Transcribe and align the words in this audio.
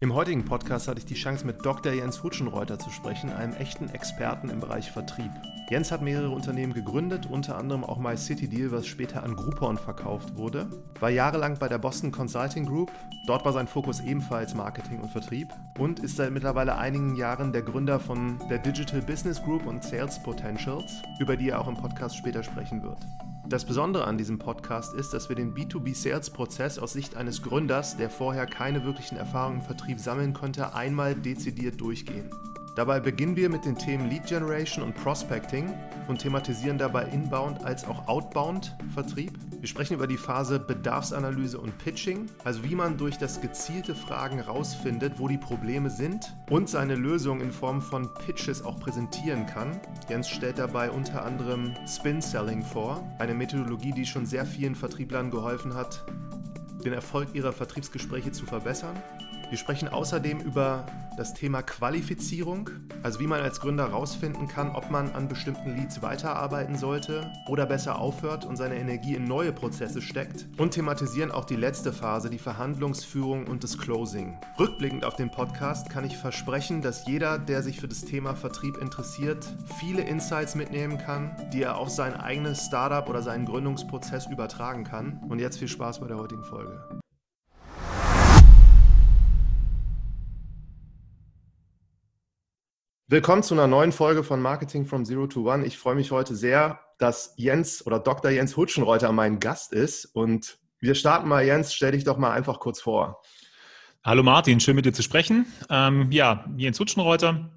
Im 0.00 0.14
heutigen 0.14 0.44
Podcast 0.44 0.86
hatte 0.86 1.00
ich 1.00 1.06
die 1.06 1.14
Chance, 1.14 1.44
mit 1.44 1.66
Dr. 1.66 1.92
Jens 1.92 2.22
Hutschenreuter 2.22 2.78
zu 2.78 2.88
sprechen, 2.88 3.32
einem 3.32 3.54
echten 3.54 3.88
Experten 3.88 4.48
im 4.48 4.60
Bereich 4.60 4.92
Vertrieb. 4.92 5.32
Jens 5.70 5.90
hat 5.90 6.02
mehrere 6.02 6.30
Unternehmen 6.30 6.72
gegründet, 6.72 7.26
unter 7.28 7.58
anderem 7.58 7.82
auch 7.82 7.98
My 7.98 8.16
City 8.16 8.48
Deal, 8.48 8.70
was 8.70 8.86
später 8.86 9.24
an 9.24 9.34
Groupon 9.34 9.76
verkauft 9.76 10.36
wurde. 10.36 10.70
War 11.00 11.10
jahrelang 11.10 11.58
bei 11.58 11.66
der 11.66 11.78
Boston 11.78 12.12
Consulting 12.12 12.64
Group. 12.64 12.92
Dort 13.26 13.44
war 13.44 13.52
sein 13.52 13.66
Fokus 13.66 13.98
ebenfalls 13.98 14.54
Marketing 14.54 15.00
und 15.00 15.10
Vertrieb 15.10 15.48
und 15.80 15.98
ist 15.98 16.14
seit 16.14 16.30
mittlerweile 16.30 16.78
einigen 16.78 17.16
Jahren 17.16 17.52
der 17.52 17.62
Gründer 17.62 17.98
von 17.98 18.38
der 18.48 18.58
Digital 18.58 19.02
Business 19.02 19.42
Group 19.42 19.66
und 19.66 19.82
Sales 19.82 20.22
Potentials, 20.22 21.02
über 21.18 21.36
die 21.36 21.48
er 21.48 21.60
auch 21.60 21.66
im 21.66 21.76
Podcast 21.76 22.16
später 22.16 22.44
sprechen 22.44 22.84
wird. 22.84 23.04
Das 23.48 23.64
Besondere 23.64 24.04
an 24.04 24.18
diesem 24.18 24.38
Podcast 24.38 24.92
ist, 24.92 25.14
dass 25.14 25.30
wir 25.30 25.36
den 25.36 25.54
B2B-Sales-Prozess 25.54 26.78
aus 26.78 26.92
Sicht 26.92 27.16
eines 27.16 27.40
Gründers, 27.40 27.96
der 27.96 28.10
vorher 28.10 28.44
keine 28.44 28.84
wirklichen 28.84 29.16
Erfahrungen 29.16 29.60
im 29.60 29.64
Vertrieb 29.64 30.00
sammeln 30.00 30.34
konnte, 30.34 30.74
einmal 30.74 31.14
dezidiert 31.14 31.80
durchgehen. 31.80 32.28
Dabei 32.78 33.00
beginnen 33.00 33.34
wir 33.34 33.48
mit 33.48 33.64
den 33.64 33.76
Themen 33.76 34.08
Lead 34.08 34.26
Generation 34.26 34.84
und 34.84 34.94
Prospecting 34.94 35.74
und 36.06 36.20
thematisieren 36.20 36.78
dabei 36.78 37.06
Inbound 37.06 37.64
als 37.64 37.84
auch 37.84 38.06
Outbound 38.06 38.76
Vertrieb. 38.94 39.32
Wir 39.58 39.66
sprechen 39.66 39.94
über 39.94 40.06
die 40.06 40.16
Phase 40.16 40.60
Bedarfsanalyse 40.60 41.58
und 41.58 41.76
Pitching, 41.78 42.26
also 42.44 42.62
wie 42.62 42.76
man 42.76 42.96
durch 42.96 43.18
das 43.18 43.40
gezielte 43.40 43.96
Fragen 43.96 44.38
rausfindet, 44.38 45.14
wo 45.18 45.26
die 45.26 45.38
Probleme 45.38 45.90
sind 45.90 46.36
und 46.50 46.68
seine 46.68 46.94
Lösung 46.94 47.40
in 47.40 47.50
Form 47.50 47.82
von 47.82 48.14
Pitches 48.24 48.64
auch 48.64 48.78
präsentieren 48.78 49.46
kann. 49.46 49.80
Jens 50.08 50.28
stellt 50.28 50.60
dabei 50.60 50.88
unter 50.88 51.24
anderem 51.24 51.74
Spin 51.84 52.20
Selling 52.20 52.62
vor, 52.62 53.04
eine 53.18 53.34
Methodologie, 53.34 53.90
die 53.90 54.06
schon 54.06 54.24
sehr 54.24 54.46
vielen 54.46 54.76
Vertrieblern 54.76 55.32
geholfen 55.32 55.74
hat, 55.74 56.06
den 56.84 56.92
Erfolg 56.92 57.34
ihrer 57.34 57.52
Vertriebsgespräche 57.52 58.30
zu 58.30 58.46
verbessern. 58.46 58.94
Wir 59.50 59.56
sprechen 59.56 59.88
außerdem 59.88 60.40
über 60.40 60.84
das 61.16 61.32
Thema 61.32 61.62
Qualifizierung, 61.62 62.68
also 63.02 63.18
wie 63.18 63.26
man 63.26 63.40
als 63.40 63.60
Gründer 63.60 63.88
herausfinden 63.88 64.46
kann, 64.46 64.70
ob 64.76 64.90
man 64.90 65.10
an 65.12 65.26
bestimmten 65.26 65.74
Leads 65.74 66.02
weiterarbeiten 66.02 66.76
sollte 66.76 67.32
oder 67.48 67.64
besser 67.64 67.98
aufhört 67.98 68.44
und 68.44 68.56
seine 68.56 68.76
Energie 68.76 69.14
in 69.14 69.24
neue 69.24 69.52
Prozesse 69.52 70.02
steckt 70.02 70.46
und 70.58 70.72
thematisieren 70.72 71.30
auch 71.30 71.46
die 71.46 71.56
letzte 71.56 71.94
Phase, 71.94 72.28
die 72.28 72.38
Verhandlungsführung 72.38 73.46
und 73.46 73.64
das 73.64 73.78
Closing. 73.78 74.36
Rückblickend 74.58 75.06
auf 75.06 75.16
den 75.16 75.30
Podcast 75.30 75.88
kann 75.88 76.04
ich 76.04 76.18
versprechen, 76.18 76.82
dass 76.82 77.06
jeder, 77.06 77.38
der 77.38 77.62
sich 77.62 77.80
für 77.80 77.88
das 77.88 78.04
Thema 78.04 78.34
Vertrieb 78.34 78.76
interessiert, 78.76 79.46
viele 79.78 80.02
Insights 80.02 80.54
mitnehmen 80.54 80.98
kann, 80.98 81.34
die 81.54 81.62
er 81.62 81.78
auf 81.78 81.88
sein 81.88 82.14
eigenes 82.14 82.66
Startup 82.66 83.08
oder 83.08 83.22
seinen 83.22 83.46
Gründungsprozess 83.46 84.26
übertragen 84.26 84.84
kann. 84.84 85.20
Und 85.28 85.38
jetzt 85.38 85.58
viel 85.58 85.68
Spaß 85.68 86.00
bei 86.00 86.06
der 86.06 86.18
heutigen 86.18 86.44
Folge. 86.44 87.00
Willkommen 93.10 93.42
zu 93.42 93.54
einer 93.54 93.66
neuen 93.66 93.90
Folge 93.90 94.22
von 94.22 94.42
Marketing 94.42 94.84
from 94.84 95.06
Zero 95.06 95.26
to 95.26 95.50
One. 95.50 95.64
Ich 95.64 95.78
freue 95.78 95.94
mich 95.94 96.10
heute 96.10 96.36
sehr, 96.36 96.78
dass 96.98 97.32
Jens 97.38 97.86
oder 97.86 98.00
Dr. 98.00 98.30
Jens 98.30 98.54
Hutschenreuter 98.54 99.12
mein 99.12 99.40
Gast 99.40 99.72
ist. 99.72 100.04
Und 100.04 100.58
wir 100.78 100.94
starten 100.94 101.26
mal, 101.26 101.42
Jens, 101.42 101.72
stell 101.72 101.92
dich 101.92 102.04
doch 102.04 102.18
mal 102.18 102.32
einfach 102.32 102.60
kurz 102.60 102.82
vor. 102.82 103.22
Hallo 104.04 104.22
Martin, 104.22 104.60
schön 104.60 104.76
mit 104.76 104.84
dir 104.84 104.92
zu 104.92 105.02
sprechen. 105.02 105.46
Ähm, 105.70 106.12
ja, 106.12 106.44
Jens 106.58 106.78
Hutschenreuter. 106.78 107.50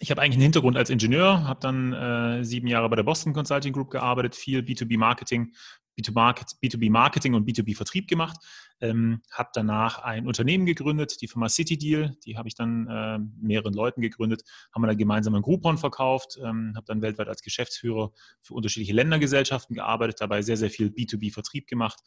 Ich 0.00 0.10
habe 0.10 0.20
eigentlich 0.20 0.34
einen 0.34 0.42
Hintergrund 0.42 0.76
als 0.76 0.90
Ingenieur, 0.90 1.48
habe 1.48 1.60
dann 1.60 1.94
äh, 1.94 2.44
sieben 2.44 2.66
Jahre 2.66 2.90
bei 2.90 2.96
der 2.96 3.02
Boston 3.02 3.32
Consulting 3.32 3.72
Group 3.72 3.90
gearbeitet, 3.90 4.36
viel 4.36 4.60
B2B-Marketing, 4.60 5.54
B2B-Marketing 5.98 7.34
und 7.34 7.48
B2B-Vertrieb 7.48 8.08
gemacht. 8.08 8.36
Ähm, 8.80 9.20
habe 9.30 9.50
danach 9.52 9.98
ein 9.98 10.26
Unternehmen 10.26 10.66
gegründet, 10.66 11.20
die 11.20 11.28
Firma 11.28 11.48
City 11.48 11.76
Deal. 11.76 12.16
Die 12.24 12.36
habe 12.36 12.48
ich 12.48 12.54
dann 12.54 12.86
äh, 12.88 13.18
mehreren 13.40 13.74
Leuten 13.74 14.00
gegründet, 14.00 14.42
haben 14.74 14.82
wir 14.82 14.86
dann 14.86 14.96
gemeinsam 14.96 15.34
einen 15.34 15.42
Groupon 15.42 15.78
verkauft, 15.78 16.38
ähm, 16.42 16.72
habe 16.74 16.86
dann 16.86 17.02
weltweit 17.02 17.28
als 17.28 17.42
Geschäftsführer 17.42 18.12
für 18.42 18.54
unterschiedliche 18.54 18.94
Ländergesellschaften 18.94 19.74
gearbeitet, 19.74 20.20
dabei 20.20 20.42
sehr, 20.42 20.56
sehr 20.56 20.70
viel 20.70 20.88
B2B-Vertrieb 20.88 21.66
gemacht. 21.66 22.00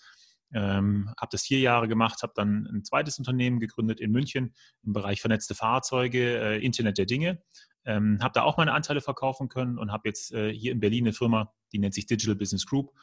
Ähm, 0.56 1.12
habe 1.20 1.30
das 1.32 1.44
vier 1.44 1.60
Jahre 1.60 1.88
gemacht, 1.88 2.22
habe 2.22 2.34
dann 2.36 2.68
ein 2.68 2.84
zweites 2.84 3.18
Unternehmen 3.18 3.60
gegründet 3.60 4.00
in 4.00 4.12
München 4.12 4.54
im 4.84 4.94
Bereich 4.94 5.20
vernetzte 5.20 5.56
Fahrzeuge, 5.56 6.40
äh, 6.40 6.64
Internet 6.64 6.98
der 6.98 7.06
Dinge. 7.06 7.42
Ähm, 7.86 8.20
habe 8.22 8.34
da 8.34 8.44
auch 8.44 8.58
meine 8.58 8.72
Anteile 8.74 9.02
verkaufen 9.02 9.50
können 9.50 9.78
und 9.78 9.92
habe 9.92 10.08
jetzt 10.08 10.32
äh, 10.32 10.54
hier 10.54 10.72
in 10.72 10.80
Berlin 10.80 11.06
eine 11.06 11.14
Firma, 11.14 11.52
die 11.72 11.80
nennt 11.80 11.94
sich 11.94 12.06
Digital 12.06 12.36
Business 12.36 12.66
Group 12.66 12.94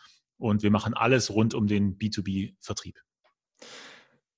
und 0.41 0.62
wir 0.62 0.71
machen 0.71 0.95
alles 0.95 1.31
rund 1.31 1.55
um 1.55 1.67
den 1.67 1.99
B2B-Vertrieb. 1.99 2.97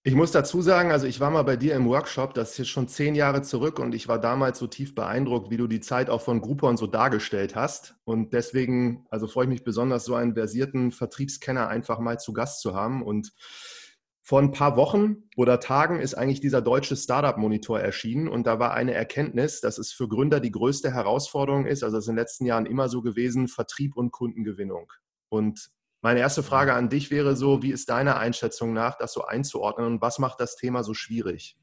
Ich 0.05 0.17
muss 0.17 0.33
dazu 0.33 0.63
sagen, 0.63 0.91
also 0.91 1.07
ich 1.07 1.21
war 1.21 1.31
mal 1.31 1.45
bei 1.45 1.55
dir 1.57 1.77
im 1.77 1.87
Workshop, 1.87 2.35
das 2.35 2.53
ist 2.53 2.59
jetzt 2.59 2.71
schon 2.71 2.89
zehn 2.89 3.15
Jahre 3.15 3.43
zurück 3.43 3.79
und 3.79 3.95
ich 3.95 4.09
war 4.09 4.19
damals 4.19 4.59
so 4.59 4.67
tief 4.67 4.97
beeindruckt, 4.97 5.51
wie 5.51 5.57
du 5.57 5.69
die 5.69 5.79
Zeit 5.79 6.11
auch 6.11 6.21
von 6.21 6.41
Groupon 6.41 6.77
so 6.77 6.89
dargestellt 6.89 7.55
hast. 7.55 7.95
Und 8.03 8.33
deswegen, 8.33 9.07
also 9.11 9.29
freue 9.29 9.45
ich 9.45 9.51
mich 9.51 9.63
besonders, 9.63 10.05
so 10.05 10.17
einen 10.17 10.35
versierten 10.35 10.91
Vertriebskenner 10.91 11.69
einfach 11.69 12.01
mal 12.01 12.19
zu 12.19 12.33
Gast 12.33 12.63
zu 12.63 12.75
haben. 12.75 13.05
Und 13.05 13.33
vor 14.25 14.41
ein 14.41 14.51
paar 14.51 14.77
Wochen 14.77 15.29
oder 15.37 15.61
Tagen 15.61 16.01
ist 16.01 16.15
eigentlich 16.15 16.41
dieser 16.41 16.63
deutsche 16.63 16.97
Startup-Monitor 16.97 17.79
erschienen 17.79 18.27
und 18.27 18.45
da 18.47 18.59
war 18.59 18.73
eine 18.73 18.95
Erkenntnis, 18.95 19.61
dass 19.61 19.79
es 19.79 19.93
für 19.93 20.09
Gründer 20.09 20.41
die 20.41 20.53
größte 20.53 20.93
Herausforderung 20.93 21.67
ist, 21.67 21.85
also 21.85 21.97
es 21.97 22.05
ist 22.05 22.09
in 22.09 22.15
den 22.15 22.23
letzten 22.23 22.47
Jahren 22.47 22.67
immer 22.67 22.89
so 22.89 23.03
gewesen, 23.03 23.47
Vertrieb 23.47 23.97
und 23.97 24.13
Kundengewinnung. 24.13 24.93
Und 25.29 25.71
meine 26.03 26.21
erste 26.21 26.43
Frage 26.43 26.75
an 26.75 26.89
dich 26.89 27.11
wäre 27.11 27.37
so, 27.37 27.63
wie 27.63 27.71
ist 27.71 27.89
deine 27.89 28.17
Einschätzung 28.17 28.73
nach, 28.73 28.99
das 28.99 29.13
so 29.13 29.25
einzuordnen 29.25 29.87
und 29.87 30.03
was 30.03 30.19
macht 30.19 30.41
das 30.41 30.57
Thema 30.57 30.83
so 30.83 30.95
schwierig? 30.95 31.57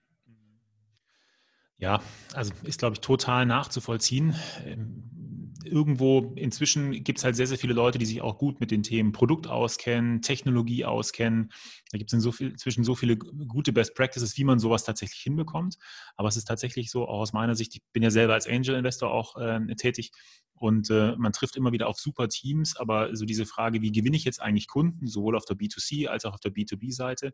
Ja, 1.78 2.02
also 2.34 2.52
ist, 2.64 2.80
glaube 2.80 2.96
ich, 2.96 3.02
total 3.02 3.46
nachzuvollziehen. 3.46 4.36
Ähm, 4.66 5.10
irgendwo 5.64 6.34
inzwischen 6.36 7.04
gibt 7.04 7.20
es 7.20 7.26
halt 7.26 7.36
sehr, 7.36 7.48
sehr 7.48 7.58
viele 7.58 7.74
Leute, 7.74 7.98
die 7.98 8.06
sich 8.06 8.22
auch 8.22 8.38
gut 8.38 8.60
mit 8.60 8.72
den 8.72 8.84
Themen 8.84 9.12
Produkt 9.12 9.48
auskennen, 9.48 10.22
Technologie 10.22 10.86
auskennen. 10.86 11.52
Da 11.92 11.98
gibt 11.98 12.14
es 12.14 12.24
so 12.24 12.34
inzwischen 12.40 12.84
so 12.84 12.96
viele 12.96 13.18
gute 13.18 13.74
Best 13.74 13.96
Practices, 13.96 14.38
wie 14.38 14.44
man 14.44 14.60
sowas 14.60 14.84
tatsächlich 14.84 15.22
hinbekommt. 15.22 15.78
Aber 16.16 16.28
es 16.28 16.38
ist 16.38 16.46
tatsächlich 16.46 16.92
so, 16.92 17.08
auch 17.08 17.20
aus 17.20 17.34
meiner 17.34 17.56
Sicht, 17.56 17.76
ich 17.76 17.82
bin 17.94 18.04
ja 18.04 18.12
selber 18.12 18.34
als 18.34 18.48
Angel 18.48 18.76
Investor 18.76 19.12
auch 19.12 19.38
äh, 19.38 19.60
tätig, 19.76 20.12
und 20.60 20.90
äh, 20.90 21.16
man 21.18 21.32
trifft 21.32 21.56
immer 21.56 21.72
wieder 21.72 21.88
auf 21.88 22.00
super 22.00 22.28
Teams, 22.28 22.76
aber 22.76 23.16
so 23.16 23.26
diese 23.26 23.46
Frage, 23.46 23.82
wie 23.82 23.92
gewinne 23.92 24.18
ich 24.18 24.26
jetzt 24.26 24.42
eigentlich 24.42 24.68
Kunden, 24.68 25.08
sowohl 25.08 25.38
auf 25.38 25.46
der 25.46 25.58
B2C 25.58 26.08
als 26.08 26.26
auch 26.26 26.34
auf 26.34 26.42
der 26.42 26.52
B2B-Seite, 26.52 27.32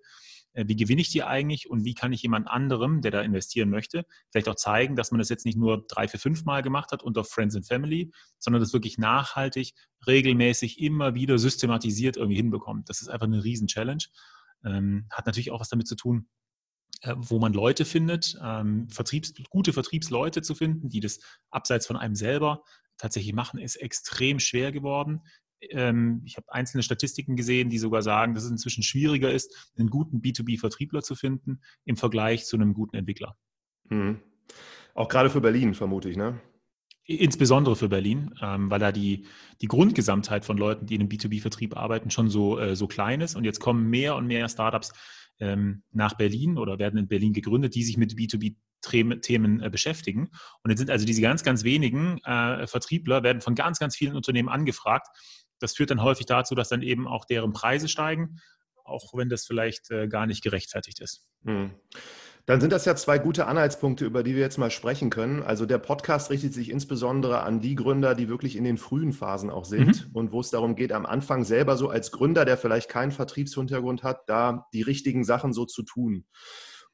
äh, 0.54 0.66
wie 0.68 0.76
gewinne 0.76 1.02
ich 1.02 1.10
die 1.10 1.24
eigentlich 1.24 1.70
und 1.70 1.84
wie 1.84 1.96
kann 1.96 2.14
ich 2.14 2.22
jemand 2.22 2.48
anderem, 2.48 3.02
der 3.02 3.12
da 3.12 3.22
investieren 3.22 3.70
möchte, 3.70 4.06
vielleicht 4.32 4.48
auch 4.48 4.56
zeigen, 4.56 4.96
dass 4.96 5.12
man 5.12 5.18
das 5.20 5.30
jetzt 5.30 5.46
nicht 5.46 5.58
nur 5.58 5.86
drei, 5.88 6.08
vier, 6.08 6.20
fünf 6.20 6.46
Mal 6.46 6.62
gemacht 6.62 6.92
hat 6.92 7.02
unter 7.02 7.24
Friends 7.24 7.56
and 7.56 7.68
Family, 7.68 8.12
sondern 8.38 8.62
das 8.62 8.74
wirklich 8.74 9.00
nachhaltig, 9.00 9.74
regelmäßig, 10.06 10.80
immer 10.80 11.16
wieder 11.16 11.40
systematisiert 11.40 12.18
irgendwie 12.18 12.38
hinbekommt. 12.38 12.90
Das 12.90 13.02
ist 13.02 13.08
einfach 13.08 13.28
eine 13.28 13.44
Riesen-Challenge. 13.44 14.04
Ähm, 14.64 15.08
hat 15.12 15.26
natürlich 15.26 15.50
auch 15.50 15.62
was 15.62 15.70
damit 15.70 15.88
zu 15.88 15.96
tun, 15.96 16.28
äh, 17.02 17.14
wo 17.18 17.40
man 17.40 17.54
Leute 17.54 17.86
findet, 17.86 18.38
ähm, 18.42 18.90
Vertriebs, 18.90 19.34
gute 19.50 19.74
Vertriebsleute 19.74 20.42
zu 20.42 20.56
finden, 20.56 20.90
die 20.90 21.02
das 21.02 21.20
abseits 21.52 21.86
von 21.88 21.98
einem 21.98 22.16
selber 22.16 22.64
tatsächlich 22.98 23.34
machen, 23.34 23.60
ist 23.60 23.76
extrem 23.76 24.40
schwer 24.40 24.72
geworden. 24.72 25.22
Ähm, 25.62 26.22
ich 26.26 26.38
habe 26.38 26.52
einzelne 26.52 26.84
Statistiken 26.84 27.36
gesehen, 27.36 27.70
die 27.70 27.78
sogar 27.78 28.02
sagen, 28.02 28.34
dass 28.34 28.44
es 28.44 28.52
inzwischen 28.52 28.84
schwieriger 28.84 29.32
ist, 29.32 29.72
einen 29.78 29.90
guten 29.90 30.22
B2B-Vertriebler 30.22 31.02
zu 31.02 31.16
finden 31.16 31.62
im 31.86 31.98
Vergleich 31.98 32.46
zu 32.46 32.56
einem 32.56 32.74
guten 32.74 32.96
Entwickler. 32.96 33.38
Mhm. 33.90 34.22
Auch 34.94 35.10
gerade 35.10 35.30
für 35.30 35.42
Berlin, 35.42 35.74
vermute 35.74 36.10
ich, 36.10 36.18
ne? 36.18 36.40
Insbesondere 37.08 37.76
für 37.76 37.90
Berlin, 37.90 38.34
ähm, 38.42 38.72
weil 38.72 38.80
da 38.80 38.92
die, 38.92 39.28
die 39.62 39.68
Grundgesamtheit 39.68 40.44
von 40.44 40.58
Leuten, 40.58 40.88
die 40.88 40.96
in 40.96 41.02
einem 41.02 41.10
B2B-Vertrieb 41.10 41.78
arbeiten, 41.78 42.10
schon 42.10 42.30
so, 42.30 42.58
äh, 42.58 42.76
so 42.76 42.88
klein 42.88 43.22
ist. 43.22 43.36
Und 43.36 43.44
jetzt 43.44 43.60
kommen 43.60 43.90
mehr 43.90 44.16
und 44.16 44.26
mehr 44.26 44.50
Startups 44.50 44.92
ähm, 45.40 45.84
nach 45.92 46.16
Berlin 46.16 46.58
oder 46.58 46.80
werden 46.80 46.98
in 46.98 47.08
Berlin 47.08 47.34
gegründet, 47.34 47.76
die 47.76 47.84
sich 47.84 47.98
mit 47.98 48.14
B2B 48.14 48.56
Themen 48.86 49.62
äh, 49.62 49.70
beschäftigen. 49.70 50.30
Und 50.64 50.72
jetzt 50.72 50.80
sind 50.80 50.90
also 50.90 51.06
diese 51.06 51.22
ganz, 51.22 51.44
ganz 51.44 51.64
wenigen 51.64 52.20
äh, 52.24 52.68
Vertriebler, 52.68 53.24
werden 53.24 53.42
von 53.42 53.56
ganz, 53.56 53.80
ganz 53.80 53.96
vielen 53.96 54.16
Unternehmen 54.16 54.50
angefragt. 54.50 55.08
Das 55.60 55.76
führt 55.76 55.92
dann 55.92 56.04
häufig 56.04 56.26
dazu, 56.26 56.56
dass 56.56 56.70
dann 56.70 56.82
eben 56.82 57.08
auch 57.08 57.26
deren 57.26 57.54
Preise 57.54 57.88
steigen, 57.88 58.40
auch 58.84 59.14
wenn 59.14 59.30
das 59.30 59.46
vielleicht 59.46 59.92
äh, 59.92 60.08
gar 60.08 60.26
nicht 60.26 60.44
gerechtfertigt 60.44 61.00
ist. 61.02 61.26
Hm. 61.46 61.72
Dann 62.46 62.62
sind 62.62 62.72
das 62.72 62.86
ja 62.86 62.96
zwei 62.96 63.18
gute 63.18 63.48
Anhaltspunkte, 63.48 64.06
über 64.06 64.22
die 64.22 64.36
wir 64.36 64.42
jetzt 64.42 64.60
mal 64.60 64.70
sprechen 64.70 65.10
können. 65.10 65.42
Also 65.42 65.66
der 65.66 65.80
Podcast 65.80 66.30
richtet 66.30 66.54
sich 66.54 66.70
insbesondere 66.70 67.42
an 67.42 67.60
die 67.60 67.74
Gründer, 67.74 68.14
die 68.14 68.30
wirklich 68.30 68.56
in 68.56 68.64
den 68.64 68.78
frühen 68.78 69.14
Phasen 69.14 69.50
auch 69.50 69.66
sind 69.66 70.08
mhm. 70.08 70.12
und 70.14 70.32
wo 70.32 70.42
es 70.42 70.52
darum 70.52 70.76
geht, 70.76 70.92
am 70.92 71.08
Anfang 71.08 71.44
selber 71.44 71.76
so 71.76 71.90
als 71.90 72.12
Gründer, 72.12 72.46
der 72.46 72.58
vielleicht 72.58 72.88
keinen 72.88 73.12
Vertriebshintergrund 73.12 74.04
hat, 74.04 74.30
da 74.30 74.68
die 74.74 74.84
richtigen 74.84 75.24
Sachen 75.24 75.54
so 75.54 75.66
zu 75.66 75.82
tun. 75.82 76.26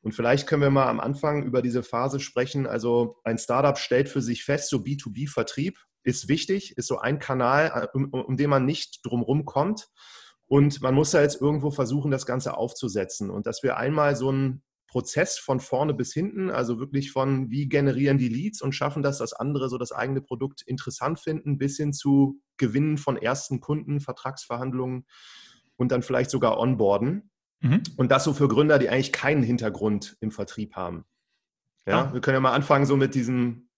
Und 0.02 0.14
vielleicht 0.14 0.48
können 0.48 0.64
wir 0.64 0.72
mal 0.72 0.88
am 0.88 1.00
Anfang 1.00 1.44
über 1.44 1.62
diese 1.62 1.84
Phase 1.84 2.20
sprechen. 2.20 2.66
Also 2.66 3.18
ein 3.24 3.38
Startup 3.38 3.78
stellt 3.78 4.10
für 4.10 4.22
sich 4.22 4.44
fest, 4.44 4.70
so 4.70 4.78
B2B-Vertrieb 4.78 5.78
ist 6.04 6.28
wichtig, 6.28 6.76
ist 6.78 6.88
so 6.88 6.98
ein 6.98 7.20
Kanal, 7.20 7.90
um, 7.94 8.10
um 8.10 8.36
den 8.36 8.50
man 8.50 8.66
nicht 8.66 9.02
drumherum 9.04 9.46
kommt. 9.46 9.90
Und 10.48 10.82
man 10.82 10.96
muss 10.96 11.14
ja 11.14 11.22
jetzt 11.22 11.40
irgendwo 11.40 11.72
versuchen, 11.72 12.12
das 12.12 12.26
Ganze 12.26 12.58
aufzusetzen. 12.58 13.30
Und 13.30 13.46
dass 13.48 13.64
wir 13.64 13.78
einmal 13.78 14.16
so 14.16 14.32
ein 14.32 14.64
Prozess 14.88 15.38
von 15.38 15.62
vorne 15.62 15.94
bis 15.94 16.14
hinten, 16.14 16.50
also 16.50 16.78
wirklich 16.80 17.12
von 17.12 17.50
wie 17.50 17.70
generieren 17.70 18.18
die 18.18 18.28
Leads 18.28 18.62
und 18.62 18.74
schaffen 18.74 19.02
das, 19.02 19.20
dass 19.20 19.32
andere 19.32 19.70
so 19.70 19.78
das 19.78 19.94
eigene 19.94 20.20
Produkt 20.20 20.64
interessant 20.64 21.22
finden, 21.22 21.58
bis 21.58 21.78
hin 21.78 21.94
zu 21.94 22.42
Gewinnen 22.58 22.98
von 22.98 23.16
ersten 23.16 23.62
Kunden, 23.62 24.02
Vertragsverhandlungen 24.02 25.06
und 25.78 25.94
dann 25.94 26.04
vielleicht 26.04 26.30
sogar 26.30 26.60
onboarden. 26.60 27.31
Mhm. 27.62 27.84
Und 27.98 28.12
das 28.12 28.24
so 28.24 28.34
für 28.34 28.48
Gründer, 28.48 28.80
die 28.80 28.90
eigentlich 28.90 29.14
keinen 29.14 29.44
Hintergrund 29.44 30.18
im 30.20 30.32
Vertrieb 30.32 30.76
haben. 30.76 31.06
Ja, 31.86 32.06
ja, 32.06 32.14
wir 32.14 32.22
können 32.22 32.36
ja 32.36 32.42
mal 32.42 32.54
anfangen 32.54 32.86
so 32.86 32.96
mit 32.96 33.16
diesem, 33.16 33.70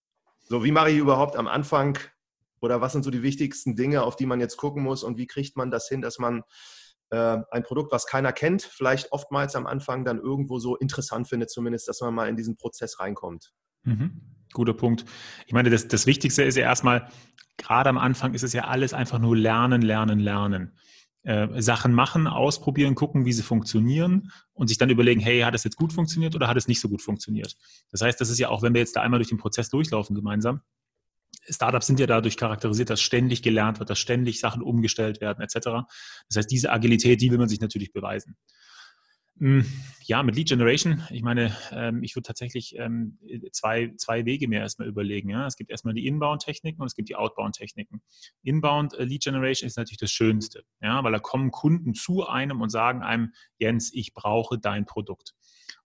so 0.41 0.63
wie 0.63 0.71
mache 0.71 0.89
ich 0.89 0.97
überhaupt 0.97 1.35
am 1.35 1.47
Anfang 1.47 1.97
oder 2.59 2.81
was 2.81 2.93
sind 2.93 3.03
so 3.03 3.11
die 3.11 3.23
wichtigsten 3.23 3.75
Dinge, 3.75 4.03
auf 4.03 4.15
die 4.15 4.25
man 4.25 4.39
jetzt 4.39 4.57
gucken 4.57 4.83
muss 4.83 5.03
und 5.03 5.17
wie 5.17 5.27
kriegt 5.27 5.57
man 5.57 5.69
das 5.69 5.87
hin, 5.87 6.01
dass 6.01 6.17
man 6.17 6.43
äh, 7.09 7.37
ein 7.51 7.63
Produkt, 7.63 7.91
was 7.91 8.07
keiner 8.07 8.31
kennt, 8.31 8.63
vielleicht 8.63 9.11
oftmals 9.11 9.55
am 9.55 9.67
Anfang 9.67 10.05
dann 10.05 10.19
irgendwo 10.19 10.59
so 10.59 10.75
interessant 10.77 11.27
findet, 11.27 11.49
zumindest, 11.49 11.87
dass 11.87 12.01
man 12.01 12.13
mal 12.13 12.29
in 12.29 12.35
diesen 12.35 12.55
Prozess 12.55 12.99
reinkommt. 12.99 13.53
Mhm. 13.83 14.21
Guter 14.53 14.73
Punkt. 14.73 15.05
Ich 15.45 15.53
meine, 15.53 15.69
das, 15.69 15.87
das 15.87 16.05
Wichtigste 16.05 16.43
ist 16.43 16.55
ja 16.55 16.63
erstmal, 16.63 17.09
gerade 17.57 17.89
am 17.89 17.97
Anfang 17.97 18.33
ist 18.33 18.43
es 18.43 18.53
ja 18.53 18.65
alles 18.65 18.93
einfach 18.93 19.19
nur 19.19 19.35
lernen, 19.35 19.81
lernen, 19.81 20.19
lernen. 20.19 20.77
Äh, 21.23 21.61
Sachen 21.61 21.93
machen, 21.93 22.27
ausprobieren, 22.27 22.95
gucken, 22.95 23.23
wie 23.25 23.31
sie 23.31 23.43
funktionieren 23.43 24.29
und 24.51 24.67
sich 24.67 24.77
dann 24.77 24.89
überlegen, 24.89 25.21
hey, 25.21 25.39
hat 25.39 25.55
es 25.55 25.63
jetzt 25.63 25.77
gut 25.77 25.93
funktioniert 25.93 26.35
oder 26.35 26.49
hat 26.49 26.57
es 26.57 26.67
nicht 26.67 26.81
so 26.81 26.89
gut 26.89 27.01
funktioniert? 27.01 27.55
Das 27.91 28.01
heißt, 28.01 28.19
das 28.19 28.29
ist 28.29 28.39
ja 28.39 28.49
auch, 28.49 28.61
wenn 28.61 28.73
wir 28.73 28.81
jetzt 28.81 28.97
da 28.97 29.01
einmal 29.01 29.19
durch 29.19 29.29
den 29.29 29.37
Prozess 29.37 29.69
durchlaufen 29.69 30.17
gemeinsam, 30.17 30.61
Startups 31.49 31.87
sind 31.87 31.99
ja 32.01 32.07
dadurch 32.07 32.35
charakterisiert, 32.35 32.89
dass 32.89 33.01
ständig 33.01 33.41
gelernt 33.41 33.79
wird, 33.79 33.89
dass 33.89 33.99
ständig 33.99 34.41
Sachen 34.41 34.61
umgestellt 34.61 35.21
werden, 35.21 35.41
etc. 35.41 35.87
Das 36.27 36.37
heißt, 36.37 36.51
diese 36.51 36.71
Agilität, 36.71 37.21
die 37.21 37.31
will 37.31 37.37
man 37.37 37.49
sich 37.49 37.61
natürlich 37.61 37.93
beweisen. 37.93 38.35
Hm, 39.39 39.65
ja, 40.05 40.21
mit 40.21 40.35
Lead 40.35 40.49
Generation, 40.49 41.03
ich 41.09 41.23
meine, 41.23 41.55
ähm, 41.71 42.03
ich 42.03 42.15
würde 42.15 42.27
tatsächlich 42.27 42.75
ähm, 42.77 43.17
zwei, 43.51 43.91
zwei 43.97 44.25
Wege 44.25 44.47
mir 44.47 44.59
erstmal 44.59 44.87
überlegen. 44.87 45.31
Es 45.31 45.55
gibt 45.55 45.71
erstmal 45.71 45.93
die 45.93 46.05
Inbound-Techniken 46.07 46.81
und 46.81 46.87
es 46.87 46.95
gibt 46.95 47.09
die 47.09 47.15
Outbound-Techniken. 47.15 48.01
Inbound 48.43 48.93
äh, 48.93 49.05
Lead 49.05 49.23
Generation 49.23 49.67
ist 49.67 49.77
natürlich 49.77 49.97
das 49.97 50.11
Schönste, 50.11 50.63
ja? 50.81 51.03
weil 51.03 51.11
da 51.11 51.19
kommen 51.19 51.51
Kunden 51.51 51.93
zu 51.93 52.27
einem 52.27 52.61
und 52.61 52.69
sagen 52.69 53.01
einem, 53.01 53.33
Jens, 53.57 53.91
ich 53.93 54.13
brauche 54.13 54.59
dein 54.59 54.85
Produkt. 54.85 55.33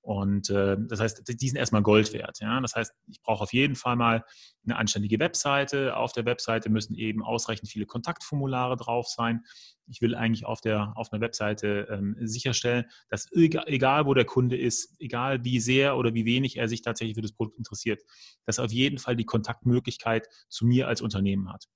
Und 0.00 0.49
äh, 0.49 0.77
das 0.79 1.00
heißt, 1.00 1.23
die 1.29 1.49
sind 1.49 1.59
erstmal 1.59 1.83
Gold 1.83 2.12
wert. 2.12 2.39
Ja? 2.41 2.61
Das 2.61 2.75
heißt, 2.75 2.93
ich 3.09 3.21
brauche 3.21 3.43
auf 3.43 3.53
jeden 3.53 3.75
Fall 3.77 3.97
mal 3.97 4.25
eine 4.65 4.77
anständige 4.77 5.19
Webseite. 5.19 5.97
Auf 5.97 6.12
der 6.12 6.25
Webseite 6.25 6.71
müssen 6.71 6.95
eben 6.95 7.23
ausreichend 7.23 7.69
viele 7.69 7.85
Kontaktformulare 7.85 8.77
drauf 8.77 9.09
sein. 9.09 9.45
Ich 9.87 10.00
will 10.00 10.15
eigentlich 10.15 10.47
auf, 10.47 10.61
der, 10.61 10.93
auf 10.97 11.12
einer 11.12 11.21
Webseite 11.21 11.89
ähm, 11.91 12.17
sicherstellen, 12.21 12.85
dass 13.09 13.31
egal, 13.33 14.06
wo 14.06 14.15
der 14.15 14.25
Kunde 14.25 14.56
ist, 14.56 14.95
egal 14.99 15.45
wie 15.45 15.61
sehr 15.61 15.97
oder 15.97 16.15
wie 16.15 16.25
wenig 16.25 16.56
er 16.56 16.69
sich 16.69 16.83
tatsächlich 16.83 17.15
für 17.15 17.23
das 17.23 17.33
Produkt 17.33 17.59
interessiert, 17.59 18.03
dass 18.47 18.59
er 18.59 18.65
auf 18.65 18.73
jeden 18.73 18.99
Fall 18.99 19.17
die 19.17 19.27
Kontaktmöglichkeit 19.27 20.29
zu 20.49 20.65
mir 20.67 20.89
als 20.89 21.03
Unternehmen 21.03 21.53
hat. 21.53 21.67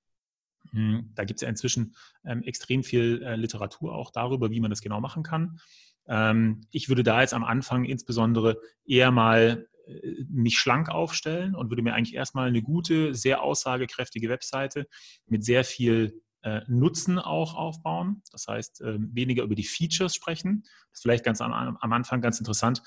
Hm, 0.71 1.11
da 1.13 1.23
gibt 1.23 1.37
es 1.37 1.41
ja 1.41 1.49
inzwischen 1.49 1.95
ähm, 2.25 2.41
extrem 2.43 2.83
viel 2.83 3.21
äh, 3.23 3.35
Literatur 3.35 3.93
auch 3.93 4.11
darüber, 4.11 4.49
wie 4.49 4.59
man 4.59 4.69
das 4.69 4.81
genau 4.81 4.99
machen 5.01 5.23
kann. 5.23 5.59
Ähm, 6.07 6.61
ich 6.71 6.89
würde 6.89 7.03
da 7.03 7.21
jetzt 7.21 7.33
am 7.33 7.43
Anfang 7.43 7.85
insbesondere 7.85 8.57
eher 8.85 9.11
mal 9.11 9.67
äh, 9.87 10.25
mich 10.29 10.57
schlank 10.57 10.89
aufstellen 10.89 11.55
und 11.55 11.69
würde 11.69 11.81
mir 11.81 11.93
eigentlich 11.93 12.15
erstmal 12.15 12.47
eine 12.47 12.61
gute, 12.61 13.13
sehr 13.13 13.41
aussagekräftige 13.41 14.29
Webseite 14.29 14.87
mit 15.27 15.43
sehr 15.43 15.63
viel 15.63 16.21
äh, 16.43 16.61
Nutzen 16.67 17.19
auch 17.19 17.55
aufbauen. 17.55 18.21
Das 18.31 18.47
heißt, 18.47 18.81
ähm, 18.81 19.09
weniger 19.13 19.43
über 19.43 19.55
die 19.55 19.63
Features 19.63 20.13
sprechen. 20.13 20.63
Das 20.63 20.99
ist 20.99 21.01
vielleicht 21.01 21.23
ganz 21.23 21.41
am, 21.41 21.77
Anfang 21.79 22.21
ganz 22.21 22.39
interessant. 22.39 22.83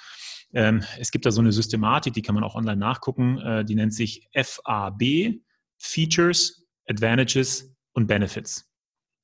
Ähm, 0.53 0.85
es 0.99 1.11
gibt 1.11 1.27
da 1.27 1.31
so 1.31 1.41
eine 1.41 1.53
Systematik, 1.53 2.13
die 2.15 2.23
kann 2.23 2.35
man 2.35 2.45
auch 2.45 2.55
online 2.55 2.77
nachgucken. 2.77 3.39
Äh, 3.39 3.65
die 3.65 3.75
nennt 3.75 3.95
sich 3.95 4.29
FAB, 4.35 5.41
Features, 5.79 6.67
Advantages 6.87 7.75
und 7.93 8.07
Benefits. 8.07 8.71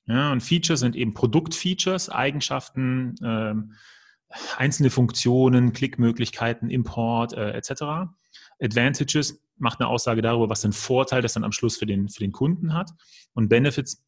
Ja, 0.07 0.33
und 0.33 0.43
Features 0.43 0.81
sind 0.81 0.97
eben 0.97 1.15
Produktfeatures, 1.15 2.09
Eigenschaften, 2.09 3.15
ähm, 3.23 3.73
einzelne 4.57 4.91
Funktionen, 4.91 5.73
Klickmöglichkeiten, 5.73 6.71
Import 6.71 7.35
äh, 7.35 7.53
etc. 7.53 8.11
Advantages 8.61 9.43
macht 9.59 9.81
eine 9.81 9.89
Aussage 9.89 10.23
darüber, 10.23 10.49
was 10.49 10.63
den 10.63 10.73
Vorteil 10.73 11.23
das 11.23 11.35
dann 11.35 11.45
am 11.45 11.53
Schluss 11.53 11.77
für 11.77 11.87
den, 11.87 12.09
für 12.09 12.21
den 12.21 12.33
Kunden 12.33 12.75
hat. 12.75 12.91
Und 13.35 13.49
Benefits 13.49 14.03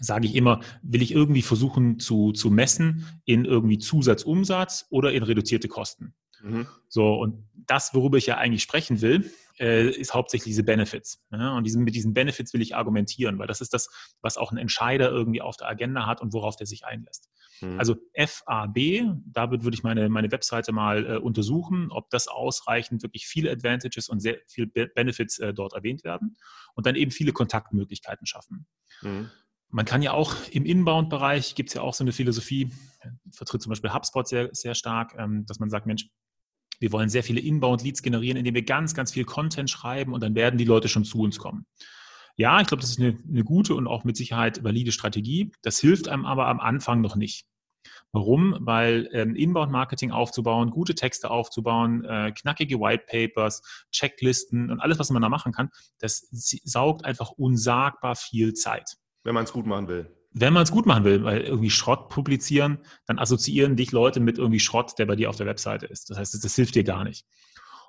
sage 0.00 0.26
ich 0.26 0.34
immer, 0.34 0.60
will 0.82 1.02
ich 1.02 1.12
irgendwie 1.12 1.42
versuchen 1.42 1.98
zu, 1.98 2.32
zu 2.32 2.50
messen 2.50 3.06
in 3.24 3.44
irgendwie 3.44 3.78
Zusatzumsatz 3.78 4.86
oder 4.90 5.12
in 5.12 5.22
reduzierte 5.22 5.68
Kosten. 5.68 6.14
Mhm. 6.42 6.66
So, 6.88 7.14
und 7.14 7.48
das, 7.54 7.94
worüber 7.94 8.18
ich 8.18 8.26
ja 8.26 8.36
eigentlich 8.36 8.62
sprechen 8.62 9.00
will, 9.00 9.30
äh, 9.58 9.88
ist 9.88 10.14
hauptsächlich 10.14 10.50
diese 10.50 10.64
Benefits. 10.64 11.24
Ja? 11.30 11.56
Und 11.56 11.64
diesen, 11.64 11.84
mit 11.84 11.94
diesen 11.94 12.14
Benefits 12.14 12.52
will 12.52 12.62
ich 12.62 12.76
argumentieren, 12.76 13.38
weil 13.38 13.46
das 13.46 13.60
ist 13.60 13.72
das, 13.74 13.88
was 14.20 14.36
auch 14.36 14.52
ein 14.52 14.58
Entscheider 14.58 15.10
irgendwie 15.10 15.42
auf 15.42 15.56
der 15.56 15.68
Agenda 15.68 16.06
hat 16.06 16.20
und 16.20 16.32
worauf 16.32 16.56
der 16.56 16.66
sich 16.66 16.84
einlässt. 16.84 17.28
Mhm. 17.60 17.78
Also 17.78 17.96
FAB, 18.14 18.76
damit 19.24 19.64
würde 19.64 19.74
ich 19.74 19.82
meine, 19.82 20.08
meine 20.08 20.30
Webseite 20.30 20.72
mal 20.72 21.06
äh, 21.06 21.16
untersuchen, 21.16 21.90
ob 21.90 22.10
das 22.10 22.28
ausreichend 22.28 23.02
wirklich 23.02 23.26
viele 23.26 23.50
Advantages 23.50 24.08
und 24.08 24.20
sehr 24.20 24.38
viele 24.46 24.66
Benefits 24.66 25.38
äh, 25.38 25.54
dort 25.54 25.72
erwähnt 25.72 26.04
werden 26.04 26.36
und 26.74 26.86
dann 26.86 26.96
eben 26.96 27.10
viele 27.10 27.32
Kontaktmöglichkeiten 27.32 28.26
schaffen. 28.26 28.66
Mhm. 29.02 29.30
Man 29.68 29.84
kann 29.84 30.00
ja 30.00 30.12
auch 30.12 30.34
im 30.52 30.64
Inbound-Bereich, 30.64 31.54
gibt 31.54 31.70
es 31.70 31.74
ja 31.74 31.82
auch 31.82 31.92
so 31.92 32.04
eine 32.04 32.12
Philosophie, 32.12 32.70
vertritt 33.32 33.62
zum 33.62 33.70
Beispiel 33.70 33.92
HubSpot 33.92 34.26
sehr, 34.26 34.50
sehr 34.52 34.74
stark, 34.74 35.14
ähm, 35.18 35.44
dass 35.46 35.58
man 35.58 35.70
sagt, 35.70 35.86
Mensch, 35.86 36.08
wir 36.78 36.92
wollen 36.92 37.08
sehr 37.08 37.22
viele 37.22 37.40
Inbound-Leads 37.40 38.02
generieren, 38.02 38.36
indem 38.36 38.54
wir 38.54 38.64
ganz, 38.64 38.94
ganz 38.94 39.12
viel 39.12 39.24
Content 39.24 39.70
schreiben 39.70 40.12
und 40.12 40.22
dann 40.22 40.34
werden 40.34 40.58
die 40.58 40.64
Leute 40.64 40.88
schon 40.88 41.04
zu 41.04 41.18
uns 41.18 41.38
kommen. 41.38 41.66
Ja, 42.36 42.60
ich 42.60 42.66
glaube, 42.66 42.82
das 42.82 42.90
ist 42.90 43.00
eine, 43.00 43.18
eine, 43.28 43.44
gute 43.44 43.74
und 43.74 43.86
auch 43.86 44.04
mit 44.04 44.16
Sicherheit 44.16 44.62
valide 44.62 44.92
Strategie. 44.92 45.52
Das 45.62 45.78
hilft 45.78 46.08
einem 46.08 46.26
aber 46.26 46.48
am 46.48 46.60
Anfang 46.60 47.00
noch 47.00 47.16
nicht. 47.16 47.46
Warum? 48.12 48.56
Weil 48.60 49.08
ähm, 49.12 49.34
Inbound-Marketing 49.34 50.10
aufzubauen, 50.10 50.70
gute 50.70 50.94
Texte 50.94 51.30
aufzubauen, 51.30 52.04
äh, 52.04 52.32
knackige 52.32 52.78
White 52.78 53.04
Papers, 53.08 53.62
Checklisten 53.90 54.70
und 54.70 54.80
alles, 54.80 54.98
was 54.98 55.10
man 55.10 55.22
da 55.22 55.28
machen 55.28 55.52
kann, 55.52 55.70
das 55.98 56.26
saugt 56.30 57.04
einfach 57.04 57.30
unsagbar 57.30 58.16
viel 58.16 58.54
Zeit. 58.54 58.96
Wenn 59.24 59.34
man 59.34 59.44
es 59.44 59.52
gut 59.52 59.66
machen 59.66 59.88
will 59.88 60.15
wenn 60.38 60.52
man 60.52 60.64
es 60.64 60.70
gut 60.70 60.84
machen 60.84 61.04
will, 61.04 61.24
weil 61.24 61.40
irgendwie 61.40 61.70
Schrott 61.70 62.10
publizieren, 62.10 62.78
dann 63.06 63.18
assoziieren 63.18 63.74
dich 63.74 63.90
Leute 63.90 64.20
mit 64.20 64.36
irgendwie 64.36 64.60
Schrott, 64.60 64.92
der 64.98 65.06
bei 65.06 65.16
dir 65.16 65.30
auf 65.30 65.36
der 65.36 65.46
Webseite 65.46 65.86
ist. 65.86 66.10
Das 66.10 66.18
heißt, 66.18 66.34
das, 66.34 66.42
das 66.42 66.54
hilft 66.54 66.74
dir 66.74 66.84
gar 66.84 67.04
nicht. 67.04 67.24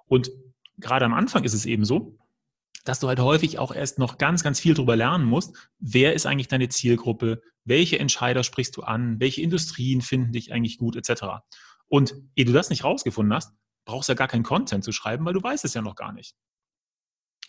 Und 0.05 0.31
gerade 0.77 1.03
am 1.03 1.13
Anfang 1.13 1.43
ist 1.43 1.53
es 1.53 1.65
eben 1.65 1.83
so, 1.83 2.17
dass 2.85 3.01
du 3.01 3.09
halt 3.09 3.19
häufig 3.19 3.59
auch 3.59 3.75
erst 3.75 3.99
noch 3.99 4.17
ganz, 4.17 4.43
ganz 4.43 4.61
viel 4.61 4.73
darüber 4.73 4.95
lernen 4.95 5.25
musst, 5.25 5.57
wer 5.79 6.13
ist 6.13 6.25
eigentlich 6.25 6.47
deine 6.47 6.69
Zielgruppe, 6.69 7.41
welche 7.65 7.99
Entscheider 7.99 8.43
sprichst 8.43 8.77
du 8.77 8.83
an, 8.83 9.19
welche 9.19 9.41
Industrien 9.41 9.99
finden 9.99 10.31
dich 10.31 10.53
eigentlich 10.53 10.77
gut, 10.77 10.95
etc. 10.95 11.43
Und 11.89 12.15
ehe 12.35 12.45
du 12.45 12.53
das 12.53 12.69
nicht 12.69 12.85
rausgefunden 12.85 13.33
hast, 13.33 13.51
brauchst 13.83 14.07
du 14.07 14.13
ja 14.13 14.17
gar 14.17 14.29
keinen 14.29 14.43
Content 14.43 14.85
zu 14.85 14.93
schreiben, 14.93 15.25
weil 15.25 15.33
du 15.33 15.43
weißt 15.43 15.65
es 15.65 15.73
ja 15.73 15.81
noch 15.81 15.95
gar 15.95 16.13
nicht. 16.13 16.33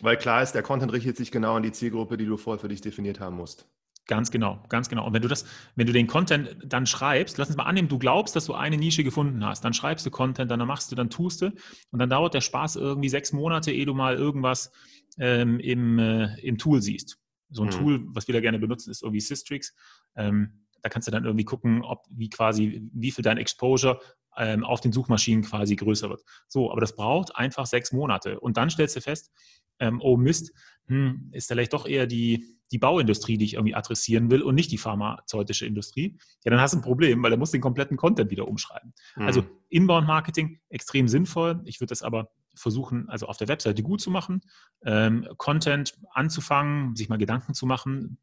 Weil 0.01 0.17
klar 0.17 0.43
ist, 0.43 0.51
der 0.51 0.63
Content 0.63 0.91
richtet 0.91 1.15
sich 1.15 1.31
genau 1.31 1.55
an 1.55 1.63
die 1.63 1.71
Zielgruppe, 1.71 2.17
die 2.17 2.25
du 2.25 2.35
vorher 2.35 2.59
für 2.59 2.67
dich 2.67 2.81
definiert 2.81 3.21
haben 3.21 3.37
musst. 3.37 3.65
Ganz 4.09 4.31
genau, 4.31 4.65
ganz 4.69 4.89
genau. 4.89 5.05
Und 5.05 5.13
wenn 5.13 5.21
du 5.21 5.27
das, 5.27 5.45
wenn 5.75 5.85
du 5.85 5.93
den 5.93 6.07
Content 6.07 6.57
dann 6.65 6.87
schreibst, 6.87 7.37
lass 7.37 7.49
uns 7.49 7.57
mal 7.57 7.65
annehmen, 7.65 7.89
du 7.89 7.99
glaubst, 7.99 8.35
dass 8.35 8.45
du 8.45 8.55
eine 8.55 8.75
Nische 8.75 9.03
gefunden 9.03 9.45
hast, 9.45 9.63
dann 9.63 9.71
schreibst 9.71 10.03
du 10.03 10.09
Content, 10.09 10.49
dann 10.49 10.65
machst 10.65 10.91
du, 10.91 10.95
dann 10.95 11.11
tust 11.11 11.43
du 11.43 11.51
und 11.91 11.99
dann 11.99 12.09
dauert 12.09 12.33
der 12.33 12.41
Spaß 12.41 12.77
irgendwie 12.77 13.07
sechs 13.07 13.33
Monate, 13.33 13.71
ehe 13.71 13.85
du 13.85 13.93
mal 13.93 14.15
irgendwas 14.15 14.71
ähm, 15.19 15.59
im, 15.59 15.99
äh, 15.99 16.39
im 16.39 16.57
Tool 16.57 16.81
siehst. 16.81 17.19
So 17.51 17.61
ein 17.61 17.67
mhm. 17.67 17.71
Tool, 17.71 18.01
was 18.07 18.27
wir 18.27 18.33
da 18.33 18.41
gerne 18.41 18.57
benutzen, 18.57 18.89
ist 18.89 19.03
irgendwie 19.03 19.21
Systrix. 19.21 19.75
Ähm, 20.15 20.65
da 20.81 20.89
kannst 20.89 21.07
du 21.07 21.11
dann 21.11 21.25
irgendwie 21.25 21.45
gucken, 21.45 21.83
ob 21.83 22.07
wie 22.09 22.31
quasi, 22.31 22.81
wie 22.91 23.11
viel 23.11 23.23
dein 23.23 23.37
Exposure 23.37 23.99
ähm, 24.39 24.63
auf 24.63 24.81
den 24.81 24.91
Suchmaschinen 24.91 25.43
quasi 25.43 25.75
größer 25.75 26.09
wird. 26.09 26.23
So, 26.47 26.71
aber 26.71 26.81
das 26.81 26.95
braucht 26.95 27.35
einfach 27.35 27.65
sechs 27.65 27.91
Monate. 27.91 28.39
Und 28.39 28.57
dann 28.57 28.69
stellst 28.69 28.95
du 28.95 29.01
fest, 29.01 29.31
ähm, 29.79 29.99
oh 30.01 30.17
Mist, 30.17 30.51
hm, 30.87 31.29
ist 31.33 31.47
vielleicht 31.47 31.73
doch 31.73 31.85
eher 31.85 32.07
die, 32.07 32.57
die 32.71 32.77
Bauindustrie, 32.77 33.37
die 33.37 33.45
ich 33.45 33.53
irgendwie 33.55 33.75
adressieren 33.75 34.31
will 34.31 34.41
und 34.41 34.55
nicht 34.55 34.71
die 34.71 34.77
pharmazeutische 34.77 35.65
Industrie, 35.65 36.17
ja, 36.43 36.51
dann 36.51 36.61
hast 36.61 36.73
du 36.73 36.77
ein 36.79 36.83
Problem, 36.83 37.21
weil 37.21 37.31
du 37.31 37.37
musst 37.37 37.53
den 37.53 37.61
kompletten 37.61 37.97
Content 37.97 38.31
wieder 38.31 38.47
umschreiben. 38.47 38.93
Mhm. 39.15 39.25
Also 39.25 39.43
Inbound-Marketing 39.69 40.59
extrem 40.69 41.07
sinnvoll. 41.07 41.61
Ich 41.65 41.79
würde 41.79 41.89
das 41.89 42.01
aber 42.01 42.31
versuchen, 42.55 43.09
also 43.09 43.27
auf 43.27 43.37
der 43.37 43.47
Webseite 43.47 43.83
gut 43.83 44.01
zu 44.01 44.11
machen, 44.11 44.41
ähm, 44.83 45.27
Content 45.37 45.97
anzufangen, 46.11 46.95
sich 46.95 47.09
mal 47.09 47.17
Gedanken 47.17 47.53
zu 47.53 47.65
machen, 47.65 48.17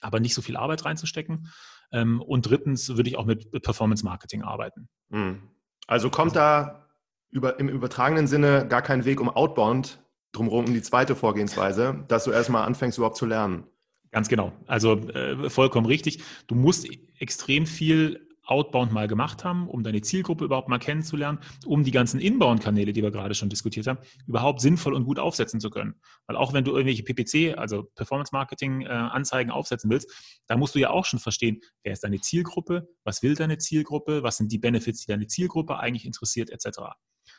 aber 0.00 0.20
nicht 0.20 0.34
so 0.34 0.42
viel 0.42 0.56
Arbeit 0.56 0.84
reinzustecken. 0.84 1.48
Ähm, 1.92 2.20
und 2.20 2.48
drittens 2.48 2.96
würde 2.96 3.08
ich 3.08 3.16
auch 3.16 3.26
mit 3.26 3.50
Performance-Marketing 3.62 4.42
arbeiten. 4.42 4.88
Mhm. 5.08 5.42
Also 5.86 6.10
kommt 6.10 6.36
da 6.36 6.86
über, 7.30 7.58
im 7.60 7.68
übertragenen 7.68 8.26
Sinne 8.26 8.66
gar 8.68 8.82
kein 8.82 9.04
Weg 9.04 9.20
um 9.20 9.28
Outbound 9.28 10.00
drumherum 10.32 10.66
um 10.66 10.74
die 10.74 10.82
zweite 10.82 11.16
Vorgehensweise, 11.16 12.04
dass 12.08 12.24
du 12.24 12.30
erstmal 12.30 12.66
anfängst 12.66 12.98
überhaupt 12.98 13.16
zu 13.16 13.26
lernen. 13.26 13.64
Ganz 14.10 14.28
genau. 14.28 14.52
Also 14.66 14.94
äh, 14.94 15.50
vollkommen 15.50 15.86
richtig. 15.86 16.22
Du 16.46 16.54
musst 16.54 16.86
extrem 17.18 17.66
viel 17.66 18.25
Outbound 18.46 18.92
mal 18.92 19.08
gemacht 19.08 19.44
haben, 19.44 19.68
um 19.68 19.82
deine 19.82 20.00
Zielgruppe 20.00 20.44
überhaupt 20.44 20.68
mal 20.68 20.78
kennenzulernen, 20.78 21.40
um 21.64 21.84
die 21.84 21.90
ganzen 21.90 22.20
Inbound-Kanäle, 22.20 22.92
die 22.92 23.02
wir 23.02 23.10
gerade 23.10 23.34
schon 23.34 23.48
diskutiert 23.48 23.86
haben, 23.86 23.98
überhaupt 24.26 24.60
sinnvoll 24.60 24.94
und 24.94 25.04
gut 25.04 25.18
aufsetzen 25.18 25.60
zu 25.60 25.70
können. 25.70 26.00
Weil 26.26 26.36
auch 26.36 26.52
wenn 26.52 26.64
du 26.64 26.72
irgendwelche 26.72 27.02
PPC, 27.02 27.58
also 27.58 27.84
Performance 27.94 28.30
Marketing 28.32 28.82
äh, 28.82 28.88
Anzeigen 28.88 29.50
aufsetzen 29.50 29.90
willst, 29.90 30.10
da 30.46 30.56
musst 30.56 30.74
du 30.74 30.78
ja 30.78 30.90
auch 30.90 31.04
schon 31.04 31.18
verstehen, 31.18 31.60
wer 31.82 31.92
ist 31.92 32.04
deine 32.04 32.20
Zielgruppe, 32.20 32.88
was 33.04 33.22
will 33.22 33.34
deine 33.34 33.58
Zielgruppe, 33.58 34.22
was 34.22 34.36
sind 34.36 34.52
die 34.52 34.58
Benefits, 34.58 35.00
die 35.00 35.12
deine 35.12 35.26
Zielgruppe 35.26 35.78
eigentlich 35.78 36.06
interessiert, 36.06 36.50
etc. 36.50 36.78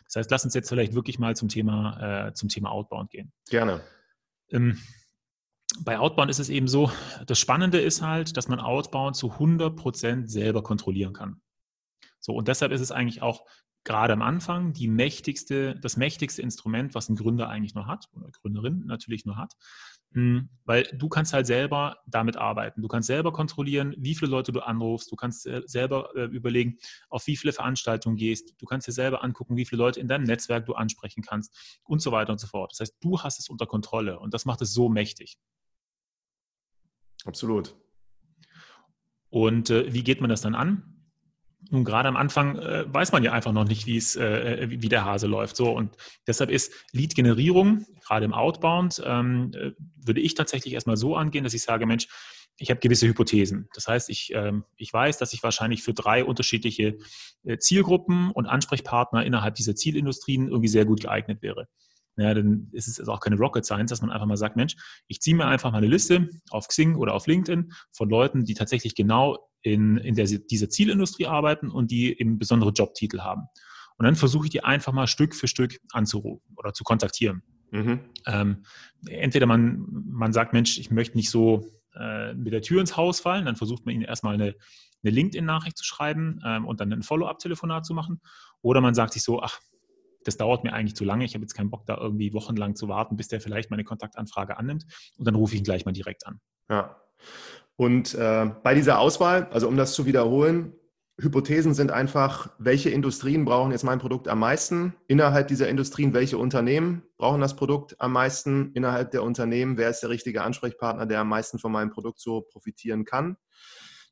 Das 0.06 0.16
heißt, 0.16 0.32
lass 0.32 0.44
uns 0.44 0.54
jetzt 0.54 0.70
vielleicht 0.70 0.94
wirklich 0.94 1.20
mal 1.20 1.36
zum 1.36 1.50
Thema, 1.50 2.28
äh, 2.28 2.34
zum 2.34 2.50
Thema 2.50 2.72
Outbound 2.72 3.10
gehen. 3.10 3.32
Gerne. 3.50 3.82
Ähm, 4.52 4.78
bei 5.82 6.00
Outbound 6.00 6.30
ist 6.32 6.40
es 6.40 6.50
eben 6.50 6.68
so, 6.68 6.92
das 7.26 7.40
Spannende 7.40 7.80
ist 7.80 8.02
halt, 8.02 8.38
dass 8.38 8.48
man 8.48 8.60
Outbound 8.60 9.16
zu 9.16 9.34
100% 9.34 10.28
selber 10.28 10.64
kontrollieren 10.64 11.14
kann. 11.14 11.42
So, 12.20 12.34
und 12.34 12.48
deshalb 12.48 12.72
ist 12.72 12.82
es 12.82 12.92
eigentlich 12.92 13.22
auch 13.22 13.46
gerade 13.88 14.12
am 14.12 14.22
Anfang 14.22 14.74
die 14.74 14.90
mächtigste, 14.90 15.74
das 15.76 15.96
mächtigste 15.96 16.42
Instrument, 16.42 16.94
was 16.94 17.08
ein 17.08 17.16
Gründer 17.16 17.48
eigentlich 17.48 17.74
nur 17.74 17.88
hat, 17.88 18.10
oder 18.14 18.30
Gründerin 18.32 18.84
natürlich 18.86 19.26
nur 19.26 19.38
hat, 19.38 19.54
hm, 20.12 20.50
weil 20.66 20.84
du 20.94 21.08
kannst 21.08 21.32
halt 21.32 21.48
selber 21.48 21.98
damit 22.06 22.36
arbeiten. 22.36 22.82
Du 22.82 22.90
kannst 22.90 23.08
selber 23.08 23.32
kontrollieren, 23.32 23.96
wie 23.98 24.14
viele 24.14 24.30
Leute 24.30 24.52
du 24.52 24.60
anrufst. 24.60 25.10
Du 25.10 25.16
kannst 25.16 25.50
selber 25.66 26.10
äh, 26.16 26.26
überlegen, 26.26 26.78
auf 27.10 27.26
wie 27.28 27.38
viele 27.38 27.54
Veranstaltungen 27.54 28.18
gehst. 28.18 28.56
Du 28.58 28.66
kannst 28.66 28.90
dir 28.90 28.92
selber 28.92 29.24
angucken, 29.24 29.56
wie 29.56 29.66
viele 29.66 29.82
Leute 29.82 30.02
in 30.02 30.10
deinem 30.10 30.26
Netzwerk 30.26 30.66
du 30.66 30.74
ansprechen 30.74 31.24
kannst 31.24 31.80
und 31.86 32.02
so 32.02 32.12
weiter 32.12 32.34
und 32.34 32.40
so 32.40 32.48
fort. 32.48 32.74
Das 32.74 32.82
heißt, 32.82 32.98
du 33.00 33.22
hast 33.22 33.40
es 33.40 33.48
unter 33.48 33.66
Kontrolle 33.66 34.20
und 34.20 34.34
das 34.34 34.44
macht 34.44 34.62
es 34.62 34.74
so 34.74 34.90
mächtig. 34.90 35.38
Absolut. 37.24 37.74
Und 39.30 39.70
äh, 39.70 39.94
wie 39.94 40.04
geht 40.04 40.20
man 40.20 40.30
das 40.30 40.42
dann 40.42 40.56
an? 40.56 40.97
Nun, 41.70 41.84
gerade 41.84 42.08
am 42.08 42.16
Anfang 42.16 42.58
äh, 42.58 42.86
weiß 42.88 43.12
man 43.12 43.24
ja 43.24 43.32
einfach 43.34 43.52
noch 43.52 43.66
nicht, 43.66 43.86
wie 43.86 43.98
es, 43.98 44.16
äh, 44.16 44.68
wie 44.70 44.90
der 44.90 45.06
Hase 45.06 45.28
läuft. 45.28 45.56
So, 45.56 45.72
und 45.72 45.96
deshalb 46.26 46.50
ist 46.50 46.72
Lead-Generierung, 46.92 47.86
gerade 48.06 48.26
im 48.26 48.34
Outbound, 48.34 49.02
ähm, 49.06 49.52
äh, 49.54 49.72
würde 49.96 50.22
ich 50.22 50.36
tatsächlich 50.36 50.74
erstmal 50.74 50.98
so 50.98 51.16
angehen, 51.16 51.44
dass 51.44 51.54
ich 51.54 51.64
sage, 51.64 51.86
Mensch, 51.86 52.08
ich 52.60 52.70
habe 52.70 52.80
gewisse 52.80 53.08
Hypothesen. 53.08 53.70
Das 53.74 53.88
heißt, 53.88 54.10
ich, 54.10 54.32
ähm, 54.34 54.64
ich 54.78 54.92
weiß, 54.92 55.18
dass 55.18 55.34
ich 55.34 55.44
wahrscheinlich 55.44 55.84
für 55.84 55.94
drei 55.94 56.24
unterschiedliche 56.24 56.98
äh, 57.44 57.58
Zielgruppen 57.58 58.32
und 58.32 58.46
Ansprechpartner 58.48 59.26
innerhalb 59.26 59.56
dieser 59.56 59.76
Zielindustrien 59.76 60.48
irgendwie 60.48 60.70
sehr 60.70 60.86
gut 60.86 61.02
geeignet 61.02 61.42
wäre 61.42 61.68
ja, 62.18 62.34
dann 62.34 62.70
ist 62.72 62.88
es 62.88 63.08
auch 63.08 63.20
keine 63.20 63.38
Rocket 63.38 63.66
Science, 63.66 63.90
dass 63.92 64.02
man 64.02 64.12
einfach 64.12 64.26
mal 64.26 64.38
sagt, 64.38 64.56
Mensch, 64.56 64.76
ich 65.08 65.22
ziehe 65.22 65.36
mir 65.36 65.46
einfach 65.46 65.72
mal 65.72 65.78
eine 65.78 65.88
Liste 65.88 66.30
auf 66.50 66.68
Xing 66.68 66.96
oder 66.96 67.14
auf 67.14 67.28
LinkedIn 67.28 67.72
von 67.92 68.10
Leuten, 68.10 68.44
die 68.44 68.56
tatsächlich 68.56 68.96
genau 68.96 69.50
in, 69.62 69.98
in 69.98 70.16
der, 70.16 70.26
dieser 70.26 70.70
Zielindustrie 70.70 71.28
arbeiten 71.28 71.70
und 71.70 71.92
die 71.92 72.20
eben 72.20 72.40
besondere 72.40 72.72
Jobtitel 72.72 73.20
haben. 73.20 73.44
Und 73.98 74.06
dann 74.06 74.16
versuche 74.16 74.46
ich 74.46 74.52
die 74.52 74.64
einfach 74.64 74.94
mal 74.94 75.08
Stück 75.08 75.36
für 75.36 75.48
Stück 75.48 75.80
anzurufen 75.92 76.56
oder 76.56 76.74
zu 76.74 76.84
kontaktieren. 76.84 77.44
Mhm. 77.72 78.00
Ähm, 78.26 78.64
entweder 79.08 79.46
man, 79.46 79.86
man 79.90 80.34
sagt, 80.34 80.54
Mensch, 80.54 80.78
ich 80.78 80.92
möchte 80.92 81.18
nicht 81.18 81.30
so 81.30 81.68
äh, 81.96 82.34
mit 82.34 82.54
der 82.54 82.62
Tür 82.62 82.82
ins 82.82 82.96
Haus 82.96 83.20
fallen, 83.20 83.46
dann 83.46 83.56
versucht 83.56 83.86
man 83.86 83.96
ihnen 83.96 84.04
erstmal 84.04 84.36
eine, 84.36 84.56
eine 85.04 85.12
LinkedIn-Nachricht 85.12 85.78
zu 85.78 85.84
schreiben 85.84 86.40
ähm, 86.46 86.66
und 86.66 86.80
dann 86.80 86.94
ein 86.94 87.04
Follow-up-Telefonat 87.04 87.86
zu 87.86 87.94
machen. 87.94 88.22
Oder 88.62 88.82
man 88.82 88.94
sagt 88.94 89.14
sich 89.14 89.24
so, 89.24 89.42
ach, 89.42 89.60
das 90.28 90.38
dauert 90.38 90.64
mir 90.64 90.74
eigentlich 90.74 90.96
zu 90.96 91.06
lange. 91.06 91.26
Ich 91.26 91.34
habe 91.34 91.44
jetzt 91.44 91.54
keinen 91.54 91.70
Bock, 91.70 91.86
da 91.86 91.98
irgendwie 91.98 92.34
wochenlang 92.34 92.76
zu 92.76 92.88
warten, 92.90 93.16
bis 93.16 93.30
der 93.30 93.42
vielleicht 93.42 93.72
meine 93.72 93.84
Kontaktanfrage 93.84 94.58
annimmt. 94.58 94.86
Und 95.18 95.26
dann 95.26 95.36
rufe 95.36 95.54
ich 95.54 95.62
ihn 95.62 95.64
gleich 95.64 95.86
mal 95.86 95.94
direkt 95.94 96.28
an. 96.28 96.40
Ja. 96.70 97.02
Und 97.78 98.14
äh, 98.16 98.52
bei 98.64 98.74
dieser 98.74 99.00
Auswahl, 99.00 99.48
also 99.52 99.68
um 99.68 99.78
das 99.78 99.94
zu 99.94 100.06
wiederholen, 100.06 100.74
Hypothesen 101.20 101.74
sind 101.74 101.90
einfach, 101.90 102.52
welche 102.60 102.92
Industrien 102.92 103.44
brauchen 103.44 103.72
jetzt 103.72 103.84
mein 103.84 103.98
Produkt 103.98 104.28
am 104.28 104.40
meisten? 104.40 104.94
Innerhalb 105.08 105.48
dieser 105.48 105.68
Industrien, 105.68 106.14
welche 106.14 106.38
Unternehmen 106.38 107.04
brauchen 107.18 107.42
das 107.42 107.56
Produkt 107.56 108.00
am 108.00 108.12
meisten? 108.12 108.72
Innerhalb 108.74 109.10
der 109.12 109.24
Unternehmen, 109.24 109.78
wer 109.78 109.90
ist 109.90 110.02
der 110.02 110.12
richtige 110.12 110.44
Ansprechpartner, 110.44 111.08
der 111.08 111.22
am 111.22 111.30
meisten 111.30 111.58
von 111.58 111.72
meinem 111.72 111.90
Produkt 111.90 112.20
so 112.20 112.42
profitieren 112.42 113.04
kann? 113.04 113.38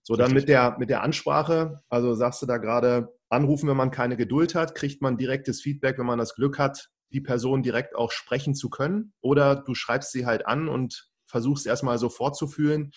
So, 0.02 0.16
dann 0.16 0.34
mit 0.34 0.48
der, 0.48 0.78
mit 0.80 0.90
der 0.90 1.04
Ansprache, 1.04 1.82
also 1.90 2.14
sagst 2.14 2.42
du 2.42 2.46
da 2.46 2.58
gerade, 2.58 3.16
anrufen, 3.36 3.70
wenn 3.70 3.78
man 3.78 3.92
keine 3.92 4.18
Geduld 4.18 4.56
hat, 4.56 4.76
kriegt 4.76 5.02
man 5.02 5.18
direktes 5.18 5.62
Feedback, 5.62 5.98
wenn 6.00 6.06
man 6.06 6.20
das 6.20 6.36
Glück 6.36 6.58
hat, 6.58 6.90
die 7.12 7.22
Person 7.22 7.64
direkt 7.64 7.96
auch 7.96 8.12
sprechen 8.12 8.56
zu 8.56 8.70
können. 8.70 9.14
Oder 9.22 9.56
du 9.56 9.76
schreibst 9.76 10.12
sie 10.12 10.26
halt 10.26 10.48
an 10.48 10.68
und 10.68 11.10
versuchst 11.28 11.68
erstmal 11.68 11.98
so 11.98 12.10
vorzufühlen. 12.10 12.92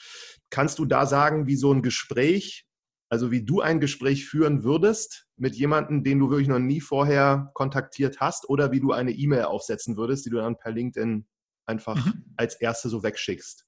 Kannst 0.51 0.79
du 0.79 0.85
da 0.85 1.07
sagen, 1.07 1.47
wie 1.47 1.57
so 1.57 1.73
ein 1.73 1.83
Gespräch, 1.83 2.67
also 3.09 3.31
wie 3.31 3.45
du 3.45 3.61
ein 3.61 3.81
Gespräch 3.81 4.27
führen 4.27 4.65
würdest 4.65 5.27
mit 5.37 5.55
jemandem, 5.55 6.05
den 6.05 6.19
du 6.19 6.31
wirklich 6.31 6.49
noch 6.49 6.59
nie 6.59 6.81
vorher 6.81 7.51
kontaktiert 7.55 8.21
hast, 8.21 8.49
oder 8.49 8.71
wie 8.71 8.81
du 8.81 8.93
eine 8.93 9.13
E-Mail 9.13 9.45
aufsetzen 9.45 9.97
würdest, 9.97 10.27
die 10.27 10.31
du 10.31 10.37
dann 10.37 10.57
per 10.57 10.73
LinkedIn 10.73 11.27
einfach 11.67 12.05
mhm. 12.05 12.25
als 12.37 12.55
erste 12.61 12.89
so 12.89 13.03
wegschickst? 13.03 13.68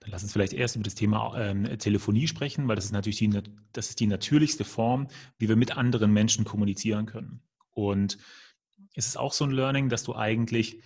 Dann 0.00 0.10
lass 0.10 0.22
uns 0.22 0.32
vielleicht 0.32 0.52
erst 0.52 0.76
über 0.76 0.84
das 0.84 0.94
Thema 0.94 1.36
ähm, 1.38 1.78
Telefonie 1.78 2.26
sprechen, 2.26 2.68
weil 2.68 2.76
das 2.76 2.86
ist 2.86 2.92
natürlich 2.92 3.18
die, 3.18 3.30
das 3.72 3.90
ist 3.90 4.00
die 4.00 4.06
natürlichste 4.06 4.64
Form, 4.64 5.08
wie 5.38 5.48
wir 5.48 5.56
mit 5.56 5.76
anderen 5.76 6.12
Menschen 6.12 6.44
kommunizieren 6.44 7.06
können. 7.06 7.42
Und 7.70 8.18
es 8.94 9.06
ist 9.06 9.16
auch 9.16 9.32
so 9.32 9.44
ein 9.44 9.50
Learning, 9.50 9.88
dass 9.88 10.02
du 10.02 10.14
eigentlich, 10.14 10.82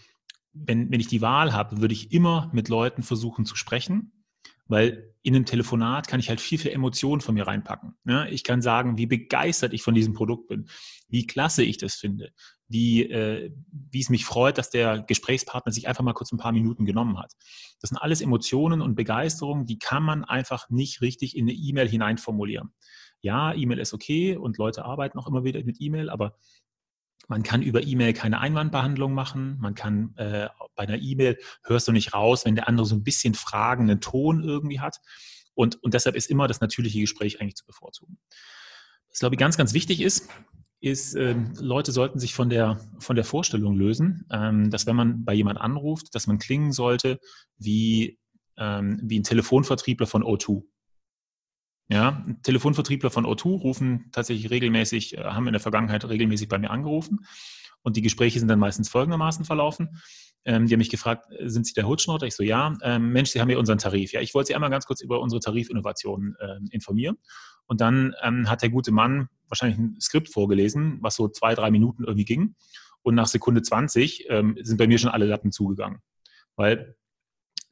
wenn, 0.53 0.91
wenn 0.91 1.01
ich 1.01 1.09
die 1.09 1.23
Wahl 1.23 1.53
habe, 1.53 1.81
würde 1.81 1.95
ich 1.95 2.13
immer 2.13 2.51
mit 2.53 2.69
Leuten 2.69 3.03
versuchen 3.03 3.47
zu 3.47 3.57
sprechen, 3.57 4.25
weil 4.67 5.15
in 5.23 5.35
einem 5.35 5.47
Telefonat 5.47 6.09
kann 6.09 6.21
ich 6.21 6.29
halt 6.29 6.41
viel, 6.41 6.59
viel 6.59 6.73
Emotionen 6.73 7.21
von 7.21 7.35
mir 7.35 7.47
reinpacken. 7.47 7.95
Ne? 8.05 8.29
Ich 8.31 8.45
kann 8.45 8.63
sagen, 8.63 8.99
wie 8.99 9.07
begeistert 9.07 9.73
ich 9.73 9.83
von 9.83 9.95
diesem 9.95 10.15
Produkt 10.15 10.49
bin, 10.49 10.69
wie 11.09 11.27
klasse 11.27 11.63
ich 11.63 11.79
das 11.79 11.95
finde, 11.95 12.33
wie, 12.73 13.03
äh, 13.03 13.53
wie 13.71 14.01
es 14.01 14.11
mich 14.11 14.25
freut, 14.25 14.59
dass 14.59 14.71
der 14.71 15.03
Gesprächspartner 15.03 15.73
sich 15.73 15.89
einfach 15.89 16.03
mal 16.03 16.15
kurz 16.15 16.33
ein 16.33 16.39
paar 16.39 16.53
Minuten 16.53 16.85
genommen 16.85 17.19
hat. 17.19 17.33
Das 17.81 17.91
sind 17.91 17.99
alles 17.99 18.21
Emotionen 18.21 18.81
und 18.81 18.95
Begeisterungen, 18.95 19.67
die 19.67 19.79
kann 19.79 20.03
man 20.03 20.25
einfach 20.25 20.71
nicht 20.71 21.01
richtig 21.01 21.37
in 21.37 21.45
eine 21.45 21.53
E-Mail 21.53 21.89
hineinformulieren. 21.89 22.73
Ja, 23.21 23.55
E-Mail 23.55 23.79
ist 23.79 23.95
okay 23.95 24.37
und 24.37 24.59
Leute 24.59 24.85
arbeiten 24.85 25.19
auch 25.19 25.29
immer 25.29 25.45
wieder 25.45 25.63
mit 25.63 25.77
E-Mail, 25.81 26.11
aber 26.11 26.37
man 27.29 27.43
kann 27.43 27.63
über 27.63 27.83
E-Mail 27.83 28.15
keine 28.15 28.41
Einwandbehandlung 28.41 29.15
machen. 29.15 29.57
Man 29.61 29.75
kann 29.75 30.15
äh, 30.17 30.49
bei 30.75 30.85
einer 30.85 30.99
E-Mail 31.01 31.39
hörst 31.65 31.87
du 31.87 31.93
nicht 31.93 32.15
raus, 32.15 32.45
wenn 32.45 32.57
der 32.57 32.69
andere 32.69 32.87
so 32.87 32.97
ein 32.97 33.05
bisschen 33.05 33.35
fragenden 33.35 34.01
Ton 34.01 34.43
irgendwie 34.43 34.81
hat. 34.81 34.99
Und, 35.55 35.83
und 35.83 35.95
deshalb 35.95 36.17
ist 36.17 36.31
immer 36.31 36.49
das 36.49 36.61
natürliche 36.61 37.01
Gespräch 37.01 37.41
eigentlich 37.41 37.55
zu 37.55 37.67
bevorzugen. 37.67 38.19
Was, 39.11 39.21
glaube 39.21 39.35
ich, 39.35 39.39
ganz, 39.39 39.57
ganz 39.57 39.75
wichtig 39.75 40.01
ist, 40.01 40.31
ist, 40.83 41.15
ähm, 41.15 41.53
Leute 41.61 41.93
sollten 41.93 42.19
sich 42.19 42.35
von 42.35 42.51
der, 42.51 42.81
von 42.99 43.15
der 43.15 43.25
Vorstellung 43.25 43.77
lösen, 43.77 44.27
ähm, 44.31 44.69
dass 44.71 44.87
wenn 44.87 44.97
man 44.97 45.25
bei 45.25 45.33
jemand 45.33 45.61
anruft, 45.61 46.15
dass 46.15 46.27
man 46.27 46.39
klingen 46.39 46.73
sollte 46.73 47.21
wie, 47.57 48.19
ähm, 48.57 49.01
wie 49.03 49.21
ein 49.21 49.25
Telefonvertriebler 49.25 50.07
von 50.07 50.25
O2. 50.25 50.65
Ja, 51.89 52.27
Telefonvertriebler 52.43 53.11
von 53.11 53.27
O2 53.27 53.61
rufen 53.61 54.09
tatsächlich 54.13 54.51
regelmäßig, 54.51 55.19
äh, 55.19 55.23
haben 55.23 55.47
in 55.47 55.53
der 55.53 55.61
Vergangenheit 55.61 56.09
regelmäßig 56.09 56.49
bei 56.49 56.59
mir 56.59 56.71
angerufen 56.71 57.21
und 57.83 57.97
die 57.97 58.03
Gespräche 58.03 58.41
sind 58.41 58.49
dann 58.49 58.59
meistens 58.59 58.89
folgendermaßen 58.89 59.45
verlaufen. 59.45 60.01
Ähm, 60.45 60.67
die 60.67 60.75
haben 60.75 60.79
mich 60.79 60.91
gefragt, 60.91 61.27
äh, 61.39 61.49
sind 61.49 61.67
Sie 61.67 61.75
der 61.75 61.87
Hutschnotter? 61.87 62.27
Ich 62.27 62.35
so, 62.35 62.43
ja. 62.43 62.77
Ähm, 62.83 63.13
Mensch, 63.13 63.31
Sie 63.31 63.41
haben 63.41 63.51
ja 63.51 63.59
unseren 63.59 63.79
Tarif. 63.79 64.13
Ja, 64.13 64.21
ich 64.21 64.35
wollte 64.35 64.49
Sie 64.49 64.55
einmal 64.57 64.71
ganz 64.71 64.87
kurz 64.87 65.01
über 65.01 65.21
unsere 65.21 65.41
Tarifinnovationen 65.41 66.35
äh, 66.41 66.59
informieren. 66.71 67.19
Und 67.67 67.81
dann 67.81 68.15
ähm, 68.23 68.51
hat 68.51 68.63
der 68.63 68.71
gute 68.71 68.91
Mann 68.91 69.29
wahrscheinlich 69.53 69.79
ein 69.79 70.01
Skript 70.01 70.31
vorgelesen, 70.31 70.99
was 71.03 71.15
so 71.15 71.29
zwei, 71.29 71.55
drei 71.55 71.71
Minuten 71.71 72.05
irgendwie 72.05 72.25
ging. 72.25 72.57
Und 73.03 73.15
nach 73.15 73.27
Sekunde 73.27 73.63
20 73.63 74.27
ähm, 74.31 74.57
sind 74.63 74.79
bei 74.79 74.87
mir 74.87 74.99
schon 74.99 75.11
alle 75.11 75.27
Lappen 75.27 75.53
zugegangen. 75.53 76.01
Weil 76.57 76.97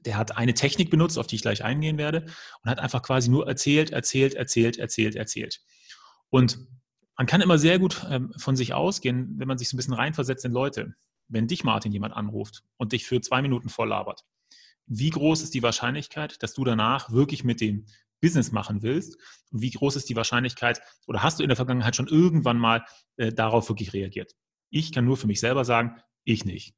der 0.01 0.17
hat 0.17 0.37
eine 0.37 0.55
Technik 0.55 0.91
benutzt, 0.91 1.19
auf 1.19 1.27
die 1.27 1.37
ich 1.37 1.43
gleich 1.43 1.65
eingehen 1.65 1.99
werde, 1.99 2.27
und 2.63 2.71
hat 2.71 2.79
einfach 2.79 3.03
quasi 3.03 3.31
nur 3.31 3.47
erzählt, 3.47 3.91
erzählt, 3.91 4.35
erzählt, 4.35 4.79
erzählt, 4.79 5.17
erzählt. 5.17 5.61
Und 6.29 6.59
man 7.17 7.27
kann 7.27 7.41
immer 7.41 7.59
sehr 7.59 7.79
gut 7.79 8.07
ähm, 8.09 8.33
von 8.37 8.57
sich 8.57 8.73
ausgehen, 8.73 9.39
wenn 9.39 9.49
man 9.49 9.59
sich 9.59 9.69
so 9.69 9.77
ein 9.77 9.79
bisschen 9.79 9.95
reinversetzt 9.95 10.45
in 10.45 10.53
Leute. 10.53 10.95
Wenn 11.29 11.47
dich, 11.47 11.65
Martin, 11.65 11.93
jemand 11.93 12.15
anruft 12.15 12.63
und 12.77 12.93
dich 12.93 13.07
für 13.07 13.21
zwei 13.21 13.43
Minuten 13.43 13.69
voll 13.69 13.89
labert, 13.89 14.25
wie 14.87 15.11
groß 15.11 15.43
ist 15.43 15.55
die 15.55 15.63
Wahrscheinlichkeit, 15.63 16.43
dass 16.43 16.55
du 16.55 16.65
danach 16.65 17.13
wirklich 17.13 17.45
mit 17.45 17.61
dem 17.61 17.87
Business 18.21 18.53
machen 18.53 18.83
willst? 18.83 19.17
Und 19.51 19.63
wie 19.63 19.71
groß 19.71 19.97
ist 19.97 20.09
die 20.09 20.17
Wahrscheinlichkeit, 20.17 20.81
oder 21.07 21.23
hast 21.23 21.39
du 21.39 21.43
in 21.43 21.49
der 21.49 21.57
Vergangenheit 21.57 21.97
schon 21.97 22.09
irgendwann 22.09 22.59
mal 22.59 22.85
äh, 23.17 23.33
darauf 23.33 23.69
wirklich 23.69 23.93
reagiert? 23.93 24.35
Ich 24.71 24.93
kann 24.93 25.05
nur 25.05 25.17
für 25.17 25.27
mich 25.27 25.41
selber 25.41 25.65
sagen, 25.65 26.01
ich 26.25 26.45
nicht. 26.45 26.75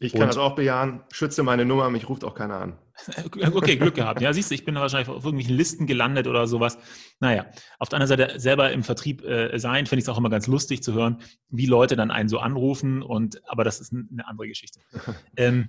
Ich 0.00 0.12
kann 0.12 0.22
und, 0.22 0.28
das 0.28 0.36
auch 0.36 0.54
bejahen. 0.54 1.02
Schütze 1.10 1.42
meine 1.42 1.64
Nummer, 1.64 1.90
mich 1.90 2.08
ruft 2.08 2.24
auch 2.24 2.34
keiner 2.34 2.60
an. 2.60 2.78
Okay, 3.52 3.76
Glück 3.76 3.94
gehabt. 3.94 4.20
Ja, 4.20 4.32
siehst 4.32 4.50
du, 4.50 4.54
ich 4.54 4.64
bin 4.64 4.74
wahrscheinlich 4.74 5.08
auf 5.08 5.24
irgendwelchen 5.24 5.56
Listen 5.56 5.86
gelandet 5.86 6.26
oder 6.26 6.46
sowas. 6.46 6.78
Naja, 7.20 7.46
auf 7.78 7.88
der 7.88 8.00
anderen 8.00 8.18
Seite 8.18 8.40
selber 8.40 8.72
im 8.72 8.82
Vertrieb 8.82 9.24
äh, 9.24 9.56
sein, 9.58 9.86
finde 9.86 10.00
ich 10.00 10.04
es 10.04 10.08
auch 10.08 10.18
immer 10.18 10.30
ganz 10.30 10.46
lustig 10.46 10.82
zu 10.82 10.94
hören, 10.94 11.20
wie 11.48 11.66
Leute 11.66 11.96
dann 11.96 12.10
einen 12.10 12.28
so 12.28 12.38
anrufen. 12.38 13.02
Und 13.02 13.40
aber 13.48 13.64
das 13.64 13.80
ist 13.80 13.92
eine 13.92 14.26
andere 14.26 14.48
Geschichte. 14.48 14.80
ähm, 15.36 15.68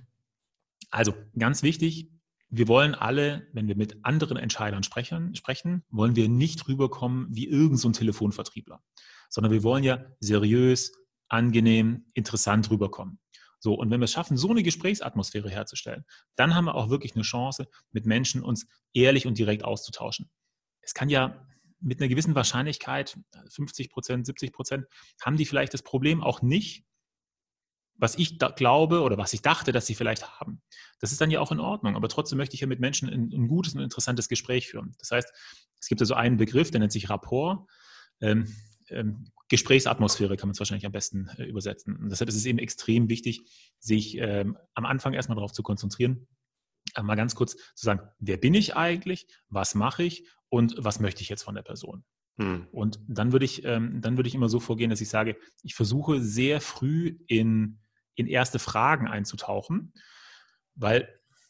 also 0.90 1.14
ganz 1.38 1.62
wichtig, 1.62 2.08
wir 2.50 2.68
wollen 2.68 2.94
alle, 2.94 3.46
wenn 3.52 3.68
wir 3.68 3.76
mit 3.76 4.04
anderen 4.04 4.36
Entscheidern 4.36 4.82
sprechen, 4.82 5.34
sprechen 5.34 5.84
wollen 5.90 6.16
wir 6.16 6.28
nicht 6.28 6.66
rüberkommen 6.68 7.28
wie 7.30 7.46
irgendein 7.46 7.76
so 7.76 7.90
Telefonvertriebler, 7.90 8.82
sondern 9.28 9.52
wir 9.52 9.62
wollen 9.62 9.84
ja 9.84 10.04
seriös, 10.18 10.92
angenehm, 11.28 12.06
interessant 12.14 12.70
rüberkommen. 12.70 13.20
So, 13.60 13.74
und 13.74 13.90
wenn 13.90 14.00
wir 14.00 14.06
es 14.06 14.12
schaffen, 14.12 14.36
so 14.36 14.50
eine 14.50 14.62
Gesprächsatmosphäre 14.62 15.50
herzustellen, 15.50 16.04
dann 16.34 16.54
haben 16.54 16.64
wir 16.64 16.74
auch 16.74 16.88
wirklich 16.88 17.14
eine 17.14 17.22
Chance, 17.22 17.68
mit 17.92 18.06
Menschen 18.06 18.42
uns 18.42 18.66
ehrlich 18.94 19.26
und 19.26 19.38
direkt 19.38 19.64
auszutauschen. 19.64 20.30
Es 20.80 20.94
kann 20.94 21.08
ja 21.08 21.46
mit 21.78 22.00
einer 22.00 22.08
gewissen 22.08 22.34
Wahrscheinlichkeit, 22.34 23.18
50 23.50 23.90
Prozent, 23.90 24.26
70 24.26 24.52
Prozent, 24.52 24.86
haben 25.22 25.36
die 25.36 25.46
vielleicht 25.46 25.74
das 25.74 25.82
Problem 25.82 26.22
auch 26.22 26.42
nicht, 26.42 26.84
was 28.00 28.16
ich 28.16 28.38
glaube 28.38 29.02
oder 29.02 29.18
was 29.18 29.32
ich 29.32 29.42
dachte, 29.42 29.72
dass 29.72 29.86
sie 29.86 29.94
vielleicht 29.94 30.40
haben. 30.40 30.62
Das 31.00 31.12
ist 31.12 31.20
dann 31.20 31.30
ja 31.30 31.40
auch 31.40 31.52
in 31.52 31.60
Ordnung, 31.60 31.96
aber 31.96 32.08
trotzdem 32.08 32.38
möchte 32.38 32.54
ich 32.54 32.60
ja 32.60 32.66
mit 32.66 32.80
Menschen 32.80 33.08
ein, 33.08 33.30
ein 33.32 33.46
gutes 33.46 33.74
und 33.74 33.82
interessantes 33.82 34.28
Gespräch 34.28 34.68
führen. 34.68 34.94
Das 34.98 35.10
heißt, 35.10 35.30
es 35.80 35.88
gibt 35.88 36.00
also 36.00 36.14
einen 36.14 36.38
Begriff, 36.38 36.70
der 36.70 36.80
nennt 36.80 36.92
sich 36.92 37.10
Rapport. 37.10 37.68
Ähm, 38.20 38.52
ähm, 38.88 39.26
Gesprächsatmosphäre 39.48 40.36
kann 40.36 40.48
man 40.48 40.52
es 40.52 40.60
wahrscheinlich 40.60 40.86
am 40.86 40.92
besten 40.92 41.28
äh, 41.36 41.44
übersetzen. 41.44 41.96
Und 41.96 42.08
deshalb 42.10 42.28
ist 42.28 42.36
es 42.36 42.46
eben 42.46 42.58
extrem 42.58 43.08
wichtig, 43.08 43.42
sich 43.78 44.16
ähm, 44.18 44.56
am 44.74 44.86
Anfang 44.86 45.12
erstmal 45.12 45.36
darauf 45.36 45.52
zu 45.52 45.62
konzentrieren, 45.62 46.26
mal 47.00 47.14
ganz 47.14 47.34
kurz 47.34 47.56
zu 47.56 47.84
sagen, 47.84 48.00
wer 48.18 48.36
bin 48.36 48.54
ich 48.54 48.76
eigentlich, 48.76 49.26
was 49.48 49.74
mache 49.74 50.02
ich 50.02 50.26
und 50.48 50.74
was 50.78 51.00
möchte 51.00 51.22
ich 51.22 51.28
jetzt 51.28 51.42
von 51.42 51.54
der 51.54 51.62
Person. 51.62 52.04
Hm. 52.38 52.66
Und 52.72 53.00
dann 53.06 53.32
würde 53.32 53.44
ich, 53.44 53.64
ähm, 53.64 54.00
dann 54.00 54.16
würde 54.16 54.28
ich 54.28 54.34
immer 54.34 54.48
so 54.48 54.60
vorgehen, 54.60 54.90
dass 54.90 55.00
ich 55.00 55.08
sage, 55.08 55.36
ich 55.62 55.74
versuche 55.74 56.20
sehr 56.20 56.60
früh 56.60 57.18
in 57.26 57.80
in 58.20 58.26
erste 58.26 58.58
Fragen 58.58 59.08
einzutauchen, 59.08 59.92
weil 60.74 61.08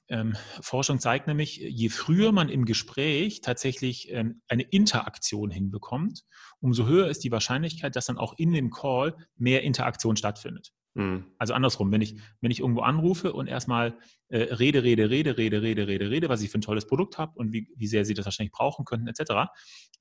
ähm, 0.08 0.36
Forschung 0.60 0.98
zeigt 0.98 1.28
nämlich, 1.28 1.56
je 1.56 1.88
früher 1.88 2.32
man 2.32 2.48
im 2.48 2.64
Gespräch 2.64 3.42
tatsächlich 3.42 4.10
ähm, 4.10 4.42
eine 4.48 4.64
Interaktion 4.64 5.50
hinbekommt, 5.50 6.24
umso 6.60 6.86
höher 6.86 7.08
ist 7.08 7.22
die 7.22 7.30
Wahrscheinlichkeit, 7.30 7.94
dass 7.94 8.06
dann 8.06 8.18
auch 8.18 8.34
in 8.36 8.52
dem 8.52 8.70
Call 8.70 9.16
mehr 9.36 9.62
Interaktion 9.62 10.16
stattfindet. 10.16 10.72
Mhm. 10.94 11.26
Also 11.38 11.54
andersrum, 11.54 11.92
wenn 11.92 12.00
ich, 12.00 12.16
wenn 12.40 12.50
ich 12.50 12.60
irgendwo 12.60 12.80
anrufe 12.80 13.32
und 13.32 13.46
erstmal 13.46 13.96
äh, 14.28 14.54
rede, 14.54 14.82
rede, 14.82 15.08
rede, 15.08 15.36
rede, 15.36 15.62
rede, 15.62 15.86
rede, 15.86 16.10
rede, 16.10 16.28
was 16.28 16.42
ich 16.42 16.50
für 16.50 16.58
ein 16.58 16.62
tolles 16.62 16.86
Produkt 16.86 17.16
habe 17.16 17.32
und 17.36 17.52
wie, 17.52 17.68
wie 17.76 17.86
sehr 17.86 18.04
sie 18.04 18.14
das 18.14 18.24
wahrscheinlich 18.24 18.52
brauchen 18.52 18.84
könnten, 18.84 19.06
etc., 19.06 19.50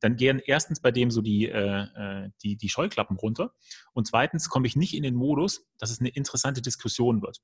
dann 0.01 0.15
gehen 0.15 0.41
erstens 0.43 0.81
bei 0.81 0.91
dem 0.91 1.11
so 1.11 1.21
die, 1.21 1.47
äh, 1.47 1.81
äh, 1.83 2.29
die, 2.41 2.55
die 2.55 2.69
Scheuklappen 2.69 3.17
runter 3.17 3.53
und 3.93 4.07
zweitens 4.07 4.49
komme 4.49 4.65
ich 4.65 4.75
nicht 4.75 4.95
in 4.95 5.03
den 5.03 5.15
Modus, 5.15 5.67
dass 5.77 5.91
es 5.91 5.99
eine 5.99 6.09
interessante 6.09 6.61
Diskussion 6.61 7.21
wird. 7.21 7.41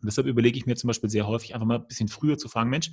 Und 0.00 0.06
deshalb 0.06 0.26
überlege 0.26 0.56
ich 0.56 0.66
mir 0.66 0.76
zum 0.76 0.88
Beispiel 0.88 1.10
sehr 1.10 1.26
häufig 1.26 1.54
einfach 1.54 1.66
mal 1.66 1.78
ein 1.78 1.86
bisschen 1.86 2.08
früher 2.08 2.38
zu 2.38 2.48
fragen, 2.48 2.70
Mensch, 2.70 2.92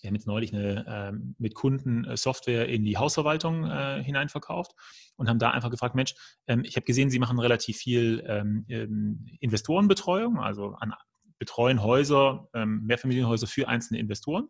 wir 0.00 0.08
haben 0.08 0.14
jetzt 0.14 0.26
neulich 0.26 0.52
eine, 0.54 0.86
äh, 0.86 1.32
mit 1.38 1.54
Kunden 1.54 2.04
äh, 2.04 2.16
Software 2.16 2.68
in 2.68 2.84
die 2.84 2.96
Hausverwaltung 2.96 3.64
äh, 3.64 4.02
hineinverkauft 4.02 4.72
und 5.16 5.28
haben 5.28 5.38
da 5.38 5.50
einfach 5.50 5.70
gefragt, 5.70 5.94
Mensch, 5.94 6.14
ähm, 6.46 6.62
ich 6.64 6.76
habe 6.76 6.84
gesehen, 6.84 7.10
Sie 7.10 7.18
machen 7.18 7.38
relativ 7.38 7.78
viel 7.78 8.24
ähm, 8.26 8.64
ähm, 8.68 9.26
Investorenbetreuung, 9.40 10.38
also 10.38 10.74
an, 10.78 10.94
betreuen 11.38 11.82
Häuser, 11.82 12.48
ähm, 12.54 12.82
Mehrfamilienhäuser 12.84 13.46
für 13.46 13.68
einzelne 13.68 14.00
Investoren. 14.00 14.48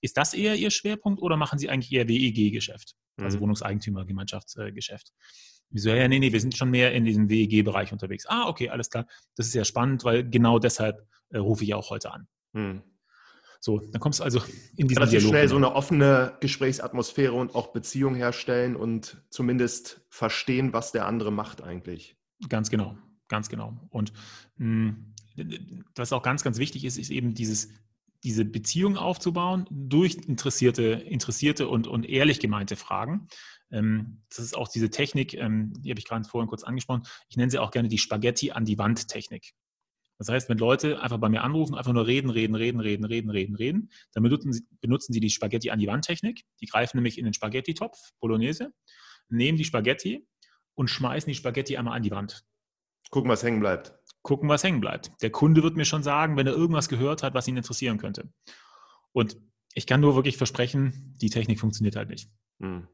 Ist 0.00 0.16
das 0.16 0.34
eher 0.34 0.54
Ihr 0.54 0.70
Schwerpunkt 0.70 1.20
oder 1.20 1.36
machen 1.36 1.58
Sie 1.58 1.68
eigentlich 1.68 1.92
eher 1.92 2.08
WEG-Geschäft, 2.08 2.94
also 3.16 3.38
mhm. 3.38 3.42
Wohnungseigentümergemeinschaftsgeschäft? 3.42 5.12
Wieso? 5.70 5.90
Ja, 5.90 6.08
nee, 6.08 6.18
nee, 6.18 6.32
wir 6.32 6.40
sind 6.40 6.56
schon 6.56 6.70
mehr 6.70 6.92
in 6.92 7.04
diesem 7.04 7.28
WEG-Bereich 7.28 7.92
unterwegs. 7.92 8.24
Ah, 8.26 8.48
okay, 8.48 8.70
alles 8.70 8.90
klar. 8.90 9.06
Das 9.36 9.46
ist 9.46 9.54
ja 9.54 9.64
spannend, 9.64 10.04
weil 10.04 10.28
genau 10.28 10.58
deshalb 10.58 11.06
äh, 11.30 11.38
rufe 11.38 11.64
ich 11.64 11.70
ja 11.70 11.76
auch 11.76 11.90
heute 11.90 12.12
an. 12.12 12.28
Mhm. 12.52 12.82
So, 13.60 13.80
dann 13.80 14.00
kommst 14.00 14.20
du 14.20 14.24
also 14.24 14.40
in 14.76 14.86
diesen 14.86 14.98
Relativ 14.98 15.20
Dialog. 15.20 15.30
schnell 15.30 15.48
so 15.48 15.56
eine 15.56 15.74
offene 15.74 16.36
Gesprächsatmosphäre 16.40 17.32
und 17.32 17.54
auch 17.54 17.68
Beziehung 17.72 18.14
herstellen 18.14 18.76
und 18.76 19.22
zumindest 19.30 20.00
verstehen, 20.08 20.72
was 20.72 20.92
der 20.92 21.06
andere 21.06 21.32
macht 21.32 21.62
eigentlich. 21.62 22.16
Ganz 22.48 22.70
genau, 22.70 22.96
ganz 23.26 23.48
genau. 23.48 23.76
Und 23.90 24.12
mh, 24.58 24.94
hm, 25.36 25.84
was 25.94 26.12
auch 26.12 26.22
ganz, 26.22 26.44
ganz 26.44 26.58
wichtig 26.58 26.84
ist, 26.84 26.98
ist 26.98 27.10
eben 27.10 27.34
dieses, 27.34 27.68
diese 28.24 28.44
Beziehung 28.44 28.96
aufzubauen 28.96 29.66
durch 29.70 30.14
interessierte, 30.14 30.84
interessierte 30.84 31.68
und, 31.68 31.86
und 31.86 32.08
ehrlich 32.08 32.40
gemeinte 32.40 32.76
Fragen. 32.76 33.28
Ähm, 33.70 34.22
das 34.28 34.40
ist 34.40 34.56
auch 34.56 34.68
diese 34.68 34.90
Technik, 34.90 35.34
ähm, 35.34 35.72
die 35.78 35.90
habe 35.90 36.00
ich 36.00 36.06
gerade 36.06 36.28
vorhin 36.28 36.48
kurz 36.48 36.64
angesprochen. 36.64 37.02
Ich 37.28 37.36
nenne 37.36 37.50
sie 37.50 37.58
auch 37.58 37.70
gerne 37.70 37.88
die 37.88 37.98
Spaghetti 37.98 38.52
an 38.52 38.64
die 38.64 38.78
Wand 38.78 39.08
Technik. 39.08 39.52
Das 40.18 40.28
heißt, 40.28 40.48
wenn 40.48 40.58
Leute 40.58 41.00
einfach 41.00 41.18
bei 41.18 41.28
mir 41.28 41.42
anrufen, 41.42 41.76
einfach 41.76 41.92
nur 41.92 42.06
reden, 42.06 42.30
reden, 42.30 42.56
reden, 42.56 42.80
reden, 42.80 43.04
reden, 43.04 43.30
reden, 43.30 43.54
reden, 43.54 43.90
dann 44.12 44.24
benutzen 44.24 44.52
sie, 44.52 44.66
benutzen 44.80 45.12
sie 45.12 45.20
die 45.20 45.30
Spaghetti 45.30 45.70
an 45.70 45.78
die 45.78 45.86
Wand 45.86 46.04
Technik. 46.04 46.44
Die 46.60 46.66
greifen 46.66 46.96
nämlich 46.96 47.18
in 47.18 47.24
den 47.24 47.34
Spaghetti-Topf, 47.34 47.96
Bolognese, 48.20 48.72
nehmen 49.28 49.56
die 49.56 49.64
Spaghetti 49.64 50.26
und 50.74 50.88
schmeißen 50.88 51.28
die 51.28 51.36
Spaghetti 51.36 51.76
einmal 51.76 51.96
an 51.96 52.02
die 52.02 52.10
Wand. 52.10 52.44
Gucken, 53.10 53.30
was 53.30 53.42
hängen 53.42 53.60
bleibt. 53.60 53.94
Gucken, 54.22 54.48
was 54.48 54.64
hängen 54.64 54.80
bleibt. 54.80 55.12
Der 55.22 55.30
Kunde 55.30 55.62
wird 55.62 55.76
mir 55.76 55.84
schon 55.84 56.02
sagen, 56.02 56.36
wenn 56.36 56.46
er 56.46 56.52
irgendwas 56.52 56.88
gehört 56.88 57.22
hat, 57.22 57.34
was 57.34 57.46
ihn 57.48 57.56
interessieren 57.56 57.98
könnte. 57.98 58.28
Und 59.12 59.38
ich 59.74 59.86
kann 59.86 60.00
nur 60.00 60.16
wirklich 60.16 60.36
versprechen, 60.36 61.14
die 61.20 61.30
Technik 61.30 61.60
funktioniert 61.60 61.96
halt 61.96 62.08
nicht. 62.08 62.28
Hm. 62.60 62.88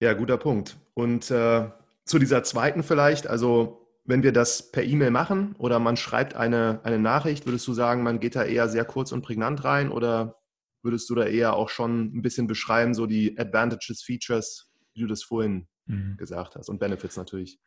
Ja, 0.00 0.14
guter 0.14 0.36
Punkt. 0.36 0.76
Und 0.94 1.30
äh, 1.30 1.70
zu 2.04 2.18
dieser 2.18 2.42
zweiten 2.42 2.82
vielleicht, 2.82 3.28
also 3.28 3.81
wenn 4.04 4.22
wir 4.22 4.32
das 4.32 4.72
per 4.72 4.82
E-Mail 4.82 5.10
machen 5.10 5.54
oder 5.58 5.78
man 5.78 5.96
schreibt 5.96 6.34
eine, 6.34 6.80
eine 6.84 6.98
Nachricht, 6.98 7.46
würdest 7.46 7.66
du 7.68 7.72
sagen, 7.72 8.02
man 8.02 8.20
geht 8.20 8.34
da 8.34 8.44
eher 8.44 8.68
sehr 8.68 8.84
kurz 8.84 9.12
und 9.12 9.22
prägnant 9.22 9.64
rein 9.64 9.90
oder 9.90 10.40
würdest 10.82 11.08
du 11.08 11.14
da 11.14 11.24
eher 11.24 11.54
auch 11.54 11.68
schon 11.68 12.16
ein 12.16 12.22
bisschen 12.22 12.46
beschreiben, 12.48 12.94
so 12.94 13.06
die 13.06 13.38
Advantages, 13.38 14.02
Features, 14.02 14.72
wie 14.94 15.02
du 15.02 15.06
das 15.06 15.22
vorhin 15.22 15.68
mhm. 15.86 16.16
gesagt 16.16 16.56
hast 16.56 16.68
und 16.68 16.80
Benefits 16.80 17.16
natürlich? 17.16 17.60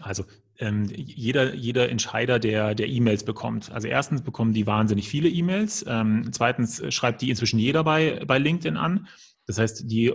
Also 0.00 0.24
ähm, 0.58 0.86
jeder, 0.88 1.54
jeder 1.54 1.88
Entscheider, 1.88 2.38
der, 2.38 2.74
der 2.74 2.88
E-Mails 2.88 3.24
bekommt. 3.24 3.70
Also 3.72 3.88
erstens 3.88 4.22
bekommen 4.22 4.52
die 4.52 4.66
wahnsinnig 4.66 5.08
viele 5.08 5.28
E-Mails. 5.28 5.84
Ähm, 5.88 6.28
zweitens 6.32 6.82
schreibt 6.94 7.22
die 7.22 7.30
inzwischen 7.30 7.58
jeder 7.58 7.84
bei, 7.84 8.24
bei 8.24 8.38
LinkedIn 8.38 8.76
an. 8.76 9.08
Das 9.46 9.58
heißt, 9.58 9.90
die 9.90 10.12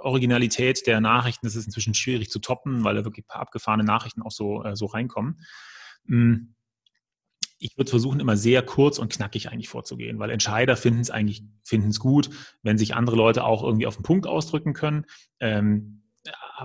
Originalität 0.00 0.86
der 0.86 1.00
Nachrichten 1.00 1.46
ist 1.46 1.56
es 1.56 1.66
inzwischen 1.66 1.94
schwierig 1.94 2.30
zu 2.30 2.38
toppen, 2.38 2.84
weil 2.84 2.94
da 2.94 3.04
wirklich 3.04 3.24
ein 3.24 3.28
paar 3.28 3.42
abgefahrene 3.42 3.84
Nachrichten 3.84 4.22
auch 4.22 4.30
so, 4.30 4.64
äh, 4.64 4.76
so 4.76 4.86
reinkommen. 4.86 5.40
Hm. 6.06 6.54
Ich 7.58 7.76
würde 7.76 7.90
versuchen, 7.90 8.20
immer 8.20 8.38
sehr 8.38 8.62
kurz 8.62 8.98
und 8.98 9.12
knackig 9.12 9.50
eigentlich 9.50 9.68
vorzugehen, 9.68 10.18
weil 10.18 10.30
Entscheider 10.30 10.76
finden 10.76 11.00
es 11.00 11.10
eigentlich 11.10 11.42
finden 11.62 11.90
es 11.90 12.00
gut, 12.00 12.30
wenn 12.62 12.78
sich 12.78 12.94
andere 12.94 13.16
Leute 13.16 13.44
auch 13.44 13.62
irgendwie 13.62 13.86
auf 13.86 13.96
den 13.96 14.02
Punkt 14.02 14.26
ausdrücken 14.26 14.72
können. 14.72 15.04
Ähm, 15.40 16.02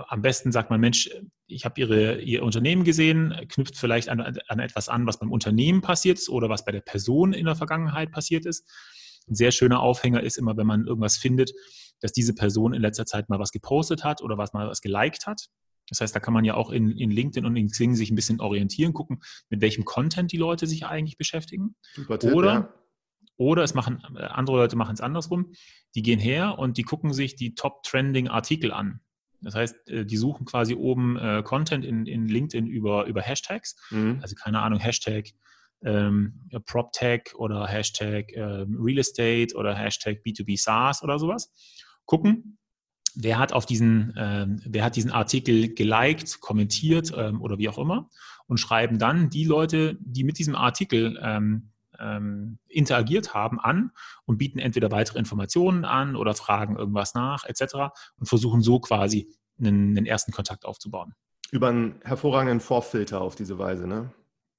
am 0.08 0.22
besten 0.22 0.52
sagt 0.52 0.70
man, 0.70 0.80
Mensch, 0.80 1.10
ich 1.46 1.64
habe 1.64 1.80
Ihr 2.20 2.42
Unternehmen 2.42 2.84
gesehen, 2.84 3.34
knüpft 3.48 3.76
vielleicht 3.76 4.08
an, 4.08 4.20
an 4.20 4.58
etwas 4.58 4.88
an, 4.88 5.06
was 5.06 5.18
beim 5.18 5.32
Unternehmen 5.32 5.80
passiert 5.80 6.18
ist 6.18 6.28
oder 6.28 6.48
was 6.48 6.64
bei 6.64 6.72
der 6.72 6.80
Person 6.80 7.32
in 7.32 7.46
der 7.46 7.56
Vergangenheit 7.56 8.10
passiert 8.10 8.46
ist. 8.46 8.66
Ein 9.28 9.34
sehr 9.34 9.52
schöner 9.52 9.80
Aufhänger 9.80 10.22
ist 10.22 10.38
immer, 10.38 10.56
wenn 10.56 10.66
man 10.66 10.86
irgendwas 10.86 11.16
findet, 11.16 11.52
dass 12.00 12.12
diese 12.12 12.34
Person 12.34 12.74
in 12.74 12.82
letzter 12.82 13.06
Zeit 13.06 13.28
mal 13.28 13.38
was 13.38 13.52
gepostet 13.52 14.04
hat 14.04 14.22
oder 14.22 14.38
was 14.38 14.52
mal 14.52 14.68
was 14.68 14.80
geliked 14.80 15.26
hat. 15.26 15.48
Das 15.88 16.00
heißt, 16.00 16.14
da 16.14 16.20
kann 16.20 16.34
man 16.34 16.44
ja 16.44 16.54
auch 16.54 16.70
in, 16.70 16.90
in 16.90 17.10
LinkedIn 17.10 17.46
und 17.46 17.56
in 17.56 17.68
Xing 17.68 17.94
sich 17.94 18.10
ein 18.10 18.16
bisschen 18.16 18.40
orientieren, 18.40 18.92
gucken, 18.92 19.20
mit 19.50 19.60
welchem 19.60 19.84
Content 19.84 20.32
die 20.32 20.36
Leute 20.36 20.66
sich 20.66 20.86
eigentlich 20.86 21.16
beschäftigen. 21.16 21.76
Super 21.94 22.18
Tipp, 22.18 22.34
oder, 22.34 22.52
ja. 22.52 22.74
oder 23.36 23.62
es 23.62 23.74
machen, 23.74 24.02
äh, 24.16 24.22
andere 24.22 24.56
Leute 24.56 24.76
machen 24.76 24.94
es 24.94 25.00
andersrum. 25.00 25.52
Die 25.94 26.02
gehen 26.02 26.18
her 26.18 26.58
und 26.58 26.76
die 26.76 26.82
gucken 26.82 27.12
sich 27.12 27.36
die 27.36 27.54
Top-Trending-Artikel 27.54 28.72
an. 28.72 29.00
Das 29.42 29.54
heißt, 29.54 29.88
äh, 29.88 30.04
die 30.04 30.16
suchen 30.16 30.44
quasi 30.44 30.74
oben 30.74 31.16
äh, 31.18 31.42
Content 31.44 31.84
in, 31.84 32.06
in 32.06 32.26
LinkedIn 32.26 32.66
über, 32.66 33.06
über 33.06 33.22
Hashtags. 33.22 33.76
Mhm. 33.90 34.18
Also 34.22 34.34
keine 34.34 34.60
Ahnung, 34.62 34.80
Hashtag 34.80 35.30
ähm, 35.84 36.48
PropTech 36.64 37.34
oder 37.36 37.66
Hashtag 37.66 38.32
ähm, 38.32 38.76
Real 38.80 38.98
Estate 38.98 39.54
oder 39.54 39.74
Hashtag 39.74 40.18
B2B 40.26 40.60
SaaS 40.60 41.02
oder 41.02 41.18
sowas 41.18 41.52
gucken, 42.06 42.58
wer 43.14 43.38
hat 43.38 43.52
auf 43.52 43.66
diesen, 43.66 44.14
ähm, 44.16 44.60
wer 44.64 44.84
hat 44.84 44.96
diesen 44.96 45.10
Artikel 45.10 45.74
geliked, 45.74 46.40
kommentiert 46.40 47.12
ähm, 47.16 47.40
oder 47.40 47.58
wie 47.58 47.68
auch 47.68 47.78
immer 47.78 48.08
und 48.46 48.58
schreiben 48.58 48.98
dann 48.98 49.30
die 49.30 49.44
Leute, 49.44 49.98
die 50.00 50.24
mit 50.24 50.38
diesem 50.38 50.54
Artikel 50.54 51.18
ähm, 51.22 51.70
ähm, 51.98 52.58
interagiert 52.68 53.34
haben, 53.34 53.58
an 53.58 53.90
und 54.24 54.38
bieten 54.38 54.58
entweder 54.58 54.90
weitere 54.90 55.18
Informationen 55.18 55.84
an 55.84 56.16
oder 56.16 56.34
fragen 56.34 56.76
irgendwas 56.76 57.14
nach 57.14 57.44
etc. 57.44 57.74
und 58.18 58.26
versuchen 58.28 58.60
so 58.62 58.80
quasi 58.80 59.28
einen, 59.58 59.96
einen 59.96 60.06
ersten 60.06 60.32
Kontakt 60.32 60.64
aufzubauen. 60.64 61.14
Über 61.50 61.68
einen 61.68 62.00
hervorragenden 62.02 62.60
Vorfilter 62.60 63.20
auf 63.20 63.34
diese 63.34 63.58
Weise, 63.58 63.86
ne? 63.86 64.12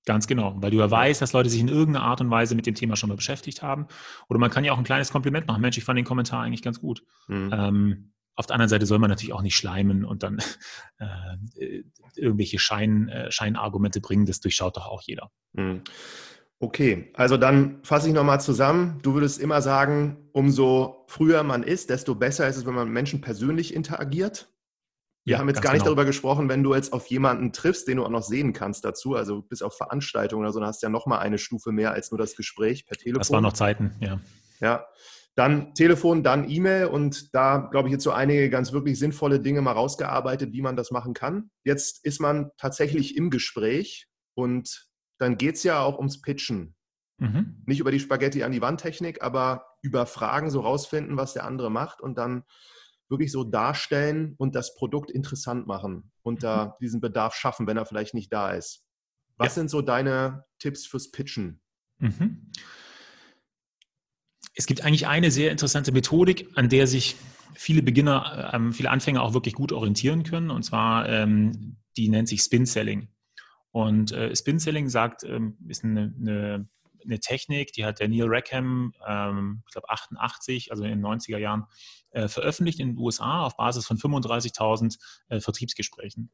Ganz 0.07 0.25
genau, 0.25 0.55
weil 0.55 0.71
du 0.71 0.77
ja 0.77 0.89
weißt, 0.89 1.21
dass 1.21 1.33
Leute 1.33 1.49
sich 1.49 1.59
in 1.59 1.67
irgendeiner 1.67 2.05
Art 2.05 2.21
und 2.21 2.31
Weise 2.31 2.55
mit 2.55 2.65
dem 2.65 2.75
Thema 2.75 2.95
schon 2.95 3.09
mal 3.09 3.17
beschäftigt 3.17 3.61
haben. 3.61 3.87
Oder 4.29 4.39
man 4.39 4.49
kann 4.49 4.63
ja 4.63 4.71
auch 4.71 4.77
ein 4.77 4.85
kleines 4.85 5.11
Kompliment 5.11 5.47
machen. 5.47 5.61
Mensch, 5.61 5.77
ich 5.77 5.83
fand 5.83 5.97
den 5.97 6.05
Kommentar 6.05 6.43
eigentlich 6.43 6.61
ganz 6.61 6.79
gut. 6.79 7.03
Mhm. 7.27 7.49
Ähm, 7.51 8.13
auf 8.33 8.45
der 8.45 8.53
anderen 8.53 8.69
Seite 8.69 8.85
soll 8.85 8.99
man 8.99 9.09
natürlich 9.09 9.33
auch 9.33 9.41
nicht 9.41 9.57
schleimen 9.57 10.05
und 10.05 10.23
dann 10.23 10.37
äh, 10.99 11.83
irgendwelche 12.15 12.57
Schein, 12.57 13.09
äh, 13.09 13.29
Scheinargumente 13.33 13.99
bringen. 13.99 14.25
Das 14.25 14.39
durchschaut 14.39 14.77
doch 14.77 14.87
auch 14.87 15.01
jeder. 15.01 15.29
Mhm. 15.51 15.81
Okay, 16.59 17.11
also 17.13 17.35
dann 17.35 17.83
fasse 17.83 18.07
ich 18.07 18.13
nochmal 18.13 18.39
zusammen. 18.39 18.99
Du 19.01 19.13
würdest 19.13 19.41
immer 19.41 19.61
sagen, 19.61 20.29
umso 20.31 21.03
früher 21.07 21.43
man 21.43 21.63
ist, 21.63 21.89
desto 21.89 22.15
besser 22.15 22.47
ist 22.47 22.55
es, 22.55 22.65
wenn 22.65 22.75
man 22.75 22.85
mit 22.85 22.93
Menschen 22.93 23.19
persönlich 23.19 23.73
interagiert. 23.73 24.47
Wir 25.27 25.33
ja, 25.33 25.39
haben 25.39 25.49
jetzt 25.49 25.61
gar 25.61 25.73
nicht 25.73 25.81
genau. 25.81 25.87
darüber 25.87 26.05
gesprochen, 26.05 26.47
wenn 26.47 26.63
du 26.63 26.73
jetzt 26.73 26.93
auf 26.93 27.07
jemanden 27.07 27.51
triffst, 27.51 27.85
den 27.89 27.97
du 27.97 28.05
auch 28.05 28.09
noch 28.09 28.23
sehen 28.23 28.53
kannst 28.53 28.85
dazu, 28.85 29.13
also 29.15 29.41
bis 29.41 29.61
auf 29.61 29.75
Veranstaltungen 29.75 30.43
oder 30.43 30.53
so, 30.53 30.61
dann 30.61 30.69
hast 30.69 30.81
du 30.81 30.85
ja 30.85 30.89
nochmal 30.89 31.19
eine 31.19 31.37
Stufe 31.37 31.73
mehr 31.73 31.91
als 31.91 32.11
nur 32.11 32.17
das 32.17 32.37
Gespräch 32.37 32.85
per 32.85 32.95
Telefon. 32.95 33.19
Das 33.19 33.31
waren 33.31 33.43
noch 33.43 33.51
Zeiten, 33.51 33.93
ja. 33.99 34.21
Ja, 34.61 34.85
dann 35.35 35.73
Telefon, 35.73 36.23
dann 36.23 36.49
E-Mail 36.49 36.85
und 36.85 37.35
da, 37.35 37.57
glaube 37.57 37.89
ich, 37.89 37.91
jetzt 37.91 38.05
so 38.05 38.11
einige 38.11 38.49
ganz 38.49 38.71
wirklich 38.71 38.97
sinnvolle 38.97 39.41
Dinge 39.41 39.61
mal 39.61 39.73
rausgearbeitet, 39.73 40.53
wie 40.53 40.61
man 40.61 40.77
das 40.77 40.91
machen 40.91 41.13
kann. 41.13 41.51
Jetzt 41.65 42.05
ist 42.05 42.21
man 42.21 42.51
tatsächlich 42.57 43.17
im 43.17 43.29
Gespräch 43.29 44.07
und 44.33 44.87
dann 45.17 45.37
geht 45.37 45.55
es 45.55 45.63
ja 45.63 45.81
auch 45.81 45.97
ums 45.97 46.21
Pitchen. 46.21 46.73
Mhm. 47.17 47.63
Nicht 47.65 47.81
über 47.81 47.91
die 47.91 47.99
Spaghetti 47.99 48.43
an 48.43 48.53
die 48.53 48.61
Wand 48.61 48.79
Technik, 48.79 49.21
aber 49.21 49.65
über 49.81 50.05
Fragen 50.05 50.49
so 50.49 50.61
rausfinden, 50.61 51.17
was 51.17 51.33
der 51.33 51.43
andere 51.43 51.69
macht 51.69 51.99
und 51.99 52.17
dann 52.17 52.43
wirklich 53.09 53.31
so 53.31 53.43
darstellen 53.43 54.35
und 54.37 54.55
das 54.55 54.75
Produkt 54.75 55.11
interessant 55.11 55.67
machen 55.67 56.11
und 56.23 56.43
da 56.43 56.65
mhm. 56.65 56.71
diesen 56.81 57.01
Bedarf 57.01 57.35
schaffen, 57.35 57.67
wenn 57.67 57.77
er 57.77 57.85
vielleicht 57.85 58.13
nicht 58.13 58.31
da 58.33 58.51
ist. 58.51 58.85
Was 59.37 59.49
ja. 59.49 59.61
sind 59.61 59.69
so 59.69 59.81
deine 59.81 60.45
Tipps 60.59 60.85
fürs 60.85 61.11
Pitchen? 61.11 61.61
Mhm. 61.99 62.51
Es 64.55 64.65
gibt 64.65 64.83
eigentlich 64.83 65.07
eine 65.07 65.29
sehr 65.29 65.51
interessante 65.51 65.91
Methodik, 65.91 66.49
an 66.55 66.69
der 66.69 66.87
sich 66.87 67.15
viele 67.53 67.83
Beginner, 67.83 68.51
ähm, 68.53 68.73
viele 68.73 68.89
Anfänger 68.89 69.21
auch 69.21 69.33
wirklich 69.33 69.53
gut 69.53 69.71
orientieren 69.71 70.23
können. 70.23 70.49
Und 70.49 70.63
zwar, 70.63 71.07
ähm, 71.07 71.77
die 71.95 72.09
nennt 72.09 72.27
sich 72.27 72.41
Spin 72.41 72.65
Selling. 72.65 73.09
Und 73.71 74.11
äh, 74.11 74.35
Spin 74.35 74.59
Selling 74.59 74.89
sagt, 74.89 75.23
ähm, 75.23 75.57
ist 75.67 75.83
eine, 75.83 76.13
eine, 76.19 76.67
eine, 77.07 77.19
Technik, 77.19 77.73
die 77.73 77.85
hat 77.85 77.99
der 77.99 78.07
Neil 78.07 78.27
Rackham, 78.27 78.93
ähm, 79.07 79.63
ich 79.67 79.73
glaube 79.73 79.89
88, 79.89 80.71
also 80.71 80.83
in 80.83 80.89
den 80.89 81.01
90er 81.01 81.37
Jahren, 81.37 81.65
äh, 82.11 82.27
veröffentlicht 82.27 82.79
in 82.79 82.89
den 82.89 82.97
USA 82.97 83.43
auf 83.43 83.57
Basis 83.57 83.85
von 83.85 83.97
35.000 83.97 84.97
äh, 85.29 85.39
Vertriebsgesprächen. 85.39 86.29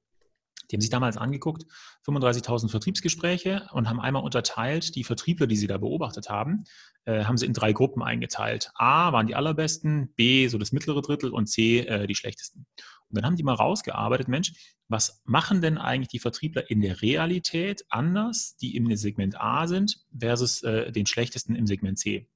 Die 0.72 0.76
haben 0.76 0.82
sich 0.82 0.90
damals 0.90 1.18
angeguckt, 1.18 1.66
35.000 2.08 2.70
Vertriebsgespräche 2.70 3.68
und 3.74 3.90
haben 3.90 4.00
einmal 4.00 4.24
unterteilt, 4.24 4.96
die 4.96 5.04
Vertriebler, 5.04 5.48
die 5.48 5.58
sie 5.58 5.68
da 5.68 5.78
beobachtet 5.78 6.30
haben, 6.30 6.64
äh, 7.06 7.26
haben 7.26 7.38
sie 7.38 7.46
in 7.46 7.54
drei 7.54 7.74
Gruppen 7.74 8.02
eingeteilt. 8.02 8.72
A 8.76 9.12
waren 9.12 9.28
die 9.28 9.36
allerbesten, 9.36 10.14
B 10.16 10.48
so 10.48 10.58
das 10.58 10.72
mittlere 10.72 11.02
Drittel 11.02 11.32
und 11.32 11.48
C 11.48 11.80
äh, 11.80 12.08
die 12.08 12.16
schlechtesten. 12.16 12.66
Und 13.14 13.18
dann 13.22 13.26
haben 13.26 13.38
die 13.38 13.44
mal 13.44 13.54
rausgearbeitet, 13.54 14.28
Mensch, 14.28 14.54
was 14.88 15.22
machen 15.24 15.62
denn 15.62 15.78
eigentlich 15.78 16.08
die 16.08 16.20
Vertriebler 16.20 16.70
in 16.70 16.82
der 16.82 17.04
Realität 17.04 17.86
anders, 17.90 18.58
die 18.58 18.76
im 18.76 18.94
Segment 18.96 19.40
A 19.40 19.68
sind, 19.68 20.04
versus 20.20 20.64
äh, 20.64 20.92
den 20.92 21.06
schlechtesten 21.06 21.56
im 21.56 21.68
Segment 21.68 22.00
C? 22.00 22.28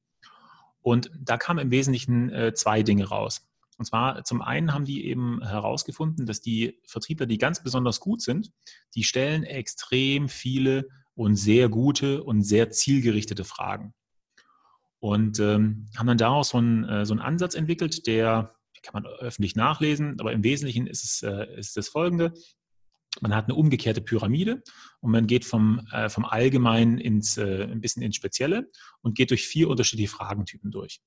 Und 0.82 1.10
da 1.20 1.38
kamen 1.38 1.60
im 1.60 1.72
Wesentlichen 1.72 2.30
äh, 2.30 2.54
zwei 2.54 2.84
Dinge 2.84 3.06
raus. 3.06 3.50
Und 3.80 3.86
zwar 3.86 4.24
zum 4.24 4.44
einen 4.44 4.72
haben 4.72 4.86
die 4.86 5.08
eben 5.08 5.42
herausgefunden, 5.44 6.28
dass 6.28 6.42
die 6.42 6.80
Vertriebler, 6.86 7.26
die 7.26 7.40
ganz 7.40 7.64
besonders 7.64 8.00
gut 8.00 8.22
sind, 8.22 8.52
die 8.94 9.04
stellen 9.04 9.44
extrem 9.44 10.30
viele 10.30 10.88
und 11.16 11.36
sehr 11.36 11.70
gute 11.70 12.24
und 12.24 12.44
sehr 12.44 12.70
zielgerichtete 12.70 13.44
Fragen. 13.44 13.96
Und 15.00 15.40
ähm, 15.40 15.88
haben 15.96 16.08
dann 16.08 16.18
daraus 16.18 16.50
so 16.50 16.60
einen, 16.60 16.84
äh, 16.84 17.06
so 17.06 17.14
einen 17.14 17.22
Ansatz 17.22 17.56
entwickelt, 17.56 18.06
der 18.06 18.57
kann 18.88 19.04
man 19.04 19.12
öffentlich 19.20 19.56
nachlesen, 19.56 20.20
aber 20.20 20.32
im 20.32 20.44
Wesentlichen 20.44 20.88
ist 20.88 21.04
es 21.04 21.24
äh, 21.24 21.58
ist 21.58 21.78
das 21.78 21.90
folgende. 21.90 22.34
Man 23.22 23.36
hat 23.36 23.46
eine 23.46 23.56
umgekehrte 23.56 24.02
Pyramide 24.02 24.62
und 25.00 25.12
man 25.12 25.26
geht 25.28 25.44
vom, 25.44 25.88
äh, 25.92 26.08
vom 26.08 26.24
Allgemeinen 26.24 27.00
ins, 27.00 27.38
äh, 27.38 27.64
ein 27.64 27.82
bisschen 27.82 28.04
ins 28.04 28.16
Spezielle 28.16 28.70
und 29.02 29.16
geht 29.16 29.32
durch 29.32 29.48
vier 29.48 29.70
unterschiedliche 29.70 30.12
Fragentypen 30.12 30.70
durch. 30.70 31.02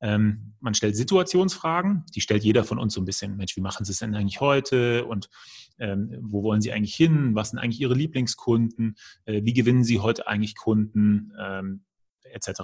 Ähm, 0.00 0.54
man 0.58 0.74
stellt 0.74 0.96
Situationsfragen, 0.96 2.04
die 2.14 2.20
stellt 2.20 2.42
jeder 2.42 2.64
von 2.64 2.78
uns 2.78 2.94
so 2.94 3.00
ein 3.00 3.04
bisschen. 3.04 3.36
Mensch, 3.36 3.56
wie 3.56 3.60
machen 3.60 3.84
Sie 3.84 3.92
es 3.92 4.00
denn 4.00 4.14
eigentlich 4.16 4.40
heute? 4.40 5.04
Und 5.04 5.30
ähm, 5.78 6.18
wo 6.20 6.42
wollen 6.42 6.60
Sie 6.60 6.72
eigentlich 6.72 6.96
hin? 6.96 7.36
Was 7.36 7.50
sind 7.50 7.60
eigentlich 7.60 7.80
Ihre 7.80 7.94
Lieblingskunden? 7.94 8.96
Äh, 9.24 9.42
wie 9.44 9.52
gewinnen 9.52 9.84
Sie 9.84 10.00
heute 10.00 10.26
eigentlich 10.26 10.56
Kunden? 10.56 11.32
Ähm, 11.40 11.84
etc. 12.24 12.62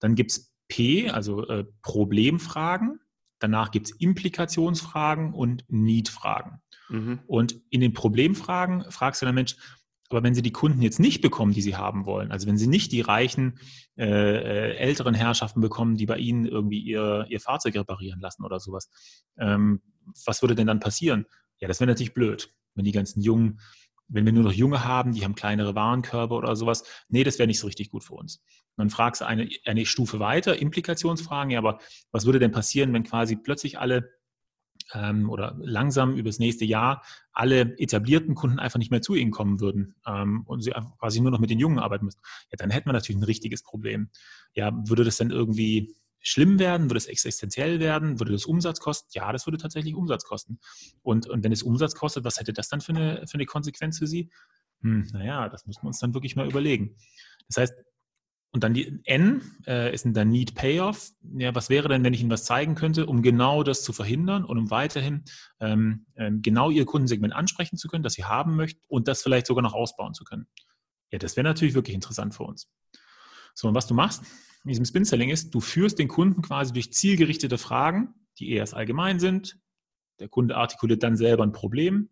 Dann 0.00 0.14
gibt 0.14 0.32
es 0.32 0.52
P, 0.68 1.08
also 1.08 1.46
äh, 1.46 1.64
Problemfragen. 1.82 3.00
Danach 3.38 3.70
gibt 3.70 3.86
es 3.86 3.92
Implikationsfragen 3.92 5.32
und 5.32 5.64
Need-Fragen. 5.68 6.60
Mhm. 6.88 7.20
Und 7.26 7.60
in 7.70 7.80
den 7.80 7.92
Problemfragen 7.92 8.90
fragst 8.90 9.22
du 9.22 9.26
dann, 9.26 9.34
Mensch, 9.34 9.56
aber 10.10 10.22
wenn 10.22 10.34
Sie 10.34 10.42
die 10.42 10.52
Kunden 10.52 10.80
jetzt 10.80 11.00
nicht 11.00 11.20
bekommen, 11.20 11.52
die 11.52 11.62
Sie 11.62 11.76
haben 11.76 12.06
wollen, 12.06 12.32
also 12.32 12.46
wenn 12.46 12.56
Sie 12.56 12.66
nicht 12.66 12.92
die 12.92 13.02
reichen 13.02 13.58
äh, 13.96 14.06
äh, 14.06 14.76
älteren 14.76 15.14
Herrschaften 15.14 15.60
bekommen, 15.60 15.96
die 15.96 16.06
bei 16.06 16.16
Ihnen 16.16 16.46
irgendwie 16.46 16.80
ihr, 16.80 17.26
ihr 17.28 17.40
Fahrzeug 17.40 17.74
reparieren 17.74 18.20
lassen 18.20 18.44
oder 18.44 18.58
sowas, 18.58 18.90
ähm, 19.38 19.82
was 20.24 20.42
würde 20.42 20.54
denn 20.54 20.66
dann 20.66 20.80
passieren? 20.80 21.26
Ja, 21.60 21.68
das 21.68 21.80
wäre 21.80 21.88
natürlich 21.88 22.14
blöd, 22.14 22.54
wenn 22.74 22.84
die 22.84 22.92
ganzen 22.92 23.20
Jungen, 23.20 23.60
wenn 24.08 24.24
wir 24.24 24.32
nur 24.32 24.44
noch 24.44 24.52
Junge 24.52 24.84
haben, 24.84 25.12
die 25.12 25.24
haben 25.24 25.34
kleinere 25.34 25.74
Warenkörbe 25.74 26.34
oder 26.34 26.56
sowas. 26.56 26.84
Nee, 27.08 27.24
das 27.24 27.38
wäre 27.38 27.46
nicht 27.46 27.60
so 27.60 27.66
richtig 27.66 27.90
gut 27.90 28.04
für 28.04 28.14
uns. 28.14 28.36
Und 28.76 28.84
dann 28.84 28.90
fragst 28.90 29.20
du 29.20 29.26
eine, 29.26 29.48
eine 29.64 29.86
Stufe 29.86 30.18
weiter, 30.18 30.58
Implikationsfragen, 30.58 31.50
ja, 31.50 31.58
aber 31.58 31.78
was 32.10 32.26
würde 32.26 32.38
denn 32.38 32.52
passieren, 32.52 32.92
wenn 32.92 33.04
quasi 33.04 33.36
plötzlich 33.36 33.78
alle 33.78 34.18
ähm, 34.94 35.28
oder 35.28 35.56
langsam 35.60 36.16
übers 36.16 36.38
nächste 36.38 36.64
Jahr 36.64 37.02
alle 37.32 37.76
etablierten 37.78 38.34
Kunden 38.34 38.58
einfach 38.58 38.78
nicht 38.78 38.90
mehr 38.90 39.02
zu 39.02 39.14
ihnen 39.14 39.30
kommen 39.30 39.60
würden 39.60 39.94
ähm, 40.06 40.42
und 40.46 40.62
sie 40.62 40.72
quasi 40.98 41.20
nur 41.20 41.30
noch 41.30 41.40
mit 41.40 41.50
den 41.50 41.58
Jungen 41.58 41.78
arbeiten 41.78 42.04
müssen, 42.04 42.20
ja, 42.50 42.56
dann 42.56 42.70
hätten 42.70 42.88
wir 42.88 42.92
natürlich 42.92 43.20
ein 43.20 43.24
richtiges 43.24 43.62
Problem. 43.62 44.10
Ja, 44.54 44.72
würde 44.88 45.04
das 45.04 45.16
dann 45.16 45.30
irgendwie 45.30 45.94
schlimm 46.20 46.58
werden? 46.58 46.90
Würde 46.90 46.98
es 46.98 47.06
existenziell 47.06 47.80
werden? 47.80 48.18
Würde 48.20 48.32
das 48.32 48.44
Umsatz 48.44 48.80
kosten? 48.80 49.08
Ja, 49.12 49.32
das 49.32 49.46
würde 49.46 49.58
tatsächlich 49.58 49.94
Umsatz 49.94 50.24
kosten. 50.24 50.58
Und, 51.02 51.28
und 51.28 51.44
wenn 51.44 51.52
es 51.52 51.62
Umsatz 51.62 51.94
kostet, 51.94 52.24
was 52.24 52.38
hätte 52.38 52.52
das 52.52 52.68
dann 52.68 52.80
für 52.80 52.92
eine, 52.92 53.26
für 53.26 53.34
eine 53.34 53.46
Konsequenz 53.46 53.98
für 53.98 54.06
Sie? 54.06 54.30
Hm, 54.82 55.08
naja, 55.12 55.48
das 55.48 55.66
müssen 55.66 55.82
wir 55.82 55.88
uns 55.88 55.98
dann 55.98 56.14
wirklich 56.14 56.36
mal 56.36 56.48
überlegen. 56.48 56.96
Das 57.48 57.56
heißt, 57.56 57.74
und 58.50 58.64
dann 58.64 58.72
die 58.72 59.00
N 59.04 59.42
äh, 59.66 59.92
ist 59.92 60.06
dann 60.08 60.28
Need 60.30 60.54
Payoff. 60.54 61.10
Ja, 61.36 61.54
was 61.54 61.68
wäre 61.68 61.88
denn, 61.88 62.02
wenn 62.02 62.14
ich 62.14 62.22
Ihnen 62.22 62.30
was 62.30 62.44
zeigen 62.44 62.74
könnte, 62.74 63.04
um 63.06 63.22
genau 63.22 63.62
das 63.62 63.82
zu 63.82 63.92
verhindern 63.92 64.44
und 64.44 64.56
um 64.56 64.70
weiterhin 64.70 65.24
ähm, 65.60 66.06
ähm, 66.16 66.40
genau 66.40 66.70
Ihr 66.70 66.86
Kundensegment 66.86 67.34
ansprechen 67.34 67.76
zu 67.76 67.88
können, 67.88 68.02
das 68.02 68.14
Sie 68.14 68.24
haben 68.24 68.56
möchten 68.56 68.80
und 68.88 69.06
das 69.06 69.22
vielleicht 69.22 69.46
sogar 69.46 69.62
noch 69.62 69.74
ausbauen 69.74 70.14
zu 70.14 70.24
können? 70.24 70.46
Ja, 71.10 71.18
das 71.18 71.36
wäre 71.36 71.44
natürlich 71.44 71.74
wirklich 71.74 71.94
interessant 71.94 72.34
für 72.34 72.44
uns. 72.44 72.70
So, 73.54 73.68
und 73.68 73.74
was 73.74 73.86
du 73.86 73.94
machst 73.94 74.24
in 74.68 74.72
diesem 74.72 74.84
Spin-Selling 74.84 75.30
ist, 75.30 75.54
du 75.54 75.60
führst 75.60 75.98
den 75.98 76.08
Kunden 76.08 76.42
quasi 76.42 76.74
durch 76.74 76.92
zielgerichtete 76.92 77.56
Fragen, 77.56 78.14
die 78.38 78.50
eher 78.50 78.68
allgemein 78.74 79.18
sind. 79.18 79.58
Der 80.20 80.28
Kunde 80.28 80.58
artikuliert 80.58 81.02
dann 81.02 81.16
selber 81.16 81.42
ein 81.42 81.52
Problem. 81.52 82.10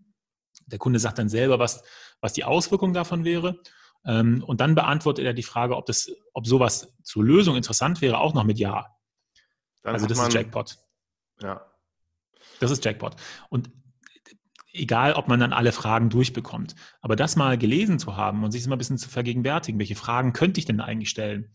Der 0.65 0.79
Kunde 0.79 0.99
sagt 0.99 1.19
dann 1.19 1.29
selber, 1.29 1.59
was, 1.59 1.85
was 2.23 2.33
die 2.33 2.45
Auswirkung 2.45 2.95
davon 2.95 3.27
wäre. 3.27 3.61
Ähm, 4.07 4.43
und 4.43 4.63
dann 4.63 4.75
beantwortet 4.75 5.27
er 5.27 5.35
die 5.35 5.43
Frage, 5.43 5.77
ob, 5.77 5.85
das, 5.85 6.11
ob 6.33 6.47
sowas 6.47 6.97
zur 7.03 7.25
Lösung 7.25 7.57
interessant 7.57 8.01
wäre, 8.01 8.21
auch 8.21 8.33
noch 8.33 8.45
mit 8.45 8.59
Ja. 8.59 8.87
Dann 9.83 9.93
also 9.93 10.07
das 10.07 10.17
man, 10.17 10.29
ist 10.29 10.35
Jackpot. 10.35 10.79
Ja. 11.43 11.61
Das 12.59 12.71
ist 12.71 12.83
Jackpot. 12.83 13.17
Und 13.51 13.71
egal, 14.73 15.13
ob 15.13 15.29
man 15.29 15.41
dann 15.41 15.53
alle 15.53 15.73
Fragen 15.73 16.09
durchbekommt, 16.09 16.75
aber 17.03 17.17
das 17.17 17.37
mal 17.37 17.59
gelesen 17.59 17.99
zu 17.99 18.17
haben 18.17 18.45
und 18.45 18.51
sich 18.51 18.67
mal 18.67 18.77
ein 18.77 18.79
bisschen 18.79 18.97
zu 18.97 19.11
vergegenwärtigen, 19.11 19.79
welche 19.79 19.95
Fragen 19.95 20.33
könnte 20.33 20.59
ich 20.59 20.65
denn 20.65 20.81
eigentlich 20.81 21.11
stellen? 21.11 21.51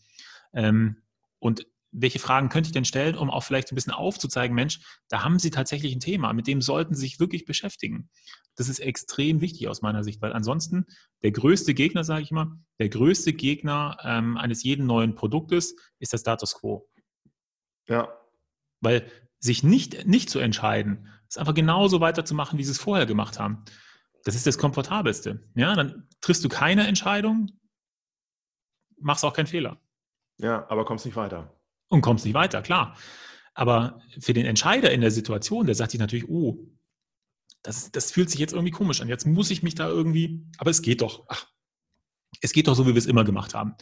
Ähm, 0.53 1.01
und 1.39 1.65
welche 1.91 2.19
Fragen 2.19 2.49
könnte 2.49 2.67
ich 2.67 2.73
denn 2.73 2.85
stellen, 2.85 3.17
um 3.17 3.29
auch 3.29 3.43
vielleicht 3.43 3.71
ein 3.71 3.75
bisschen 3.75 3.93
aufzuzeigen, 3.93 4.55
Mensch, 4.55 4.79
da 5.09 5.23
haben 5.23 5.39
Sie 5.39 5.51
tatsächlich 5.51 5.93
ein 5.93 5.99
Thema, 5.99 6.31
mit 6.33 6.47
dem 6.47 6.61
sollten 6.61 6.95
Sie 6.95 7.01
sich 7.01 7.19
wirklich 7.19 7.45
beschäftigen. 7.45 8.09
Das 8.55 8.69
ist 8.69 8.79
extrem 8.79 9.41
wichtig 9.41 9.67
aus 9.67 9.81
meiner 9.81 10.03
Sicht, 10.03 10.21
weil 10.21 10.33
ansonsten 10.33 10.85
der 11.23 11.31
größte 11.31 11.73
Gegner, 11.73 12.03
sage 12.03 12.23
ich 12.23 12.31
mal, 12.31 12.47
der 12.79 12.89
größte 12.89 13.33
Gegner 13.33 13.97
ähm, 14.03 14.37
eines 14.37 14.63
jeden 14.63 14.85
neuen 14.85 15.15
Produktes 15.15 15.75
ist 15.99 16.13
der 16.13 16.17
Status 16.17 16.55
quo. 16.55 16.87
Ja. 17.87 18.09
Weil 18.79 19.09
sich 19.39 19.63
nicht, 19.63 20.05
nicht 20.05 20.29
zu 20.29 20.39
entscheiden, 20.39 21.09
ist 21.27 21.37
einfach 21.37 21.53
genauso 21.53 21.99
weiterzumachen, 21.99 22.57
wie 22.57 22.63
sie 22.63 22.71
es 22.71 22.79
vorher 22.79 23.05
gemacht 23.05 23.39
haben. 23.39 23.63
Das 24.23 24.35
ist 24.35 24.47
das 24.47 24.57
Komfortabelste. 24.57 25.43
Ja, 25.55 25.75
dann 25.75 26.07
triffst 26.21 26.43
du 26.43 26.49
keine 26.49 26.87
Entscheidung, 26.87 27.51
machst 28.97 29.25
auch 29.25 29.33
keinen 29.33 29.47
Fehler. 29.47 29.81
Ja, 30.41 30.65
aber 30.69 30.85
kommst 30.85 31.05
nicht 31.05 31.15
weiter 31.15 31.55
und 31.91 32.01
kommst 32.01 32.25
nicht 32.25 32.33
weiter, 32.33 32.61
klar. 32.61 32.95
Aber 33.53 34.01
für 34.19 34.33
den 34.33 34.45
Entscheider 34.45 34.91
in 34.91 35.01
der 35.01 35.11
Situation, 35.11 35.65
der 35.65 35.75
sagt 35.75 35.91
sich 35.91 35.99
natürlich, 35.99 36.27
oh, 36.29 36.57
das, 37.63 37.91
das 37.91 38.11
fühlt 38.11 38.29
sich 38.29 38.39
jetzt 38.39 38.53
irgendwie 38.53 38.71
komisch 38.71 39.01
an. 39.01 39.09
Jetzt 39.09 39.27
muss 39.27 39.51
ich 39.51 39.61
mich 39.61 39.75
da 39.75 39.87
irgendwie, 39.87 40.47
aber 40.57 40.71
es 40.71 40.81
geht 40.81 41.01
doch. 41.01 41.25
Ach, 41.27 41.45
es 42.41 42.53
geht 42.53 42.67
doch 42.67 42.75
so, 42.75 42.87
wie 42.87 42.93
wir 42.93 42.97
es 42.97 43.05
immer 43.05 43.25
gemacht 43.25 43.53
haben. 43.53 43.75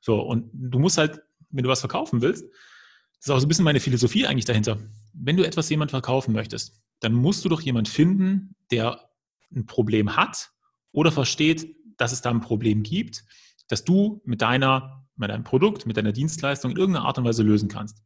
So, 0.00 0.20
und 0.20 0.50
du 0.52 0.78
musst 0.78 0.98
halt, 0.98 1.20
wenn 1.50 1.64
du 1.64 1.70
was 1.70 1.80
verkaufen 1.80 2.20
willst, 2.20 2.44
das 2.44 3.26
ist 3.26 3.30
auch 3.30 3.40
so 3.40 3.46
ein 3.46 3.48
bisschen 3.48 3.64
meine 3.64 3.80
Philosophie 3.80 4.26
eigentlich 4.26 4.44
dahinter. 4.44 4.78
Wenn 5.14 5.36
du 5.36 5.44
etwas 5.44 5.70
jemand 5.70 5.90
verkaufen 5.90 6.32
möchtest, 6.32 6.80
dann 7.00 7.14
musst 7.14 7.44
du 7.44 7.48
doch 7.48 7.62
jemand 7.62 7.88
finden, 7.88 8.54
der 8.70 9.08
ein 9.54 9.66
Problem 9.66 10.16
hat 10.16 10.52
oder 10.92 11.10
versteht, 11.10 11.74
dass 11.96 12.12
es 12.12 12.20
da 12.20 12.30
ein 12.30 12.40
Problem 12.40 12.82
gibt 12.82 13.24
dass 13.68 13.84
du 13.84 14.20
mit 14.24 14.42
deiner, 14.42 15.03
mit 15.16 15.30
deinem 15.30 15.44
Produkt, 15.44 15.86
mit 15.86 15.96
deiner 15.96 16.12
Dienstleistung 16.12 16.72
in 16.72 16.76
irgendeiner 16.76 17.06
Art 17.06 17.18
und 17.18 17.24
Weise 17.24 17.42
lösen 17.42 17.68
kannst. 17.68 18.02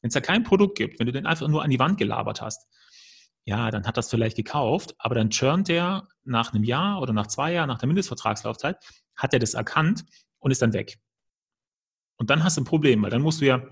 Wenn 0.00 0.08
es 0.08 0.14
da 0.14 0.20
kein 0.20 0.44
Produkt 0.44 0.78
gibt, 0.78 0.98
wenn 0.98 1.06
du 1.06 1.12
den 1.12 1.26
einfach 1.26 1.48
nur 1.48 1.62
an 1.62 1.70
die 1.70 1.78
Wand 1.78 1.98
gelabert 1.98 2.40
hast, 2.40 2.66
ja, 3.44 3.70
dann 3.70 3.86
hat 3.86 3.96
das 3.96 4.10
vielleicht 4.10 4.36
gekauft, 4.36 4.94
aber 4.98 5.14
dann 5.14 5.30
churnt 5.30 5.68
der 5.68 6.06
nach 6.24 6.52
einem 6.52 6.64
Jahr 6.64 7.00
oder 7.00 7.12
nach 7.12 7.28
zwei 7.28 7.52
Jahren, 7.52 7.68
nach 7.68 7.78
der 7.78 7.86
Mindestvertragslaufzeit, 7.86 8.76
hat 9.16 9.32
er 9.32 9.38
das 9.38 9.54
erkannt 9.54 10.04
und 10.38 10.50
ist 10.50 10.60
dann 10.60 10.74
weg. 10.74 10.98
Und 12.16 12.30
dann 12.30 12.44
hast 12.44 12.56
du 12.56 12.60
ein 12.60 12.66
Problem, 12.66 13.02
weil 13.02 13.10
dann 13.10 13.22
musst 13.22 13.40
du 13.40 13.46
ja, 13.46 13.62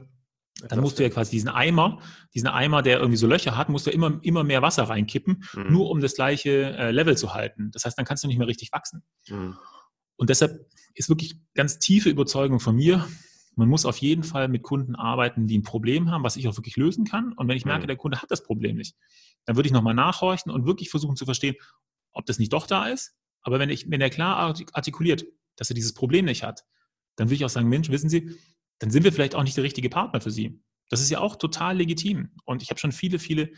dann 0.68 0.80
musst 0.80 0.98
du 0.98 1.02
ja 1.02 1.10
quasi 1.10 1.32
diesen 1.32 1.50
Eimer, 1.50 2.00
diesen 2.32 2.48
Eimer, 2.48 2.80
der 2.80 2.98
irgendwie 2.98 3.18
so 3.18 3.26
Löcher 3.26 3.56
hat, 3.56 3.68
musst 3.68 3.86
du 3.86 3.90
immer, 3.90 4.18
immer 4.22 4.44
mehr 4.44 4.62
Wasser 4.62 4.84
reinkippen, 4.84 5.44
mhm. 5.52 5.70
nur 5.70 5.90
um 5.90 6.00
das 6.00 6.14
gleiche 6.14 6.74
äh, 6.76 6.90
Level 6.90 7.16
zu 7.16 7.34
halten. 7.34 7.70
Das 7.72 7.84
heißt, 7.84 7.98
dann 7.98 8.06
kannst 8.06 8.24
du 8.24 8.28
nicht 8.28 8.38
mehr 8.38 8.48
richtig 8.48 8.72
wachsen. 8.72 9.02
Mhm. 9.28 9.58
Und 10.16 10.30
deshalb 10.30 10.66
ist 10.94 11.08
wirklich 11.08 11.36
ganz 11.54 11.78
tiefe 11.78 12.08
Überzeugung 12.08 12.60
von 12.60 12.76
mir, 12.76 13.06
man 13.56 13.68
muss 13.68 13.86
auf 13.86 13.96
jeden 13.98 14.22
Fall 14.22 14.48
mit 14.48 14.62
Kunden 14.62 14.94
arbeiten, 14.94 15.46
die 15.46 15.58
ein 15.58 15.62
Problem 15.62 16.10
haben, 16.10 16.22
was 16.22 16.36
ich 16.36 16.46
auch 16.46 16.56
wirklich 16.58 16.76
lösen 16.76 17.06
kann. 17.06 17.32
Und 17.32 17.48
wenn 17.48 17.56
ich 17.56 17.64
merke, 17.64 17.84
mhm. 17.84 17.88
der 17.88 17.96
Kunde 17.96 18.20
hat 18.20 18.30
das 18.30 18.42
Problem 18.42 18.76
nicht, 18.76 18.94
dann 19.46 19.56
würde 19.56 19.66
ich 19.66 19.72
nochmal 19.72 19.94
nachhorchen 19.94 20.52
und 20.52 20.66
wirklich 20.66 20.90
versuchen 20.90 21.16
zu 21.16 21.24
verstehen, 21.24 21.56
ob 22.12 22.26
das 22.26 22.38
nicht 22.38 22.52
doch 22.52 22.66
da 22.66 22.86
ist. 22.86 23.16
Aber 23.40 23.58
wenn, 23.58 23.70
ich, 23.70 23.90
wenn 23.90 24.00
er 24.00 24.10
klar 24.10 24.54
artikuliert, 24.72 25.24
dass 25.56 25.70
er 25.70 25.74
dieses 25.74 25.94
Problem 25.94 26.26
nicht 26.26 26.42
hat, 26.42 26.64
dann 27.16 27.28
würde 27.28 27.36
ich 27.36 27.44
auch 27.46 27.50
sagen, 27.50 27.68
Mensch, 27.68 27.88
wissen 27.88 28.10
Sie, 28.10 28.36
dann 28.78 28.90
sind 28.90 29.04
wir 29.04 29.12
vielleicht 29.12 29.34
auch 29.34 29.42
nicht 29.42 29.56
der 29.56 29.64
richtige 29.64 29.88
Partner 29.88 30.20
für 30.20 30.30
Sie. 30.30 30.60
Das 30.90 31.00
ist 31.00 31.10
ja 31.10 31.20
auch 31.20 31.36
total 31.36 31.78
legitim. 31.78 32.30
Und 32.44 32.62
ich 32.62 32.68
habe 32.68 32.78
schon 32.78 32.92
viele, 32.92 33.18
viele 33.18 33.52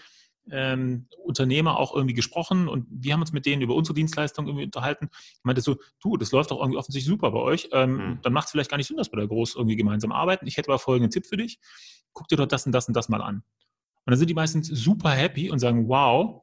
ähm, 0.52 1.06
Unternehmer 1.24 1.78
auch 1.78 1.94
irgendwie 1.94 2.14
gesprochen 2.14 2.68
und 2.68 2.86
wir 2.90 3.12
haben 3.12 3.20
uns 3.20 3.32
mit 3.32 3.46
denen 3.46 3.62
über 3.62 3.74
unsere 3.74 3.94
Dienstleistung 3.94 4.46
irgendwie 4.46 4.64
unterhalten. 4.64 5.08
Ich 5.12 5.44
meinte 5.44 5.60
so, 5.60 5.76
du, 6.00 6.16
das 6.16 6.32
läuft 6.32 6.50
doch 6.50 6.60
irgendwie 6.60 6.78
offensichtlich 6.78 7.08
super 7.08 7.30
bei 7.30 7.40
euch. 7.40 7.68
Ähm, 7.72 7.92
mhm. 7.92 8.18
Dann 8.22 8.32
macht 8.32 8.46
es 8.46 8.52
vielleicht 8.52 8.70
gar 8.70 8.76
nicht 8.76 8.86
Sinn, 8.86 8.96
dass 8.96 9.12
wir 9.12 9.18
da 9.18 9.26
groß 9.26 9.56
irgendwie 9.56 9.76
gemeinsam 9.76 10.12
arbeiten. 10.12 10.46
Ich 10.46 10.56
hätte 10.56 10.70
aber 10.70 10.78
folgenden 10.78 11.10
Tipp 11.10 11.26
für 11.26 11.36
dich. 11.36 11.58
Guck 12.12 12.28
dir 12.28 12.36
doch 12.36 12.46
das 12.46 12.66
und 12.66 12.72
das 12.72 12.88
und 12.88 12.94
das 12.94 13.08
mal 13.08 13.22
an. 13.22 13.36
Und 13.36 14.12
dann 14.12 14.18
sind 14.18 14.30
die 14.30 14.34
meistens 14.34 14.68
super 14.68 15.10
happy 15.10 15.50
und 15.50 15.58
sagen, 15.58 15.88
wow, 15.88 16.42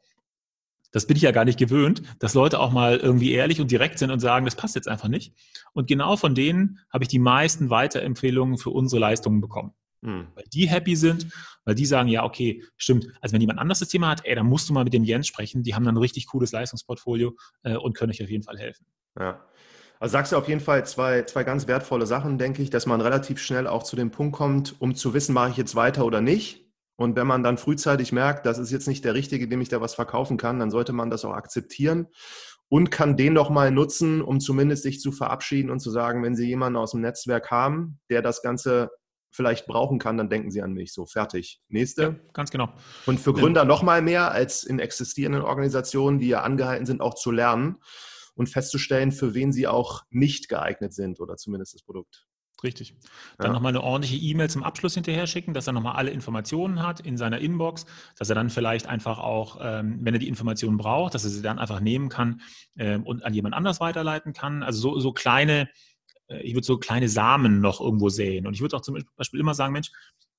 das 0.92 1.08
bin 1.08 1.18
ich 1.18 1.24
ja 1.24 1.32
gar 1.32 1.44
nicht 1.44 1.60
gewöhnt, 1.60 2.04
dass 2.20 2.36
Leute 2.36 2.60
auch 2.60 2.72
mal 2.72 2.98
irgendwie 2.98 3.34
ehrlich 3.34 3.60
und 3.60 3.70
direkt 3.70 4.00
sind 4.00 4.12
und 4.12 4.22
sagen, 4.22 4.46
das 4.46 4.56
passt 4.56 4.76
jetzt 4.76 4.88
einfach 4.88 5.10
nicht. 5.10 5.34
Und 5.74 5.88
genau 5.88 6.16
von 6.16 6.36
denen 6.36 6.80
habe 6.90 7.04
ich 7.04 7.10
die 7.10 7.20
meisten 7.20 7.70
Weiterempfehlungen 7.70 8.58
für 8.58 8.70
unsere 8.70 9.02
Leistungen 9.02 9.42
bekommen. 9.42 9.74
Mhm. 10.06 10.28
Weil 10.36 10.46
die 10.54 10.68
happy 10.70 10.96
sind, 10.96 11.28
weil 11.66 11.76
die 11.76 11.86
sagen, 11.86 12.10
ja, 12.10 12.24
okay, 12.24 12.64
stimmt. 12.78 13.08
Also 13.22 13.34
wenn 13.34 13.42
jemand 13.42 13.60
anders 13.60 13.80
das 13.80 13.90
Thema 13.90 14.10
hat, 14.10 14.22
ey, 14.24 14.36
dann 14.36 14.46
musst 14.46 14.70
du 14.70 14.74
mal 14.74 14.84
mit 14.84 14.94
dem 14.94 15.04
Jens 15.04 15.28
sprechen. 15.28 15.64
Die 15.64 15.74
haben 15.74 15.84
dann 15.84 15.96
ein 15.96 16.00
richtig 16.00 16.28
cooles 16.28 16.52
Leistungsportfolio 16.52 17.36
äh, 17.64 17.76
und 17.76 17.98
können 17.98 18.12
euch 18.12 18.24
auf 18.24 18.30
jeden 18.30 18.44
Fall 18.44 18.58
helfen. 18.58 18.86
Ja. 19.20 19.44
Also 20.00 20.14
sagst 20.14 20.32
du 20.32 20.38
auf 20.38 20.48
jeden 20.48 20.60
Fall 20.60 20.86
zwei, 20.86 21.24
zwei 21.24 21.44
ganz 21.44 21.68
wertvolle 21.68 22.06
Sachen, 22.06 22.38
denke 22.38 22.62
ich, 22.62 22.70
dass 22.70 22.86
man 22.86 23.02
relativ 23.02 23.40
schnell 23.40 23.66
auch 23.66 23.84
zu 23.84 23.96
dem 23.96 24.12
Punkt 24.12 24.36
kommt, 24.36 24.80
um 24.80 24.94
zu 24.94 25.14
wissen, 25.14 25.34
mache 25.34 25.52
ich 25.52 25.58
jetzt 25.58 25.76
weiter 25.76 26.06
oder 26.06 26.22
nicht. 26.22 26.66
Und 26.98 27.16
wenn 27.16 27.28
man 27.28 27.44
dann 27.44 27.58
frühzeitig 27.58 28.12
merkt, 28.12 28.46
das 28.46 28.58
ist 28.58 28.72
jetzt 28.72 28.88
nicht 28.88 29.04
der 29.04 29.16
Richtige, 29.16 29.48
dem 29.48 29.62
ich 29.62 29.70
da 29.70 29.82
was 29.82 29.96
verkaufen 29.96 30.38
kann, 30.38 30.60
dann 30.60 30.72
sollte 30.72 30.94
man 30.94 31.10
das 31.10 31.26
auch 31.26 31.34
akzeptieren 31.34 32.08
und 32.70 32.90
kann 32.90 33.18
den 33.18 33.36
doch 33.36 33.50
mal 33.50 33.72
nutzen, 33.72 34.22
um 34.22 34.40
zumindest 34.40 34.84
sich 34.84 35.00
zu 35.00 35.12
verabschieden 35.12 35.70
und 35.70 35.80
zu 35.80 35.92
sagen, 35.92 36.24
wenn 36.24 36.36
Sie 36.36 36.48
jemanden 36.48 36.78
aus 36.78 36.92
dem 36.92 37.02
Netzwerk 37.02 37.52
haben, 37.52 38.00
der 38.10 38.22
das 38.22 38.42
Ganze 38.42 38.92
vielleicht 39.36 39.68
brauchen 39.68 40.00
kann, 40.00 40.18
dann 40.18 40.30
denken 40.30 40.52
Sie 40.52 40.62
an 40.62 40.74
mich. 40.74 40.94
So, 40.94 41.06
fertig. 41.06 41.62
Nächste. 41.68 42.02
Ja, 42.02 42.16
ganz 42.34 42.52
genau. 42.52 42.70
Und 43.06 43.20
für 43.20 43.34
Gründer 43.34 43.62
ja. 43.62 43.66
noch 43.66 43.84
mal 43.84 44.02
mehr 44.02 44.32
als 44.32 44.64
in 44.64 44.80
existierenden 44.80 45.42
Organisationen, 45.42 46.20
die 46.20 46.28
ja 46.28 46.42
angehalten 46.42 46.86
sind, 46.86 47.02
auch 47.02 47.16
zu 47.16 47.32
lernen 47.32 47.78
und 48.36 48.48
festzustellen, 48.48 49.12
für 49.12 49.34
wen 49.34 49.52
sie 49.52 49.68
auch 49.68 50.04
nicht 50.10 50.50
geeignet 50.50 50.94
sind 50.94 51.20
oder 51.20 51.38
zumindest 51.38 51.74
das 51.74 51.84
Produkt. 51.84 52.26
Richtig. 52.64 52.96
Dann 53.38 53.48
ja. 53.48 53.54
nochmal 53.54 53.72
eine 53.72 53.84
ordentliche 53.84 54.18
E-Mail 54.18 54.50
zum 54.50 54.64
Abschluss 54.64 54.94
hinterher 54.94 55.28
schicken, 55.28 55.54
dass 55.54 55.68
er 55.68 55.74
nochmal 55.74 55.96
alle 55.96 56.12
Informationen 56.12 56.82
hat 56.82 57.00
in 57.00 57.18
seiner 57.18 57.40
Inbox, 57.40 57.86
dass 58.18 58.30
er 58.30 58.36
dann 58.36 58.50
vielleicht 58.50 58.88
einfach 58.88 59.20
auch, 59.20 59.60
ähm, 59.62 60.00
wenn 60.02 60.14
er 60.14 60.20
die 60.20 60.28
Informationen 60.28 60.78
braucht, 60.78 61.14
dass 61.14 61.26
er 61.26 61.30
sie 61.32 61.42
dann 61.42 61.60
einfach 61.60 61.80
nehmen 61.80 62.10
kann 62.10 62.42
ähm, 62.78 63.04
und 63.04 63.24
an 63.24 63.34
jemand 63.34 63.56
anders 63.56 63.80
weiterleiten 63.82 64.34
kann. 64.34 64.64
Also 64.64 64.80
so, 64.80 65.00
so 65.00 65.12
kleine, 65.12 65.70
ich 66.28 66.54
würde 66.54 66.66
so 66.66 66.78
kleine 66.78 67.10
Samen 67.10 67.62
noch 67.62 67.82
irgendwo 67.82 68.10
säen. 68.10 68.48
Und 68.48 68.54
ich 68.54 68.62
würde 68.62 68.76
auch 68.76 68.82
zum 68.82 68.98
Beispiel 69.16 69.40
immer 69.40 69.54
sagen, 69.54 69.74
Mensch, 69.74 69.92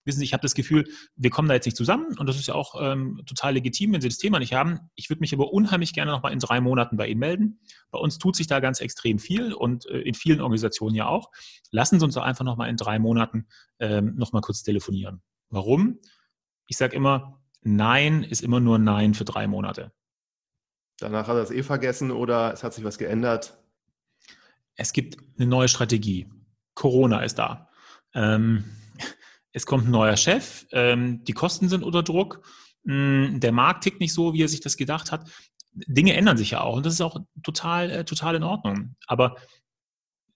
wissen 0.06 0.20
Sie, 0.20 0.24
ich 0.24 0.32
habe 0.32 0.42
das 0.42 0.54
Gefühl, 0.54 0.88
wir 1.16 1.30
kommen 1.30 1.48
da 1.48 1.54
jetzt 1.54 1.66
nicht 1.66 1.76
zusammen 1.76 2.16
und 2.18 2.28
das 2.28 2.36
ist 2.36 2.46
ja 2.46 2.54
auch 2.54 2.80
ähm, 2.80 3.20
total 3.26 3.54
legitim, 3.54 3.92
wenn 3.92 4.00
Sie 4.00 4.08
das 4.08 4.18
Thema 4.18 4.38
nicht 4.38 4.54
haben. 4.54 4.78
Ich 4.94 5.10
würde 5.10 5.20
mich 5.20 5.34
aber 5.34 5.52
unheimlich 5.52 5.92
gerne 5.92 6.12
nochmal 6.12 6.32
in 6.32 6.38
drei 6.38 6.60
Monaten 6.60 6.96
bei 6.96 7.08
Ihnen 7.08 7.20
melden. 7.20 7.60
Bei 7.90 7.98
uns 7.98 8.18
tut 8.18 8.36
sich 8.36 8.46
da 8.46 8.60
ganz 8.60 8.80
extrem 8.80 9.18
viel 9.18 9.52
und 9.52 9.86
äh, 9.86 10.00
in 10.00 10.14
vielen 10.14 10.40
Organisationen 10.40 10.94
ja 10.94 11.06
auch. 11.06 11.30
Lassen 11.70 11.98
Sie 11.98 12.04
uns 12.04 12.14
doch 12.14 12.22
einfach 12.22 12.44
nochmal 12.44 12.70
in 12.70 12.76
drei 12.76 12.98
Monaten 12.98 13.46
ähm, 13.80 14.14
nochmal 14.16 14.42
kurz 14.42 14.62
telefonieren. 14.62 15.22
Warum? 15.50 15.98
Ich 16.66 16.76
sage 16.76 16.96
immer, 16.96 17.42
Nein 17.62 18.22
ist 18.22 18.42
immer 18.42 18.60
nur 18.60 18.78
Nein 18.78 19.14
für 19.14 19.24
drei 19.24 19.48
Monate. 19.48 19.92
Danach 20.98 21.26
hat 21.28 21.36
er 21.36 21.42
es 21.42 21.50
eh 21.50 21.62
vergessen 21.62 22.10
oder 22.10 22.52
es 22.52 22.62
hat 22.62 22.72
sich 22.72 22.84
was 22.84 22.96
geändert. 22.96 23.58
Es 24.76 24.92
gibt 24.92 25.18
eine 25.38 25.46
neue 25.48 25.68
Strategie. 25.68 26.28
Corona 26.74 27.20
ist 27.20 27.38
da. 27.38 27.68
Ähm, 28.14 28.64
es 29.52 29.66
kommt 29.66 29.86
ein 29.86 29.90
neuer 29.90 30.16
Chef, 30.16 30.66
ähm, 30.72 31.24
die 31.24 31.32
Kosten 31.32 31.68
sind 31.68 31.82
unter 31.82 32.02
Druck, 32.02 32.46
mh, 32.84 33.28
hm, 33.28 33.40
der 33.40 33.52
Markt 33.52 33.84
tickt 33.84 34.00
nicht 34.00 34.12
so, 34.12 34.34
wie 34.34 34.42
er 34.42 34.48
sich 34.48 34.60
das 34.60 34.76
gedacht 34.76 35.10
hat. 35.10 35.30
Dinge 35.72 36.14
ändern 36.14 36.36
sich 36.36 36.50
ja 36.50 36.60
auch 36.60 36.76
und 36.76 36.86
das 36.86 36.94
ist 36.94 37.00
auch 37.00 37.18
total, 37.42 37.90
äh, 37.90 38.04
total 38.04 38.34
in 38.34 38.42
Ordnung. 38.42 38.96
Aber 39.06 39.36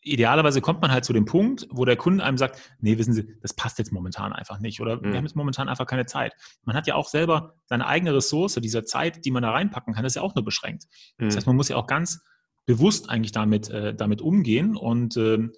idealerweise 0.02 0.60
kommt 0.60 0.80
man 0.80 0.90
halt 0.90 1.04
zu 1.04 1.12
dem 1.12 1.26
Punkt, 1.26 1.66
wo 1.70 1.84
der 1.84 1.96
Kunde 1.96 2.24
einem 2.24 2.38
sagt, 2.38 2.60
nee, 2.80 2.96
wissen 2.96 3.12
Sie, 3.12 3.36
das 3.42 3.52
passt 3.54 3.78
jetzt 3.78 3.92
momentan 3.92 4.32
einfach 4.32 4.58
nicht 4.58 4.80
oder 4.80 4.96
mhm. 4.96 5.04
wir 5.04 5.16
haben 5.16 5.24
jetzt 5.24 5.36
momentan 5.36 5.68
einfach 5.68 5.86
keine 5.86 6.06
Zeit. 6.06 6.34
Man 6.64 6.74
hat 6.74 6.86
ja 6.86 6.94
auch 6.94 7.08
selber 7.08 7.54
seine 7.66 7.86
eigene 7.86 8.14
Ressource, 8.14 8.54
dieser 8.54 8.84
Zeit, 8.84 9.24
die 9.24 9.30
man 9.30 9.42
da 9.42 9.50
reinpacken 9.50 9.94
kann, 9.94 10.04
ist 10.04 10.16
ja 10.16 10.22
auch 10.22 10.34
nur 10.34 10.44
beschränkt. 10.44 10.84
Mhm. 11.18 11.26
Das 11.26 11.36
heißt, 11.36 11.46
man 11.46 11.56
muss 11.56 11.68
ja 11.68 11.76
auch 11.76 11.86
ganz 11.86 12.22
bewusst 12.66 13.10
eigentlich 13.10 13.32
damit, 13.32 13.70
äh, 13.70 13.94
damit 13.94 14.20
umgehen 14.20 14.76
und 14.76 15.16
äh, 15.16 15.48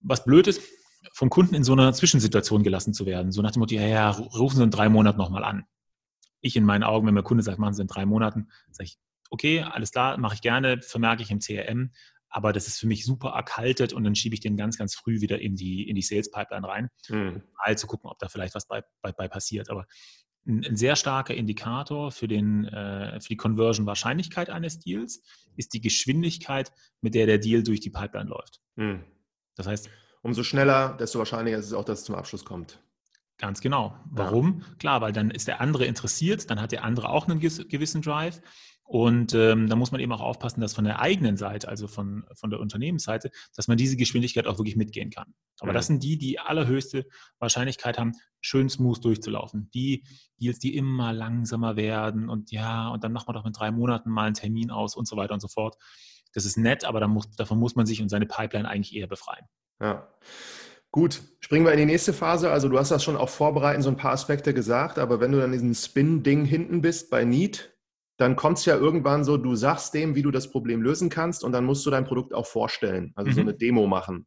was 0.00 0.24
blöd 0.24 0.46
ist, 0.46 0.62
vom 1.12 1.30
Kunden 1.30 1.54
in 1.54 1.64
so 1.64 1.72
einer 1.72 1.92
Zwischensituation 1.92 2.62
gelassen 2.62 2.94
zu 2.94 3.06
werden. 3.06 3.32
So 3.32 3.42
nach 3.42 3.50
dem 3.50 3.60
Motto, 3.60 3.74
ja, 3.74 3.86
ja, 3.86 4.10
rufen 4.10 4.56
Sie 4.56 4.62
in 4.62 4.70
drei 4.70 4.88
Monaten 4.88 5.18
nochmal 5.18 5.44
an. 5.44 5.64
Ich 6.40 6.56
in 6.56 6.64
meinen 6.64 6.84
Augen, 6.84 7.06
wenn 7.06 7.14
mein 7.14 7.24
Kunde 7.24 7.42
sagt, 7.42 7.58
machen 7.58 7.74
Sie 7.74 7.82
in 7.82 7.88
drei 7.88 8.06
Monaten, 8.06 8.48
sage 8.70 8.86
ich, 8.86 8.98
okay, 9.30 9.62
alles 9.62 9.92
klar, 9.92 10.18
mache 10.18 10.34
ich 10.34 10.42
gerne, 10.42 10.80
vermerke 10.82 11.22
ich 11.22 11.30
im 11.30 11.40
CRM, 11.40 11.92
aber 12.28 12.52
das 12.52 12.66
ist 12.66 12.78
für 12.78 12.86
mich 12.86 13.04
super 13.04 13.30
erkaltet 13.30 13.92
und 13.92 14.04
dann 14.04 14.14
schiebe 14.14 14.34
ich 14.34 14.40
den 14.40 14.56
ganz, 14.56 14.78
ganz 14.78 14.94
früh 14.94 15.20
wieder 15.20 15.40
in 15.40 15.56
die, 15.56 15.88
in 15.88 15.94
die 15.94 16.02
Sales-Pipeline 16.02 16.66
rein, 16.66 16.88
mhm. 17.08 17.42
mal 17.58 17.76
zu 17.76 17.86
gucken, 17.86 18.10
ob 18.10 18.18
da 18.18 18.28
vielleicht 18.28 18.54
was 18.54 18.66
bei, 18.66 18.82
bei, 19.02 19.12
bei 19.12 19.28
passiert. 19.28 19.70
Aber 19.70 19.86
ein, 20.46 20.76
sehr 20.76 20.96
starker 20.96 21.34
Indikator 21.34 22.10
für, 22.10 22.28
den, 22.28 22.64
äh, 22.64 23.20
für 23.20 23.28
die 23.28 23.36
Conversion-Wahrscheinlichkeit 23.36 24.50
eines 24.50 24.78
Deals 24.78 25.22
ist 25.56 25.74
die 25.74 25.80
Geschwindigkeit, 25.80 26.72
mit 27.00 27.14
der 27.14 27.26
der 27.26 27.38
Deal 27.38 27.62
durch 27.62 27.80
die 27.80 27.90
Pipeline 27.90 28.28
läuft. 28.28 28.60
Mhm. 28.76 29.04
Das 29.54 29.66
heißt, 29.66 29.90
umso 30.22 30.42
schneller, 30.42 30.96
desto 30.98 31.18
wahrscheinlicher 31.18 31.58
ist 31.58 31.66
es 31.66 31.72
auch, 31.72 31.84
dass 31.84 32.00
es 32.00 32.04
zum 32.04 32.14
Abschluss 32.14 32.44
kommt. 32.44 32.80
Ganz 33.38 33.60
genau. 33.60 33.98
Warum? 34.10 34.60
Ja. 34.60 34.74
Klar, 34.78 35.00
weil 35.00 35.12
dann 35.12 35.30
ist 35.30 35.48
der 35.48 35.60
andere 35.60 35.84
interessiert, 35.84 36.48
dann 36.50 36.60
hat 36.60 36.72
der 36.72 36.84
andere 36.84 37.10
auch 37.10 37.26
einen 37.26 37.40
gewissen 37.40 38.02
Drive. 38.02 38.40
Und 38.92 39.32
ähm, 39.32 39.70
da 39.70 39.74
muss 39.74 39.90
man 39.90 40.02
eben 40.02 40.12
auch 40.12 40.20
aufpassen, 40.20 40.60
dass 40.60 40.74
von 40.74 40.84
der 40.84 41.00
eigenen 41.00 41.38
Seite, 41.38 41.66
also 41.66 41.88
von, 41.88 42.26
von 42.34 42.50
der 42.50 42.60
Unternehmensseite, 42.60 43.30
dass 43.56 43.66
man 43.66 43.78
diese 43.78 43.96
Geschwindigkeit 43.96 44.46
auch 44.46 44.58
wirklich 44.58 44.76
mitgehen 44.76 45.08
kann. 45.08 45.32
Aber 45.60 45.70
mhm. 45.70 45.76
das 45.76 45.86
sind 45.86 46.02
die, 46.02 46.18
die 46.18 46.38
allerhöchste 46.38 47.06
Wahrscheinlichkeit 47.38 47.96
haben, 47.96 48.12
schön 48.42 48.68
smooth 48.68 49.02
durchzulaufen. 49.02 49.70
Die 49.72 50.04
Deals, 50.38 50.58
die 50.58 50.76
immer 50.76 51.14
langsamer 51.14 51.76
werden 51.76 52.28
und 52.28 52.52
ja, 52.52 52.90
und 52.90 53.02
dann 53.02 53.14
macht 53.14 53.26
man 53.28 53.34
doch 53.34 53.44
mit 53.44 53.58
drei 53.58 53.70
Monaten 53.70 54.10
mal 54.10 54.26
einen 54.26 54.34
Termin 54.34 54.70
aus 54.70 54.94
und 54.94 55.08
so 55.08 55.16
weiter 55.16 55.32
und 55.32 55.40
so 55.40 55.48
fort. 55.48 55.78
Das 56.34 56.44
ist 56.44 56.58
nett, 56.58 56.84
aber 56.84 57.08
muss, 57.08 57.30
davon 57.30 57.58
muss 57.58 57.74
man 57.74 57.86
sich 57.86 58.02
und 58.02 58.10
seine 58.10 58.26
Pipeline 58.26 58.68
eigentlich 58.68 58.94
eher 58.94 59.06
befreien. 59.06 59.46
Ja. 59.80 60.06
Gut, 60.90 61.22
springen 61.40 61.64
wir 61.64 61.72
in 61.72 61.78
die 61.78 61.86
nächste 61.86 62.12
Phase. 62.12 62.50
Also 62.50 62.68
du 62.68 62.78
hast 62.78 62.90
das 62.90 63.02
schon 63.02 63.16
auch 63.16 63.30
vorbereiten, 63.30 63.80
so 63.80 63.88
ein 63.88 63.96
paar 63.96 64.12
Aspekte 64.12 64.52
gesagt, 64.52 64.98
aber 64.98 65.18
wenn 65.18 65.32
du 65.32 65.38
dann 65.38 65.54
in 65.54 65.70
diesem 65.70 65.74
Spin-Ding 65.74 66.44
hinten 66.44 66.82
bist 66.82 67.08
bei 67.08 67.24
Need, 67.24 67.71
dann 68.18 68.36
kommt 68.36 68.58
es 68.58 68.64
ja 68.64 68.76
irgendwann 68.76 69.24
so, 69.24 69.36
du 69.36 69.54
sagst 69.54 69.94
dem, 69.94 70.14
wie 70.14 70.22
du 70.22 70.30
das 70.30 70.50
Problem 70.50 70.82
lösen 70.82 71.08
kannst 71.08 71.44
und 71.44 71.52
dann 71.52 71.64
musst 71.64 71.84
du 71.86 71.90
dein 71.90 72.04
Produkt 72.04 72.34
auch 72.34 72.46
vorstellen, 72.46 73.12
also 73.14 73.30
mhm. 73.30 73.34
so 73.34 73.40
eine 73.40 73.54
Demo 73.54 73.86
machen. 73.86 74.26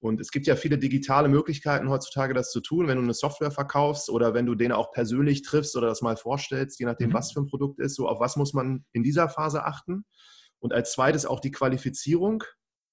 Und 0.00 0.20
es 0.20 0.30
gibt 0.30 0.46
ja 0.46 0.54
viele 0.54 0.78
digitale 0.78 1.28
Möglichkeiten 1.28 1.90
heutzutage, 1.90 2.32
das 2.32 2.52
zu 2.52 2.60
tun, 2.60 2.86
wenn 2.86 2.98
du 2.98 3.02
eine 3.02 3.14
Software 3.14 3.50
verkaufst 3.50 4.10
oder 4.10 4.32
wenn 4.32 4.46
du 4.46 4.54
den 4.54 4.70
auch 4.70 4.92
persönlich 4.92 5.42
triffst 5.42 5.76
oder 5.76 5.88
das 5.88 6.02
mal 6.02 6.16
vorstellst, 6.16 6.78
je 6.78 6.86
nachdem, 6.86 7.10
mhm. 7.10 7.14
was 7.14 7.32
für 7.32 7.40
ein 7.40 7.48
Produkt 7.48 7.80
ist. 7.80 7.96
So, 7.96 8.08
auf 8.08 8.20
was 8.20 8.36
muss 8.36 8.54
man 8.54 8.84
in 8.92 9.02
dieser 9.02 9.28
Phase 9.28 9.64
achten? 9.64 10.04
Und 10.60 10.72
als 10.72 10.92
zweites 10.92 11.26
auch 11.26 11.40
die 11.40 11.50
Qualifizierung. 11.50 12.44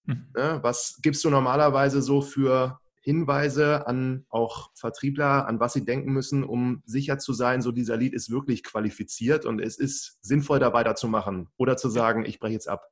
Mhm. 0.06 0.32
Ne, 0.36 0.60
was 0.62 1.00
gibst 1.02 1.24
du 1.24 1.30
normalerweise 1.30 2.02
so 2.02 2.22
für 2.22 2.80
Hinweise 3.06 3.86
an 3.86 4.26
auch 4.30 4.72
Vertriebler, 4.74 5.48
an 5.48 5.60
was 5.60 5.74
sie 5.74 5.86
denken 5.86 6.12
müssen, 6.12 6.44
um 6.44 6.82
sicher 6.88 7.20
zu 7.20 7.34
sein, 7.34 7.62
so 7.62 7.72
dieser 7.72 7.98
Lead 7.98 8.16
ist 8.16 8.32
wirklich 8.32 8.64
qualifiziert 8.64 9.46
und 9.46 9.62
es 9.62 9.78
ist 9.78 10.18
sinnvoll 10.24 10.58
dabei 10.58 10.84
da 10.84 10.96
zu 10.96 11.08
machen 11.08 11.48
oder 11.56 11.78
zu 11.78 11.88
sagen, 11.88 12.26
ich 12.26 12.40
breche 12.40 12.54
jetzt 12.54 12.68
ab? 12.68 12.90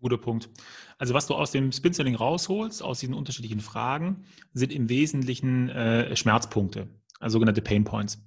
Guter 0.00 0.18
Punkt. 0.18 0.50
Also 0.98 1.14
was 1.14 1.28
du 1.28 1.36
aus 1.36 1.52
dem 1.52 1.70
Spin-Selling 1.70 2.16
rausholst, 2.16 2.82
aus 2.82 2.98
diesen 2.98 3.14
unterschiedlichen 3.14 3.60
Fragen, 3.60 4.24
sind 4.54 4.72
im 4.72 4.88
Wesentlichen 4.88 5.68
äh, 5.68 6.16
Schmerzpunkte, 6.16 6.88
also 7.20 7.34
sogenannte 7.34 7.62
Pain 7.62 7.84
Points. 7.84 8.18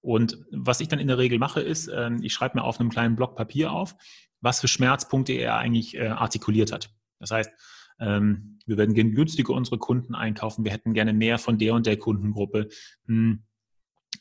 Und 0.00 0.44
was 0.50 0.80
ich 0.80 0.88
dann 0.88 0.98
in 0.98 1.06
der 1.06 1.18
Regel 1.18 1.38
mache, 1.38 1.60
ist, 1.60 1.86
äh, 1.86 2.10
ich 2.22 2.32
schreibe 2.32 2.58
mir 2.58 2.64
auf 2.64 2.80
einem 2.80 2.90
kleinen 2.90 3.14
Block 3.14 3.36
Papier 3.36 3.70
auf, 3.70 3.94
was 4.40 4.60
für 4.60 4.66
Schmerzpunkte 4.66 5.32
er 5.32 5.58
eigentlich 5.58 5.96
äh, 5.96 6.08
artikuliert 6.08 6.72
hat. 6.72 6.90
Das 7.20 7.30
heißt, 7.30 7.52
ähm, 8.00 8.58
wir 8.66 8.76
werden 8.76 8.94
günstiger 8.94 9.52
unsere 9.52 9.78
Kunden 9.78 10.14
einkaufen, 10.14 10.64
wir 10.64 10.72
hätten 10.72 10.94
gerne 10.94 11.12
mehr 11.12 11.38
von 11.38 11.58
der 11.58 11.74
und 11.74 11.86
der 11.86 11.96
Kundengruppe. 11.96 12.68
Hm, 13.06 13.44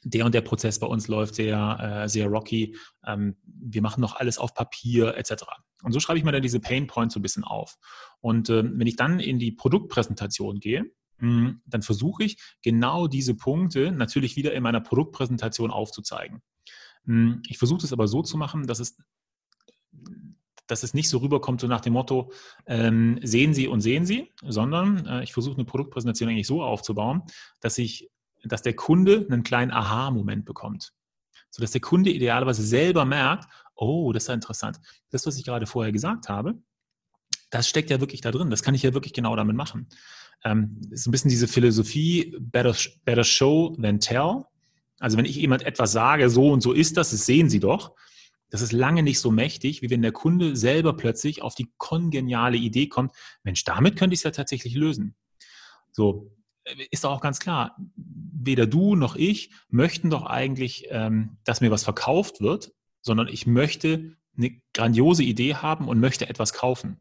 der 0.04 0.26
und 0.26 0.34
der 0.34 0.42
Prozess 0.42 0.80
bei 0.80 0.88
uns 0.88 1.08
läuft 1.08 1.36
sehr, 1.36 2.04
äh, 2.06 2.10
sehr 2.10 2.28
rocky. 2.28 2.76
Ähm, 3.06 3.36
wir 3.44 3.82
machen 3.82 4.02
noch 4.02 4.16
alles 4.16 4.38
auf 4.38 4.54
Papier 4.54 5.16
etc. 5.18 5.44
Und 5.84 5.92
so 5.92 6.00
schreibe 6.00 6.20
ich 6.20 6.26
mir 6.26 6.32
dann 6.32 6.42
diese 6.42 6.60
Pain 6.60 6.88
Points 6.88 7.14
so 7.14 7.20
ein 7.20 7.24
bisschen 7.24 7.44
auf. 7.44 7.78
Und 8.22 8.50
äh, 8.50 8.64
wenn 8.64 8.88
ich 8.88 8.96
dann 8.96 9.20
in 9.20 9.40
die 9.40 9.52
Produktpräsentation 9.52 10.60
gehe, 10.60 10.86
hm, 11.18 11.62
dann 11.66 11.82
versuche 11.82 12.24
ich 12.24 12.38
genau 12.64 13.08
diese 13.08 13.36
Punkte 13.36 13.92
natürlich 13.92 14.36
wieder 14.36 14.54
in 14.54 14.64
meiner 14.64 14.82
Produktpräsentation 14.82 15.72
aufzuzeigen. 15.72 16.42
Hm, 17.06 17.42
ich 17.48 17.58
versuche 17.58 17.86
es 17.86 17.94
aber 17.94 18.08
so 18.08 18.22
zu 18.22 18.38
machen, 18.38 18.68
dass 18.68 18.80
es 18.80 18.98
dass 20.70 20.84
es 20.84 20.94
nicht 20.94 21.10
so 21.10 21.18
rüberkommt, 21.18 21.62
so 21.62 21.68
nach 21.68 21.82
dem 21.82 21.94
Motto, 21.94 22.32
ähm, 22.68 23.20
sehen 23.24 23.54
Sie 23.54 23.68
und 23.68 23.82
sehen 23.82 24.06
Sie, 24.06 24.32
sondern 24.44 25.06
äh, 25.06 25.24
ich 25.24 25.34
versuche 25.34 25.56
eine 25.56 25.66
Produktpräsentation 25.66 26.30
eigentlich 26.30 26.48
so 26.48 26.64
aufzubauen, 26.64 27.24
dass 27.60 27.78
ich, 27.78 28.10
dass 28.44 28.62
der 28.62 28.76
Kunde 28.76 29.26
einen 29.30 29.44
kleinen 29.44 29.72
Aha-Moment 29.72 30.46
bekommt. 30.46 30.94
Sodass 31.50 31.72
der 31.72 31.82
Kunde 31.82 32.12
idealerweise 32.12 32.62
selber 32.62 33.04
merkt, 33.04 33.50
oh, 33.76 34.14
das 34.14 34.24
ist 34.24 34.28
ja 34.28 34.36
interessant. 34.36 34.80
Das, 35.10 35.26
was 35.26 35.38
ich 35.38 35.44
gerade 35.44 35.66
vorher 35.66 35.92
gesagt 35.92 36.30
habe, 36.30 36.56
das 37.50 37.68
steckt 37.68 37.90
ja 37.90 38.00
wirklich 38.00 38.22
da 38.22 38.32
drin. 38.32 38.52
Das 38.52 38.62
kann 38.62 38.76
ich 38.76 38.84
ja 38.84 38.94
wirklich 38.94 39.14
genau 39.14 39.36
damit 39.36 39.56
machen. 39.56 39.88
Ähm, 40.44 40.80
ist 40.92 41.08
ein 41.08 41.12
bisschen 41.12 41.32
diese 41.32 41.48
Philosophie, 41.48 42.38
better, 42.40 42.76
better 43.06 43.24
show 43.24 43.76
than 43.82 44.00
tell. 44.00 44.44
Also 45.00 45.18
wenn 45.18 45.26
ich 45.26 45.36
jemand 45.36 45.64
etwas 45.64 45.92
sage, 45.92 46.30
so 46.30 46.52
und 46.52 46.62
so 46.62 46.74
ist 46.74 46.96
das, 46.96 47.10
das 47.10 47.26
sehen 47.26 47.50
Sie 47.50 47.60
doch, 47.60 47.96
das 48.50 48.62
ist 48.62 48.72
lange 48.72 49.04
nicht 49.04 49.20
so 49.20 49.32
mächtig, 49.32 49.82
wie 49.82 49.90
wenn 49.90 50.02
der 50.02 50.12
Kunde 50.12 50.56
selber 50.56 50.94
plötzlich 50.94 51.42
auf 51.42 51.56
die 51.56 51.72
kongeniale 51.78 52.58
Idee 52.58 52.88
kommt, 52.88 53.14
Mensch, 53.44 53.64
damit 53.64 53.96
könnte 53.96 54.14
ich 54.14 54.20
es 54.20 54.24
ja 54.24 54.32
tatsächlich 54.32 54.76
lösen. 54.76 55.16
So, 55.92 56.32
äh, 56.64 56.86
ist 56.92 57.04
doch 57.04 57.12
auch 57.12 57.22
ganz 57.22 57.40
klar, 57.40 57.78
weder 57.96 58.68
du 58.68 58.96
noch 58.96 59.16
ich 59.16 59.52
möchten 59.70 60.10
doch 60.10 60.26
eigentlich, 60.26 60.88
ähm, 60.90 61.38
dass 61.44 61.62
mir 61.62 61.72
was 61.72 61.84
verkauft 61.84 62.42
wird, 62.42 62.74
sondern 63.02 63.28
ich 63.28 63.46
möchte 63.48 64.16
eine 64.38 64.60
grandiose 64.74 65.24
Idee 65.24 65.56
haben 65.56 65.88
und 65.88 66.00
möchte 66.00 66.30
etwas 66.30 66.54
kaufen. 66.54 67.00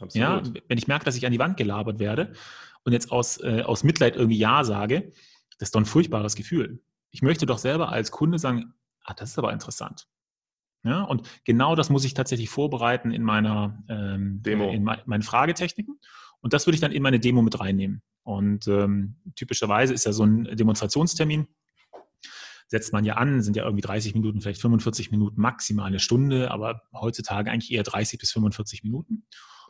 Absolut. 0.00 0.46
Ja, 0.46 0.62
wenn 0.68 0.78
ich 0.78 0.88
merke, 0.88 1.04
dass 1.04 1.16
ich 1.16 1.26
an 1.26 1.32
die 1.32 1.38
Wand 1.38 1.56
gelabert 1.56 1.98
werde 1.98 2.32
und 2.82 2.92
jetzt 2.92 3.12
aus, 3.12 3.38
äh, 3.38 3.62
aus 3.64 3.84
Mitleid 3.84 4.16
irgendwie 4.16 4.38
Ja 4.38 4.64
sage, 4.64 5.12
das 5.58 5.68
ist 5.68 5.74
doch 5.74 5.80
ein 5.80 5.86
furchtbares 5.86 6.34
Gefühl. 6.34 6.82
Ich 7.10 7.22
möchte 7.22 7.46
doch 7.46 7.58
selber 7.58 7.90
als 7.90 8.10
Kunde 8.10 8.38
sagen, 8.38 8.74
ah, 9.04 9.14
das 9.14 9.30
ist 9.30 9.38
aber 9.38 9.52
interessant. 9.52 10.06
Ja, 10.84 11.02
und 11.02 11.28
genau 11.44 11.76
das 11.76 11.90
muss 11.90 12.04
ich 12.04 12.14
tatsächlich 12.14 12.50
vorbereiten 12.50 13.12
in 13.12 13.22
meiner 13.22 13.82
ähm, 13.88 14.42
Demo. 14.42 14.70
in 14.70 14.82
me 14.82 15.00
meinen 15.06 15.22
Fragetechniken. 15.22 16.00
Und 16.40 16.52
das 16.52 16.66
würde 16.66 16.74
ich 16.74 16.80
dann 16.80 16.90
in 16.90 17.02
meine 17.02 17.20
Demo 17.20 17.40
mit 17.40 17.60
reinnehmen. 17.60 18.02
Und 18.24 18.66
ähm, 18.66 19.16
typischerweise 19.36 19.94
ist 19.94 20.04
ja 20.04 20.12
so 20.12 20.24
ein 20.24 20.44
Demonstrationstermin, 20.56 21.46
setzt 22.66 22.92
man 22.92 23.04
ja 23.04 23.14
an, 23.14 23.42
sind 23.42 23.56
ja 23.56 23.64
irgendwie 23.64 23.82
30 23.82 24.14
Minuten, 24.14 24.40
vielleicht 24.40 24.60
45 24.60 25.12
Minuten, 25.12 25.40
maximal 25.40 25.86
eine 25.86 26.00
Stunde, 26.00 26.50
aber 26.50 26.82
heutzutage 26.92 27.50
eigentlich 27.50 27.72
eher 27.72 27.84
30 27.84 28.18
bis 28.18 28.32
45 28.32 28.82
Minuten. 28.82 29.24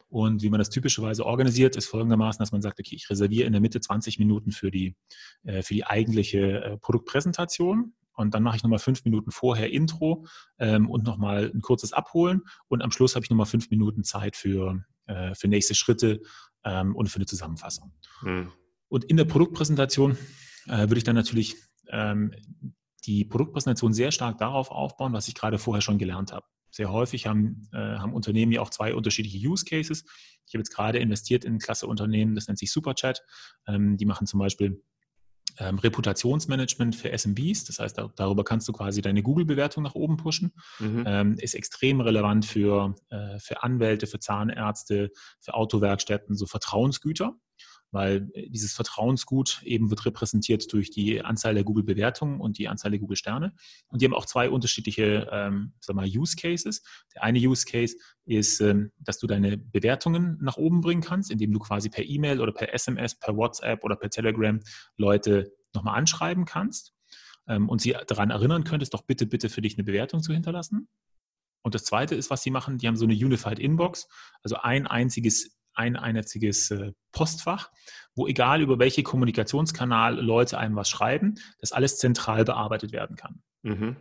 Und 0.09 0.43
wie 0.43 0.51
man 0.51 0.59
das 0.59 0.71
typischerweise 0.71 1.25
organisiert, 1.25 1.75
ist 1.75 1.87
folgendermaßen, 1.87 2.39
dass 2.39 2.53
man 2.53 2.61
sagt, 2.61 2.79
okay, 2.79 2.95
ich 2.95 3.09
reserviere 3.09 3.47
in 3.47 3.53
der 3.53 3.63
Mitte 3.63 3.81
20 3.81 4.19
Minuten 4.19 4.53
für 4.53 4.71
die, 4.71 4.95
äh, 5.43 5.63
für 5.63 5.75
die 5.75 5.85
eigentliche 5.85 6.63
äh, 6.63 6.77
Produktpräsentation. 6.79 7.95
Und 8.15 8.35
dann 8.35 8.43
mache 8.43 8.57
ich 8.57 8.63
nochmal 8.63 8.79
fünf 8.79 9.05
Minuten 9.05 9.31
vorher 9.31 9.73
Intro 9.73 10.27
ähm, 10.59 10.89
und 10.89 11.05
nochmal 11.05 11.51
ein 11.55 11.61
kurzes 11.61 11.93
Abholen. 11.93 12.43
Und 12.69 12.83
am 12.83 12.91
Schluss 12.91 13.15
habe 13.15 13.25
ich 13.25 13.31
nochmal 13.31 13.47
fünf 13.47 13.71
Minuten 13.71 14.05
Zeit 14.05 14.37
für, 14.37 14.85
äh, 15.07 15.35
für 15.35 15.49
nächste 15.49 15.75
Schritte 15.75 16.21
ähm, 16.65 16.95
und 16.95 17.09
für 17.09 17.17
eine 17.17 17.27
Zusammenfassung. 17.27 17.93
Mhm. 18.23 18.53
Und 18.89 19.05
in 19.05 19.17
der 19.17 19.25
Produktpräsentation 19.25 20.19
äh, 20.67 20.81
würde 20.81 20.99
ich 20.99 21.05
dann 21.05 21.17
natürlich 21.17 21.57
ähm, 21.89 22.33
die 23.05 23.25
Produktpräsentation 23.25 23.93
sehr 23.93 24.13
stark 24.13 24.39
darauf 24.39 24.71
aufbauen, 24.71 25.13
was 25.13 25.29
ich 25.29 25.35
gerade 25.35 25.59
vorher 25.59 25.83
schon 25.83 25.99
gelernt 25.99 26.33
habe. 26.33 26.47
Sehr 26.71 26.91
häufig 26.91 27.27
haben, 27.27 27.69
äh, 27.73 27.77
haben 27.77 28.15
Unternehmen 28.15 28.53
ja 28.53 28.61
auch 28.61 28.71
zwei 28.71 28.95
unterschiedliche 28.95 29.39
Use 29.47 29.65
Cases. 29.65 30.05
Ich 30.47 30.55
habe 30.55 30.61
jetzt 30.61 30.75
gerade 30.75 30.99
investiert 30.99 31.45
in 31.45 31.55
ein 31.55 31.59
klasse 31.59 31.87
Unternehmen, 31.87 32.35
das 32.35 32.47
nennt 32.47 32.59
sich 32.59 32.73
Superchat. 32.73 33.23
Ähm, 33.67 33.97
die 33.97 34.07
machen 34.07 34.27
zum 34.27 34.41
Beispiel 34.41 34.83
ähm, 35.59 35.79
Reputationsmanagement 35.79 36.97
für 36.97 37.17
SMBs. 37.17 37.65
Das 37.65 37.79
heißt, 37.79 38.01
darüber 38.17 38.45
kannst 38.45 38.69
du 38.69 38.73
quasi 38.73 39.03
deine 39.03 39.23
Google-Bewertung 39.23 39.83
nach 39.83 39.95
oben 39.95 40.17
pushen. 40.17 40.53
Mhm. 40.79 41.05
Ähm, 41.07 41.39
ist 41.39 41.55
extrem 41.55 42.01
relevant 42.01 42.45
für, 42.45 42.95
äh, 43.11 43.39
für 43.39 43.63
Anwälte, 43.63 44.07
für 44.07 44.19
Zahnärzte, 44.19 45.11
für 45.41 45.55
Autowerkstätten, 45.55 46.37
so 46.37 46.47
Vertrauensgüter 46.47 47.35
weil 47.93 48.31
äh, 48.35 48.49
dieses 48.49 48.73
Vertrauensgut 48.73 49.63
eben 49.65 49.91
wird 49.91 50.05
repräsentiert 50.05 50.73
durch 50.73 50.91
die 50.91 51.23
Anzahl 51.23 51.55
der 51.55 51.63
Google-Bewertungen 51.63 52.41
und 52.41 52.59
die 52.59 52.69
Anzahl 52.69 52.91
der 52.91 53.01
Google-Sterne. 53.01 53.55
Und 53.89 54.01
die 54.01 54.07
haben 54.07 54.15
auch 54.15 54.27
zwei 54.27 54.51
unterschiedliche 54.51 55.29
ähm, 55.31 55.75
Use 55.89 56.37
Cases. 56.37 56.83
Der 57.15 57.23
eine 57.23 57.39
Use 57.39 57.67
Case 57.67 57.97
ist, 58.25 58.61
ähm, 58.61 58.91
dass 58.99 59.19
du 59.19 59.27
deine 59.27 59.59
Bewertungen 59.59 60.39
nach 60.41 60.57
oben 60.57 60.81
bringen 60.81 61.03
kannst, 61.03 61.31
indem 61.31 61.53
du 61.53 61.59
quasi 61.59 61.91
per 61.91 62.05
E-Mail 62.05 62.41
oder 62.41 62.53
per 62.53 62.75
SMS, 62.75 63.19
per 63.19 63.37
WhatsApp 63.37 63.85
oder 63.85 63.97
per 63.97 64.11
Telegram 64.11 64.59
Leute 64.97 65.53
nochmal 65.75 65.99
anschreiben 65.99 66.45
kannst 66.45 66.95
ähm, 67.47 67.69
und 67.69 67.81
sie 67.81 67.95
daran 68.07 68.31
erinnern 68.31 68.65
könntest, 68.65 68.95
doch 68.95 69.03
bitte, 69.03 69.27
bitte 69.27 69.49
für 69.49 69.63
dich 69.63 69.75
eine 69.75 69.85
Bewertung 69.85 70.23
zu 70.23 70.33
hinterlassen. 70.33 70.89
Und 71.63 71.75
das 71.75 71.85
zweite 71.85 72.15
ist, 72.15 72.31
was 72.31 72.43
sie 72.43 72.51
machen, 72.51 72.79
die 72.79 72.89
haben 72.89 72.97
so 72.97 73.05
eine 73.05 73.15
Unified 73.15 73.59
Inbox, 73.59 74.09
also 74.43 74.57
ein 74.57 74.87
einziges 74.87 75.57
ein 75.75 75.97
einziges 75.97 76.71
äh, 76.71 76.93
Postfach, 77.13 77.71
wo 78.15 78.27
egal 78.27 78.61
über 78.61 78.79
welche 78.79 79.03
Kommunikationskanal 79.03 80.21
Leute 80.21 80.59
einem 80.59 80.77
was 80.77 80.89
schreiben, 80.89 81.37
das 81.61 81.73
alles 81.73 81.99
zentral 81.99 82.45
bearbeitet 82.45 82.93
werden 82.93 83.17
kann. 83.17 83.43
Mhm. 83.63 83.97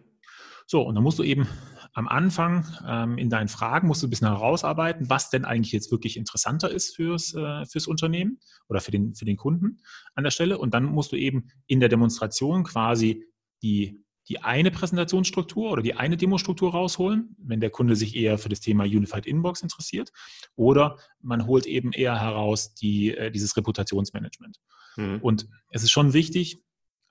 So, 0.67 0.81
und 0.81 0.95
dann 0.95 1.03
musst 1.03 1.19
du 1.19 1.23
eben 1.23 1.47
am 1.93 2.07
Anfang 2.07 2.65
ähm, 2.87 3.17
in 3.17 3.29
deinen 3.29 3.49
Fragen 3.49 3.87
musst 3.87 4.01
du 4.01 4.07
ein 4.07 4.09
bisschen 4.09 4.29
herausarbeiten, 4.29 5.09
was 5.09 5.29
denn 5.29 5.43
eigentlich 5.43 5.73
jetzt 5.73 5.91
wirklich 5.91 6.15
interessanter 6.15 6.69
ist 6.69 6.95
fürs, 6.95 7.33
äh, 7.33 7.65
fürs 7.65 7.87
Unternehmen 7.87 8.39
oder 8.69 8.79
für 8.79 8.91
den, 8.91 9.13
für 9.13 9.25
den 9.25 9.35
Kunden 9.35 9.81
an 10.15 10.23
der 10.23 10.31
Stelle. 10.31 10.57
Und 10.57 10.73
dann 10.73 10.85
musst 10.85 11.11
du 11.11 11.17
eben 11.17 11.49
in 11.67 11.81
der 11.81 11.89
Demonstration 11.89 12.63
quasi 12.63 13.25
die 13.61 14.01
die 14.27 14.41
eine 14.41 14.71
Präsentationsstruktur 14.71 15.71
oder 15.71 15.81
die 15.81 15.95
eine 15.95 16.17
Demostruktur 16.17 16.71
rausholen, 16.71 17.35
wenn 17.39 17.59
der 17.59 17.69
Kunde 17.69 17.95
sich 17.95 18.15
eher 18.15 18.37
für 18.37 18.49
das 18.49 18.59
Thema 18.59 18.83
Unified 18.83 19.25
Inbox 19.25 19.61
interessiert. 19.61 20.11
Oder 20.55 20.97
man 21.21 21.45
holt 21.47 21.65
eben 21.65 21.91
eher 21.91 22.19
heraus 22.19 22.73
die, 22.75 23.15
äh, 23.15 23.31
dieses 23.31 23.57
Reputationsmanagement. 23.57 24.57
Mhm. 24.95 25.19
Und 25.21 25.47
es 25.69 25.83
ist 25.83 25.91
schon 25.91 26.13
wichtig, 26.13 26.63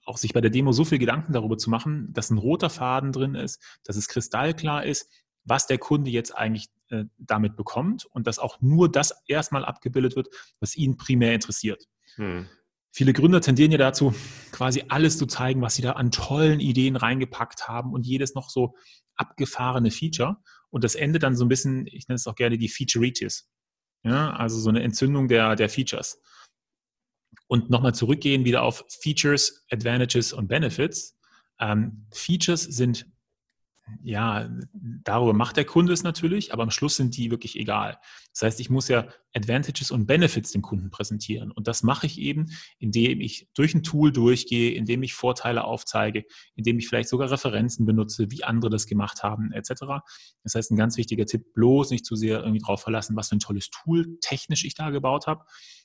auch 0.05 0.18
sich 0.18 0.33
bei 0.33 0.40
der 0.40 0.51
Demo 0.51 0.73
so 0.73 0.85
viel 0.85 0.99
Gedanken 0.99 1.33
darüber 1.33 1.59
zu 1.59 1.70
machen, 1.70 2.12
dass 2.12 2.31
ein 2.31 2.38
roter 2.38 2.70
Faden 2.70 3.12
drin 3.12 3.35
ist, 3.35 3.62
dass 3.85 3.96
es 3.96 4.09
kristallklar 4.09 4.85
ist, 4.85 5.11
was 5.44 5.66
der 5.66 5.79
Kunde 5.79 6.11
jetzt 6.11 6.37
eigentlich 6.37 6.68
äh, 6.88 7.05
damit 7.18 7.57
bekommt 7.57 8.07
und 8.07 8.27
dass 8.27 8.38
auch 8.38 8.61
nur 8.61 8.90
das 8.90 9.23
erstmal 9.27 9.64
abgebildet 9.64 10.16
wird, 10.16 10.29
was 10.61 10.77
ihn 10.77 10.96
primär 10.96 11.35
interessiert. 11.35 11.87
Mhm. 12.16 12.46
Viele 12.92 13.12
Gründer 13.12 13.40
tendieren 13.40 13.70
ja 13.70 13.79
dazu, 13.79 14.14
quasi 14.50 14.85
alles 14.88 15.16
zu 15.16 15.26
zeigen, 15.26 15.62
was 15.62 15.76
sie 15.76 15.83
da 15.83 15.92
an 15.92 16.11
tollen 16.11 16.59
Ideen 16.59 16.96
reingepackt 16.96 17.68
haben 17.68 17.92
und 17.92 18.05
jedes 18.05 18.35
noch 18.35 18.50
so 18.50 18.74
abgefahrene 19.16 19.90
Feature. 19.90 20.38
Und 20.70 20.83
das 20.83 20.94
endet 20.96 21.22
dann 21.22 21.37
so 21.37 21.44
ein 21.44 21.48
bisschen, 21.48 21.87
ich 21.87 22.09
nenne 22.09 22.16
es 22.16 22.26
auch 22.26 22.35
gerne 22.35 22.59
die 22.59 22.68
Featureitis. 22.68 23.48
Ja, 24.03 24.31
also 24.31 24.59
so 24.59 24.70
eine 24.70 24.83
Entzündung 24.83 25.29
der, 25.29 25.57
der 25.57 25.68
Features. 25.68 26.20
Und 27.46 27.70
nochmal 27.70 27.94
zurückgehen 27.94 28.44
wieder 28.44 28.62
auf 28.62 28.85
Features, 29.03 29.64
Advantages 29.70 30.33
und 30.33 30.48
Benefits. 30.48 31.16
Ähm, 31.61 32.07
Features 32.12 32.62
sind 32.62 33.07
ja, 34.03 34.51
darüber 34.72 35.32
macht 35.32 35.57
der 35.57 35.64
Kunde 35.64 35.93
es 35.93 36.03
natürlich, 36.03 36.53
aber 36.53 36.62
am 36.62 36.70
Schluss 36.70 36.97
sind 36.97 37.16
die 37.16 37.30
wirklich 37.30 37.57
egal. 37.57 37.99
Das 38.32 38.43
heißt, 38.43 38.61
ich 38.61 38.70
muss 38.70 38.88
ja 38.88 39.09
Advantages 39.34 39.91
und 39.91 40.07
Benefits 40.07 40.53
dem 40.53 40.62
Kunden 40.62 40.91
präsentieren. 40.91 41.51
Und 41.51 41.68
das 41.68 41.82
mache 41.82 42.07
ich 42.07 42.18
eben, 42.18 42.47
indem 42.78 43.20
ich 43.20 43.49
durch 43.55 43.74
ein 43.74 43.82
Tool 43.82 44.12
durchgehe, 44.12 44.72
indem 44.72 45.03
ich 45.03 45.14
Vorteile 45.14 45.64
aufzeige, 45.64 46.24
indem 46.55 46.78
ich 46.78 46.88
vielleicht 46.88 47.09
sogar 47.09 47.30
Referenzen 47.30 47.86
benutze, 47.86 48.30
wie 48.30 48.45
andere 48.45 48.70
das 48.70 48.86
gemacht 48.86 49.22
haben, 49.22 49.53
etc. 49.53 50.03
Das 50.43 50.55
heißt, 50.55 50.70
ein 50.70 50.76
ganz 50.76 50.97
wichtiger 50.97 51.26
Tipp, 51.26 51.53
bloß 51.55 51.91
nicht 51.91 52.07
zu 52.07 52.16
sehr 52.16 52.41
irgendwie 52.41 52.61
drauf 52.61 52.82
verlassen, 52.82 53.16
was 53.16 53.28
für 53.28 53.36
ein 53.36 53.41
tolles 53.41 53.70
Tool 53.70 54.18
technisch 54.20 54.64
ich 54.64 54.74
da 54.74 54.91
gebaut 54.91 55.26
habe, 55.26 55.45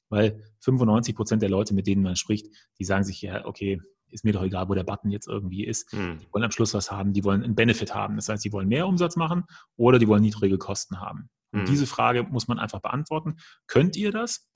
weil 0.10 0.44
95 0.62 1.16
Prozent 1.16 1.42
der 1.42 1.50
Leute, 1.50 1.74
mit 1.74 1.88
denen 1.88 2.04
man 2.04 2.16
spricht, 2.16 2.48
die 2.80 2.86
sagen 2.86 3.04
sich 3.04 3.22
ja, 3.22 3.46
okay, 3.46 3.82
ist 4.12 4.24
mir 4.24 4.34
doch 4.34 4.44
egal, 4.44 4.70
wo 4.70 4.74
der 4.74 4.84
Button 4.84 5.10
jetzt 5.10 5.28
irgendwie 5.28 5.66
ist. 5.66 5.94
Mhm. 5.94 6.20
Die 6.20 6.28
wollen 6.32 6.44
am 6.44 6.52
Schluss 6.52 6.74
was 6.74 6.92
haben, 6.92 7.14
die 7.14 7.24
wollen 7.24 7.44
einen 7.44 7.56
Benefit 7.56 7.94
haben. 7.94 8.16
Das 8.16 8.30
heißt, 8.30 8.44
die 8.44 8.52
wollen 8.52 8.68
mehr 8.68 8.88
Umsatz 8.88 9.16
machen 9.16 9.44
oder 9.76 10.00
die 10.00 10.08
wollen 10.08 10.22
niedrige 10.22 10.58
Kosten 10.58 11.00
haben. 11.00 11.30
Und 11.52 11.62
mhm. 11.62 11.66
diese 11.66 11.88
Frage 11.88 12.24
muss 12.24 12.48
man 12.48 12.60
einfach 12.60 12.82
beantworten. 12.82 13.38
Könnt 13.68 13.96
ihr 13.96 14.12
das? 14.12 14.50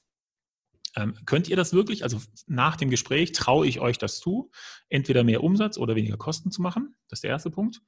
Ähm, 0.95 1.13
könnt 1.25 1.47
ihr 1.49 1.55
das 1.55 1.73
wirklich? 1.73 2.03
Also 2.03 2.19
nach 2.47 2.75
dem 2.75 2.89
Gespräch 2.89 3.31
traue 3.31 3.67
ich 3.67 3.79
euch 3.79 3.97
das 3.97 4.19
zu, 4.19 4.51
entweder 4.89 5.23
mehr 5.23 5.43
Umsatz 5.43 5.77
oder 5.77 5.95
weniger 5.95 6.17
Kosten 6.17 6.51
zu 6.51 6.61
machen. 6.61 6.95
Das 7.07 7.17
ist 7.17 7.23
der 7.23 7.31
erste 7.31 7.51
Punkt. 7.51 7.81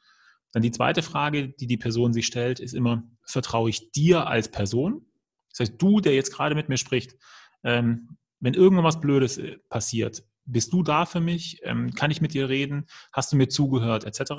Dann 0.51 0.61
die 0.61 0.71
zweite 0.71 1.01
Frage, 1.01 1.49
die 1.49 1.67
die 1.67 1.77
Person 1.77 2.13
sich 2.13 2.27
stellt, 2.27 2.59
ist 2.59 2.73
immer, 2.73 3.03
vertraue 3.23 3.69
ich 3.69 3.91
dir 3.91 4.27
als 4.27 4.51
Person? 4.51 5.05
Das 5.49 5.61
heißt, 5.61 5.81
du, 5.81 5.99
der 6.01 6.13
jetzt 6.13 6.33
gerade 6.33 6.55
mit 6.55 6.69
mir 6.69 6.77
spricht, 6.77 7.15
ähm, 7.63 8.17
wenn 8.39 8.53
irgendwas 8.53 8.99
Blödes 8.99 9.37
äh, 9.37 9.57
passiert, 9.69 10.23
bist 10.45 10.73
du 10.73 10.83
da 10.83 11.05
für 11.05 11.21
mich? 11.21 11.59
Ähm, 11.63 11.93
kann 11.93 12.11
ich 12.11 12.21
mit 12.21 12.33
dir 12.33 12.49
reden? 12.49 12.85
Hast 13.11 13.31
du 13.31 13.37
mir 13.37 13.47
zugehört? 13.47 14.03
Etc. 14.03 14.31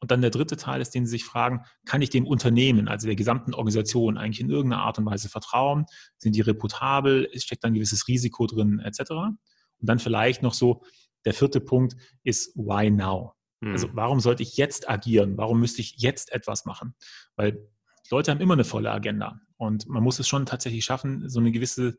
Und 0.00 0.10
dann 0.10 0.22
der 0.22 0.30
dritte 0.30 0.56
Teil 0.56 0.80
ist, 0.80 0.94
den 0.94 1.06
Sie 1.06 1.10
sich 1.10 1.24
fragen, 1.24 1.64
kann 1.84 2.02
ich 2.02 2.10
dem 2.10 2.26
Unternehmen, 2.26 2.88
also 2.88 3.06
der 3.06 3.16
gesamten 3.16 3.54
Organisation 3.54 4.16
eigentlich 4.16 4.40
in 4.40 4.50
irgendeiner 4.50 4.82
Art 4.82 4.98
und 4.98 5.06
Weise 5.06 5.28
vertrauen? 5.28 5.86
Sind 6.18 6.34
die 6.34 6.40
reputabel? 6.40 7.28
Steckt 7.36 7.64
da 7.64 7.68
ein 7.68 7.74
gewisses 7.74 8.08
Risiko 8.08 8.46
drin? 8.46 8.80
Etc. 8.80 9.10
Und 9.10 9.38
dann 9.80 9.98
vielleicht 9.98 10.42
noch 10.42 10.54
so, 10.54 10.82
der 11.24 11.34
vierte 11.34 11.60
Punkt 11.60 11.96
ist, 12.22 12.56
why 12.56 12.90
now? 12.90 13.34
Also 13.62 13.88
hm. 13.88 13.96
warum 13.96 14.20
sollte 14.20 14.42
ich 14.42 14.56
jetzt 14.56 14.88
agieren? 14.88 15.36
Warum 15.36 15.60
müsste 15.60 15.82
ich 15.82 15.96
jetzt 15.98 16.32
etwas 16.32 16.64
machen? 16.64 16.94
Weil 17.36 17.68
Leute 18.10 18.30
haben 18.30 18.40
immer 18.40 18.54
eine 18.54 18.64
volle 18.64 18.90
Agenda 18.90 19.38
und 19.56 19.86
man 19.86 20.02
muss 20.02 20.18
es 20.18 20.26
schon 20.26 20.46
tatsächlich 20.46 20.84
schaffen, 20.84 21.28
so 21.28 21.40
eine 21.40 21.52
gewisse 21.52 21.98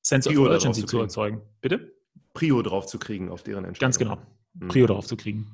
Sense 0.00 0.30
of 0.30 0.36
Urgency 0.36 0.86
zu, 0.86 1.00
erzeugen. 1.00 1.42
Bitte? 1.60 1.92
Prio 2.34 2.62
drauf 2.62 2.86
zu 2.86 2.98
kriegen 2.98 3.28
auf 3.28 3.42
deren 3.42 3.64
Entscheidung. 3.64 3.86
Ganz 3.86 3.98
genau. 3.98 4.18
Hm. 4.58 4.68
Prio 4.68 4.86
drauf 4.86 5.06
zu 5.06 5.16
kriegen. 5.16 5.50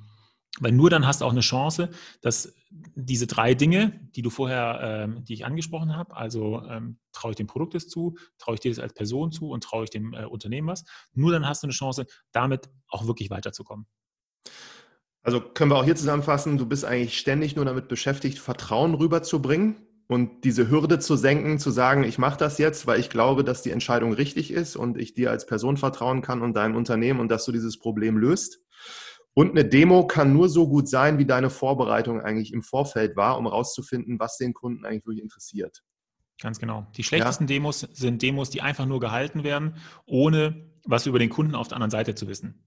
Weil 0.60 0.72
nur 0.72 0.90
dann 0.90 1.06
hast 1.06 1.20
du 1.20 1.24
auch 1.24 1.30
eine 1.30 1.40
Chance, 1.40 1.90
dass 2.20 2.54
diese 2.70 3.26
drei 3.26 3.54
Dinge, 3.54 4.08
die 4.16 4.22
du 4.22 4.30
vorher, 4.30 4.80
ähm, 4.82 5.24
die 5.24 5.34
ich 5.34 5.44
angesprochen 5.44 5.94
habe, 5.94 6.16
also 6.16 6.62
ähm, 6.64 6.98
traue 7.12 7.32
ich 7.32 7.36
dem 7.36 7.46
Produkt 7.46 7.74
es 7.74 7.88
zu, 7.88 8.16
traue 8.38 8.54
ich 8.54 8.60
dir 8.60 8.70
das 8.70 8.78
als 8.78 8.92
Person 8.92 9.30
zu 9.30 9.50
und 9.50 9.62
traue 9.62 9.84
ich 9.84 9.90
dem 9.90 10.14
äh, 10.14 10.24
Unternehmen 10.24 10.68
was, 10.68 10.84
nur 11.12 11.32
dann 11.32 11.46
hast 11.46 11.62
du 11.62 11.66
eine 11.66 11.72
Chance, 11.72 12.06
damit 12.32 12.68
auch 12.88 13.06
wirklich 13.06 13.30
weiterzukommen. 13.30 13.86
Also 15.22 15.40
können 15.40 15.70
wir 15.70 15.76
auch 15.76 15.84
hier 15.84 15.96
zusammenfassen, 15.96 16.58
du 16.58 16.66
bist 16.66 16.84
eigentlich 16.84 17.18
ständig 17.18 17.54
nur 17.54 17.64
damit 17.64 17.88
beschäftigt, 17.88 18.38
Vertrauen 18.38 18.94
rüberzubringen 18.94 19.87
und 20.08 20.44
diese 20.44 20.70
Hürde 20.70 20.98
zu 20.98 21.16
senken, 21.16 21.58
zu 21.58 21.70
sagen, 21.70 22.02
ich 22.02 22.18
mache 22.18 22.38
das 22.38 22.58
jetzt, 22.58 22.86
weil 22.86 22.98
ich 22.98 23.10
glaube, 23.10 23.44
dass 23.44 23.62
die 23.62 23.70
Entscheidung 23.70 24.14
richtig 24.14 24.50
ist 24.50 24.74
und 24.74 24.98
ich 24.98 25.12
dir 25.12 25.30
als 25.30 25.46
Person 25.46 25.76
vertrauen 25.76 26.22
kann 26.22 26.40
und 26.40 26.54
deinem 26.54 26.76
Unternehmen 26.76 27.20
und 27.20 27.28
dass 27.30 27.44
du 27.44 27.52
dieses 27.52 27.78
Problem 27.78 28.16
löst. 28.16 28.60
Und 29.34 29.50
eine 29.50 29.66
Demo 29.66 30.06
kann 30.06 30.32
nur 30.32 30.48
so 30.48 30.66
gut 30.66 30.88
sein, 30.88 31.18
wie 31.18 31.26
deine 31.26 31.50
Vorbereitung 31.50 32.22
eigentlich 32.22 32.52
im 32.52 32.62
Vorfeld 32.62 33.16
war, 33.16 33.38
um 33.38 33.44
herauszufinden, 33.44 34.18
was 34.18 34.38
den 34.38 34.54
Kunden 34.54 34.84
eigentlich 34.84 35.04
wirklich 35.04 35.22
interessiert. 35.22 35.84
Ganz 36.40 36.58
genau. 36.58 36.86
Die 36.96 37.04
schlechtesten 37.04 37.44
ja. 37.44 37.48
Demos 37.48 37.80
sind 37.80 38.22
Demos, 38.22 38.48
die 38.50 38.62
einfach 38.62 38.86
nur 38.86 39.00
gehalten 39.00 39.44
werden, 39.44 39.76
ohne 40.06 40.72
was 40.84 41.06
über 41.06 41.18
den 41.18 41.28
Kunden 41.28 41.54
auf 41.54 41.68
der 41.68 41.76
anderen 41.76 41.90
Seite 41.90 42.14
zu 42.14 42.28
wissen. 42.28 42.66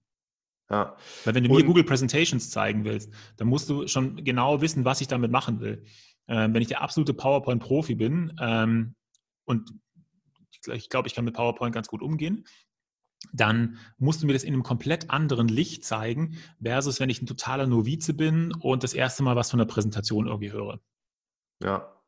Ja. 0.70 0.96
Weil 1.26 1.36
wenn 1.36 1.44
du 1.44 1.54
mir 1.54 1.64
Google 1.64 1.84
Presentations 1.84 2.50
zeigen 2.50 2.86
willst, 2.86 3.12
dann 3.36 3.48
musst 3.48 3.70
du 3.70 3.88
schon 3.88 4.24
genau 4.24 4.62
wissen, 4.62 4.86
was 4.86 5.02
ich 5.02 5.08
damit 5.08 5.32
machen 5.32 5.60
will. 5.60 5.84
Ähm, 6.32 6.54
wenn 6.54 6.62
ich 6.62 6.70
der 6.70 6.82
absolute 6.82 7.14
PowerPoint-Profi 7.14 7.96
bin 7.96 8.34
ähm, 8.40 8.96
und 9.44 9.74
ich 10.74 10.90
glaube, 10.90 11.10
ich 11.10 11.14
kann 11.14 11.26
mit 11.26 11.34
PowerPoint 11.34 11.76
ganz 11.76 11.90
gut 11.90 12.02
umgehen, 12.02 12.46
dann 13.34 13.80
musst 13.98 14.24
du 14.24 14.28
mir 14.28 14.34
das 14.34 14.46
in 14.46 14.54
einem 14.54 14.64
komplett 14.64 15.10
anderen 15.10 15.50
Licht 15.50 15.84
zeigen, 15.84 16.38
versus 16.64 17.02
wenn 17.02 17.10
ich 17.10 17.22
ein 17.22 17.28
totaler 17.28 17.68
Novize 17.68 18.14
bin 18.14 18.54
und 18.54 18.84
das 18.84 18.94
erste 18.94 19.24
Mal 19.24 19.36
was 19.36 19.50
von 19.50 19.60
der 19.60 19.66
Präsentation 19.66 20.28
irgendwie 20.28 20.54
höre. 20.54 20.80
Ja, 21.62 22.02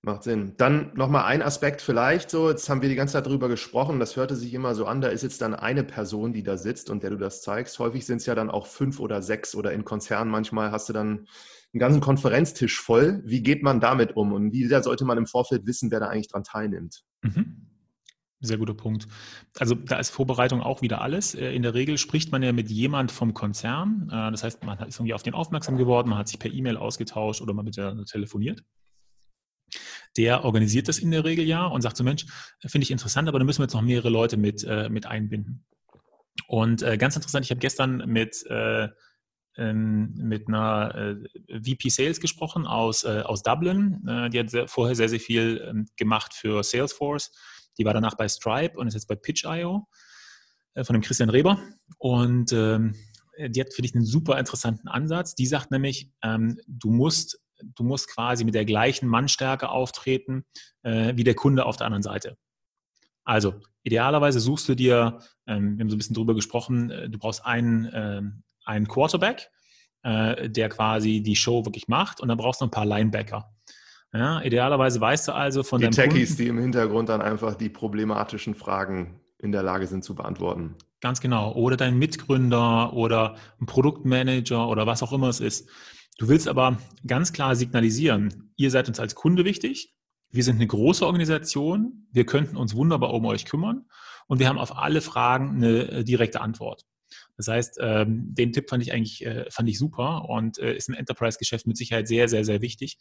Macht 0.00 0.22
Sinn. 0.22 0.54
Dann 0.58 0.92
nochmal 0.94 1.24
ein 1.24 1.42
Aspekt 1.42 1.82
vielleicht 1.82 2.30
so, 2.30 2.50
jetzt 2.50 2.68
haben 2.68 2.82
wir 2.82 2.88
die 2.88 2.94
ganze 2.94 3.14
Zeit 3.14 3.26
darüber 3.26 3.48
gesprochen, 3.48 3.98
das 3.98 4.14
hörte 4.14 4.36
sich 4.36 4.54
immer 4.54 4.76
so 4.76 4.86
an, 4.86 5.00
da 5.00 5.08
ist 5.08 5.22
jetzt 5.22 5.42
dann 5.42 5.56
eine 5.56 5.82
Person, 5.82 6.32
die 6.32 6.44
da 6.44 6.56
sitzt 6.56 6.88
und 6.88 7.02
der 7.02 7.10
du 7.10 7.16
das 7.16 7.42
zeigst. 7.42 7.80
Häufig 7.80 8.06
sind 8.06 8.18
es 8.18 8.26
ja 8.26 8.36
dann 8.36 8.48
auch 8.48 8.68
fünf 8.68 9.00
oder 9.00 9.22
sechs 9.22 9.56
oder 9.56 9.72
in 9.72 9.84
Konzernen 9.84 10.30
manchmal 10.30 10.70
hast 10.70 10.88
du 10.88 10.92
dann 10.92 11.26
einen 11.72 11.80
ganzen 11.80 12.00
Konferenztisch 12.00 12.80
voll. 12.80 13.22
Wie 13.24 13.42
geht 13.42 13.62
man 13.62 13.80
damit 13.80 14.16
um 14.16 14.32
und 14.32 14.52
wie 14.52 14.66
sehr 14.66 14.82
sollte 14.82 15.04
man 15.04 15.18
im 15.18 15.26
Vorfeld 15.26 15.66
wissen, 15.66 15.90
wer 15.90 16.00
da 16.00 16.08
eigentlich 16.08 16.28
dran 16.28 16.44
teilnimmt? 16.44 17.04
Mhm. 17.22 17.68
Sehr 18.40 18.56
guter 18.56 18.74
Punkt. 18.74 19.08
Also 19.58 19.74
da 19.74 19.98
ist 19.98 20.10
Vorbereitung 20.10 20.62
auch 20.62 20.80
wieder 20.80 21.00
alles. 21.00 21.34
Äh, 21.34 21.52
in 21.54 21.62
der 21.62 21.74
Regel 21.74 21.98
spricht 21.98 22.30
man 22.30 22.42
ja 22.42 22.52
mit 22.52 22.70
jemand 22.70 23.10
vom 23.10 23.34
Konzern. 23.34 24.08
Äh, 24.12 24.30
das 24.30 24.44
heißt, 24.44 24.64
man 24.64 24.78
ist 24.86 24.96
irgendwie 24.96 25.14
auf 25.14 25.24
den 25.24 25.34
aufmerksam 25.34 25.76
geworden, 25.76 26.08
man 26.08 26.18
hat 26.18 26.28
sich 26.28 26.38
per 26.38 26.52
E-Mail 26.52 26.76
ausgetauscht 26.76 27.42
oder 27.42 27.52
man 27.52 27.64
mit 27.64 27.76
der 27.76 28.04
telefoniert 28.04 28.64
der 30.16 30.44
organisiert 30.44 30.88
das 30.88 30.98
in 30.98 31.10
der 31.10 31.24
Regel 31.24 31.44
ja 31.44 31.66
und 31.66 31.82
sagt 31.82 31.98
so, 31.98 32.02
Mensch, 32.02 32.24
finde 32.64 32.82
ich 32.82 32.90
interessant, 32.90 33.28
aber 33.28 33.38
da 33.38 33.44
müssen 33.44 33.60
wir 33.60 33.64
jetzt 33.64 33.74
noch 33.74 33.82
mehrere 33.82 34.08
Leute 34.08 34.38
mit, 34.38 34.64
äh, 34.64 34.88
mit 34.88 35.04
einbinden. 35.04 35.66
Und 36.46 36.80
ganz 36.98 37.14
interessant, 37.14 37.44
ich 37.44 37.50
habe 37.50 37.60
gestern 37.60 37.98
mit, 38.06 38.42
mit 39.58 40.46
einer 40.46 40.94
äh, 40.94 41.60
VP 41.60 41.88
Sales 41.88 42.20
gesprochen 42.20 42.66
aus, 42.66 43.02
äh, 43.04 43.22
aus 43.24 43.42
Dublin. 43.42 44.06
Äh, 44.06 44.30
die 44.30 44.38
hat 44.38 44.70
vorher 44.70 44.94
sehr, 44.94 45.08
sehr 45.08 45.20
viel 45.20 45.64
ähm, 45.68 45.88
gemacht 45.96 46.32
für 46.32 46.62
Salesforce. 46.62 47.32
Die 47.76 47.84
war 47.84 47.92
danach 47.92 48.14
bei 48.14 48.28
Stripe 48.28 48.78
und 48.78 48.86
ist 48.86 48.94
jetzt 48.94 49.08
bei 49.08 49.16
Pitch.io 49.16 49.86
von 50.82 50.92
dem 50.92 51.02
Christian 51.02 51.30
Reber. 51.30 51.60
Und 51.98 52.52
ähm, 52.52 52.94
die 53.36 53.60
hat, 53.60 53.74
finde 53.74 53.88
ich, 53.88 53.94
einen 53.94 54.04
super 54.04 54.38
interessanten 54.38 54.86
Ansatz. 54.86 55.34
Die 55.34 55.46
sagt 55.46 55.72
nämlich, 55.72 56.12
ähm, 56.22 56.60
du 56.66 56.90
musst 56.90 57.40
du 57.74 57.82
musst 57.82 58.08
quasi 58.08 58.44
mit 58.44 58.54
der 58.54 58.64
gleichen 58.64 59.08
Mannstärke 59.08 59.68
auftreten 59.68 60.44
wie 60.84 61.24
der 61.24 61.34
Kunde 61.34 61.66
auf 61.66 61.76
der 61.76 61.86
anderen 61.86 62.04
Seite. 62.04 62.36
Also 63.24 63.60
idealerweise 63.82 64.38
suchst 64.38 64.68
du 64.68 64.76
dir, 64.76 65.18
ähm, 65.48 65.76
wir 65.76 65.82
haben 65.82 65.90
so 65.90 65.96
ein 65.96 65.98
bisschen 65.98 66.14
drüber 66.14 66.36
gesprochen, 66.36 66.88
du 66.88 67.18
brauchst 67.18 67.44
einen, 67.44 68.44
einen 68.68 68.86
Quarterback, 68.86 69.50
äh, 70.02 70.48
der 70.48 70.68
quasi 70.68 71.22
die 71.22 71.36
Show 71.36 71.64
wirklich 71.64 71.88
macht 71.88 72.20
und 72.20 72.28
dann 72.28 72.38
brauchst 72.38 72.60
du 72.60 72.66
ein 72.66 72.70
paar 72.70 72.86
Linebacker. 72.86 73.50
Ja, 74.12 74.40
idealerweise 74.42 75.00
weißt 75.00 75.28
du 75.28 75.32
also 75.32 75.62
von 75.62 75.80
die 75.80 75.90
Techies, 75.90 76.30
Kunden, 76.30 76.42
die 76.42 76.48
im 76.48 76.58
Hintergrund 76.58 77.08
dann 77.08 77.20
einfach 77.20 77.54
die 77.54 77.68
problematischen 77.68 78.54
Fragen 78.54 79.20
in 79.38 79.52
der 79.52 79.62
Lage 79.62 79.86
sind 79.86 80.02
zu 80.02 80.14
beantworten. 80.14 80.76
Ganz 81.00 81.20
genau. 81.20 81.52
Oder 81.52 81.76
dein 81.76 81.98
Mitgründer 81.98 82.92
oder 82.92 83.36
ein 83.60 83.66
Produktmanager 83.66 84.68
oder 84.68 84.86
was 84.86 85.02
auch 85.02 85.12
immer 85.12 85.28
es 85.28 85.40
ist. 85.40 85.68
Du 86.18 86.28
willst 86.28 86.48
aber 86.48 86.78
ganz 87.06 87.32
klar 87.32 87.54
signalisieren, 87.54 88.52
ihr 88.56 88.70
seid 88.70 88.88
uns 88.88 88.98
als 88.98 89.14
Kunde 89.14 89.44
wichtig, 89.44 89.94
wir 90.30 90.42
sind 90.42 90.56
eine 90.56 90.66
große 90.66 91.06
Organisation, 91.06 92.08
wir 92.12 92.26
könnten 92.26 92.56
uns 92.56 92.74
wunderbar 92.74 93.14
um 93.14 93.24
euch 93.24 93.44
kümmern 93.44 93.86
und 94.26 94.40
wir 94.40 94.48
haben 94.48 94.58
auf 94.58 94.76
alle 94.76 95.00
Fragen 95.00 95.56
eine 95.56 95.90
äh, 95.90 96.04
direkte 96.04 96.40
Antwort. 96.40 96.84
Das 97.36 97.48
heißt, 97.48 97.78
ähm, 97.80 98.34
den 98.34 98.52
Tipp 98.52 98.68
fand 98.68 98.82
ich 98.82 98.92
eigentlich 98.92 99.24
äh, 99.24 99.50
fand 99.50 99.68
ich 99.68 99.78
super 99.78 100.28
und 100.28 100.58
äh, 100.58 100.74
ist 100.74 100.88
im 100.88 100.94
Enterprise-Geschäft 100.94 101.66
mit 101.66 101.76
Sicherheit 101.76 102.08
sehr, 102.08 102.28
sehr, 102.28 102.44
sehr 102.44 102.60
wichtig, 102.60 102.98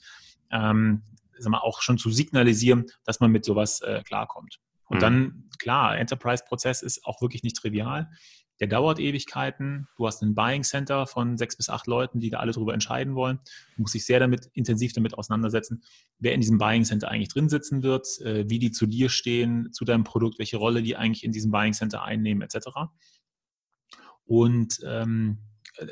ähm, 0.51 1.03
sag 1.37 1.51
mal, 1.51 1.59
auch 1.59 1.81
schon 1.81 1.97
zu 1.97 2.09
signalisieren, 2.11 2.85
dass 3.03 3.19
man 3.19 3.31
mit 3.31 3.45
sowas 3.45 3.81
klarkommt. 4.05 4.59
Und 4.85 4.97
mhm. 4.97 5.01
dann, 5.01 5.43
klar, 5.59 5.97
Enterprise-Prozess 5.97 6.81
ist 6.81 7.05
auch 7.05 7.21
wirklich 7.21 7.43
nicht 7.43 7.57
trivial 7.57 8.09
der 8.59 8.67
dauert 8.67 8.99
Ewigkeiten. 8.99 9.87
Du 9.97 10.07
hast 10.07 10.21
ein 10.23 10.33
Buying 10.33 10.63
Center 10.63 11.05
von 11.05 11.37
sechs 11.37 11.55
bis 11.55 11.69
acht 11.69 11.87
Leuten, 11.87 12.19
die 12.19 12.29
da 12.29 12.39
alle 12.39 12.51
drüber 12.51 12.73
entscheiden 12.73 13.15
wollen. 13.15 13.39
Du 13.75 13.81
musst 13.81 13.93
dich 13.93 14.05
sehr 14.05 14.19
damit, 14.19 14.49
intensiv 14.53 14.93
damit 14.93 15.13
auseinandersetzen, 15.17 15.83
wer 16.19 16.33
in 16.33 16.41
diesem 16.41 16.57
Buying 16.57 16.83
Center 16.83 17.09
eigentlich 17.09 17.29
drin 17.29 17.49
sitzen 17.49 17.83
wird, 17.83 18.07
äh, 18.21 18.49
wie 18.49 18.59
die 18.59 18.71
zu 18.71 18.87
dir 18.87 19.09
stehen, 19.09 19.71
zu 19.71 19.85
deinem 19.85 20.03
Produkt, 20.03 20.39
welche 20.39 20.57
Rolle 20.57 20.81
die 20.81 20.95
eigentlich 20.95 21.23
in 21.23 21.31
diesem 21.31 21.51
Buying 21.51 21.73
Center 21.73 22.03
einnehmen, 22.03 22.41
etc. 22.41 22.67
Und 24.27 24.79
ähm, 24.85 25.39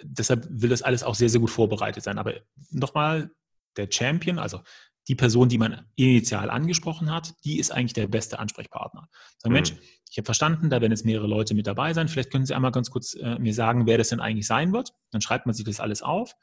deshalb 0.04 0.48
will 0.50 0.70
das 0.70 0.82
alles 0.82 1.04
auch 1.04 1.16
sehr, 1.16 1.30
sehr 1.30 1.40
gut 1.40 1.50
vorbereitet 1.50 2.04
sein. 2.04 2.18
Aber 2.18 2.34
nochmal, 2.72 3.32
der 3.78 3.88
Champion, 3.92 4.40
also 4.40 4.62
die 5.08 5.16
Person, 5.16 5.50
die 5.50 5.58
man 5.58 5.86
initial 5.96 6.50
angesprochen 6.50 7.12
hat, 7.12 7.34
die 7.44 7.60
ist 7.60 7.72
eigentlich 7.72 7.94
der 7.94 8.08
beste 8.08 8.40
Ansprechpartner. 8.40 9.08
Sagen, 9.38 9.52
mhm. 9.52 9.54
Mensch, 9.54 9.74
ich 10.10 10.18
habe 10.18 10.26
verstanden, 10.26 10.70
da 10.70 10.82
werden 10.82 10.92
jetzt 10.92 11.06
mehrere 11.06 11.28
Leute 11.28 11.54
mit 11.54 11.68
dabei 11.68 11.94
sein. 11.94 12.08
Vielleicht 12.08 12.32
können 12.32 12.46
Sie 12.46 12.56
einmal 12.56 12.72
ganz 12.72 12.90
kurz 12.90 13.16
äh, 13.16 13.38
mir 13.38 13.54
sagen, 13.54 13.86
wer 13.86 13.98
das 13.98 14.10
denn 14.10 14.20
eigentlich 14.20 14.48
sein 14.48 14.74
wird. 14.74 14.94
Dann 15.12 15.22
schreibt 15.22 15.46
man 15.46 15.54
sich 15.54 15.66
das 15.66 15.80
alles 15.80 16.02
auf. 16.02 16.34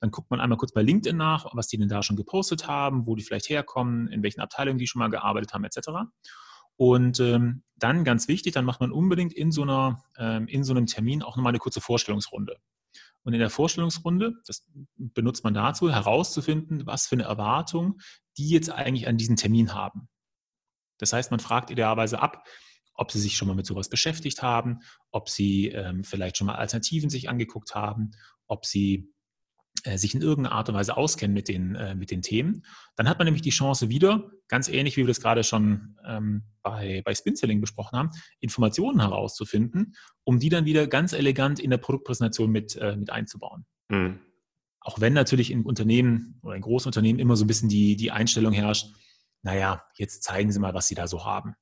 Dann 0.00 0.10
guckt 0.10 0.30
man 0.30 0.40
einmal 0.40 0.58
kurz 0.58 0.72
bei 0.72 0.82
LinkedIn 0.82 1.16
nach, 1.16 1.46
was 1.52 1.68
die 1.68 1.78
denn 1.78 1.88
da 1.88 2.02
schon 2.02 2.16
gepostet 2.16 2.66
haben, 2.66 3.06
wo 3.06 3.14
die 3.14 3.22
vielleicht 3.22 3.48
herkommen, 3.48 4.08
in 4.08 4.22
welchen 4.22 4.40
Abteilungen 4.40 4.78
die 4.78 4.86
schon 4.86 4.98
mal 4.98 5.10
gearbeitet 5.10 5.52
haben, 5.52 5.64
etc. 5.64 5.90
Und 6.80 7.20
ähm, 7.20 7.62
dann 7.76 8.04
ganz 8.04 8.26
wichtig, 8.26 8.54
dann 8.54 8.64
macht 8.64 8.80
man 8.80 8.90
unbedingt 8.90 9.34
in 9.34 9.52
so, 9.52 9.60
einer, 9.60 10.02
ähm, 10.16 10.48
in 10.48 10.64
so 10.64 10.72
einem 10.72 10.86
Termin 10.86 11.22
auch 11.22 11.36
nochmal 11.36 11.50
eine 11.50 11.58
kurze 11.58 11.82
Vorstellungsrunde. 11.82 12.56
Und 13.22 13.34
in 13.34 13.38
der 13.38 13.50
Vorstellungsrunde, 13.50 14.36
das 14.46 14.66
benutzt 14.96 15.44
man 15.44 15.52
dazu, 15.52 15.92
herauszufinden, 15.92 16.86
was 16.86 17.06
für 17.06 17.16
eine 17.16 17.24
Erwartung 17.24 18.00
die 18.38 18.48
jetzt 18.48 18.70
eigentlich 18.70 19.08
an 19.08 19.18
diesen 19.18 19.36
Termin 19.36 19.74
haben. 19.74 20.08
Das 20.96 21.12
heißt, 21.12 21.30
man 21.30 21.40
fragt 21.40 21.70
idealerweise 21.70 22.22
ab, 22.22 22.46
ob 22.94 23.12
sie 23.12 23.20
sich 23.20 23.36
schon 23.36 23.48
mal 23.48 23.54
mit 23.54 23.66
sowas 23.66 23.90
beschäftigt 23.90 24.40
haben, 24.40 24.78
ob 25.10 25.28
sie 25.28 25.68
ähm, 25.68 26.02
vielleicht 26.02 26.38
schon 26.38 26.46
mal 26.46 26.54
Alternativen 26.54 27.10
sich 27.10 27.28
angeguckt 27.28 27.74
haben, 27.74 28.12
ob 28.46 28.64
sie 28.64 29.12
äh, 29.84 29.98
sich 29.98 30.14
in 30.14 30.22
irgendeiner 30.22 30.54
Art 30.54 30.68
und 30.68 30.74
Weise 30.74 30.96
auskennen 30.96 31.34
mit 31.34 31.48
den, 31.48 31.74
äh, 31.74 31.94
mit 31.94 32.10
den 32.10 32.22
Themen. 32.22 32.64
Dann 32.96 33.08
hat 33.08 33.18
man 33.18 33.26
nämlich 33.26 33.42
die 33.42 33.50
Chance 33.50 33.88
wieder, 33.88 34.30
ganz 34.48 34.68
ähnlich 34.68 34.96
wie 34.96 35.02
wir 35.02 35.08
das 35.08 35.20
gerade 35.20 35.44
schon 35.44 35.96
ähm, 36.04 36.44
bei, 36.62 37.02
bei 37.04 37.14
Spinselling 37.14 37.60
besprochen 37.60 37.98
haben, 37.98 38.10
Informationen 38.40 39.00
herauszufinden, 39.00 39.94
um 40.24 40.38
die 40.38 40.48
dann 40.48 40.64
wieder 40.64 40.86
ganz 40.86 41.12
elegant 41.12 41.60
in 41.60 41.70
der 41.70 41.78
Produktpräsentation 41.78 42.50
mit, 42.50 42.76
äh, 42.76 42.96
mit 42.96 43.10
einzubauen. 43.10 43.66
Mhm. 43.88 44.20
Auch 44.80 45.00
wenn 45.00 45.12
natürlich 45.12 45.50
in 45.50 45.64
Unternehmen 45.64 46.38
oder 46.42 46.54
in 46.56 46.62
großen 46.62 46.88
Unternehmen 46.88 47.18
immer 47.18 47.36
so 47.36 47.44
ein 47.44 47.48
bisschen 47.48 47.68
die, 47.68 47.96
die 47.96 48.10
Einstellung 48.10 48.52
herrscht, 48.52 48.88
naja, 49.42 49.82
jetzt 49.96 50.22
zeigen 50.22 50.52
Sie 50.52 50.58
mal, 50.58 50.74
was 50.74 50.86
Sie 50.86 50.94
da 50.94 51.06
so 51.06 51.24
haben. 51.24 51.54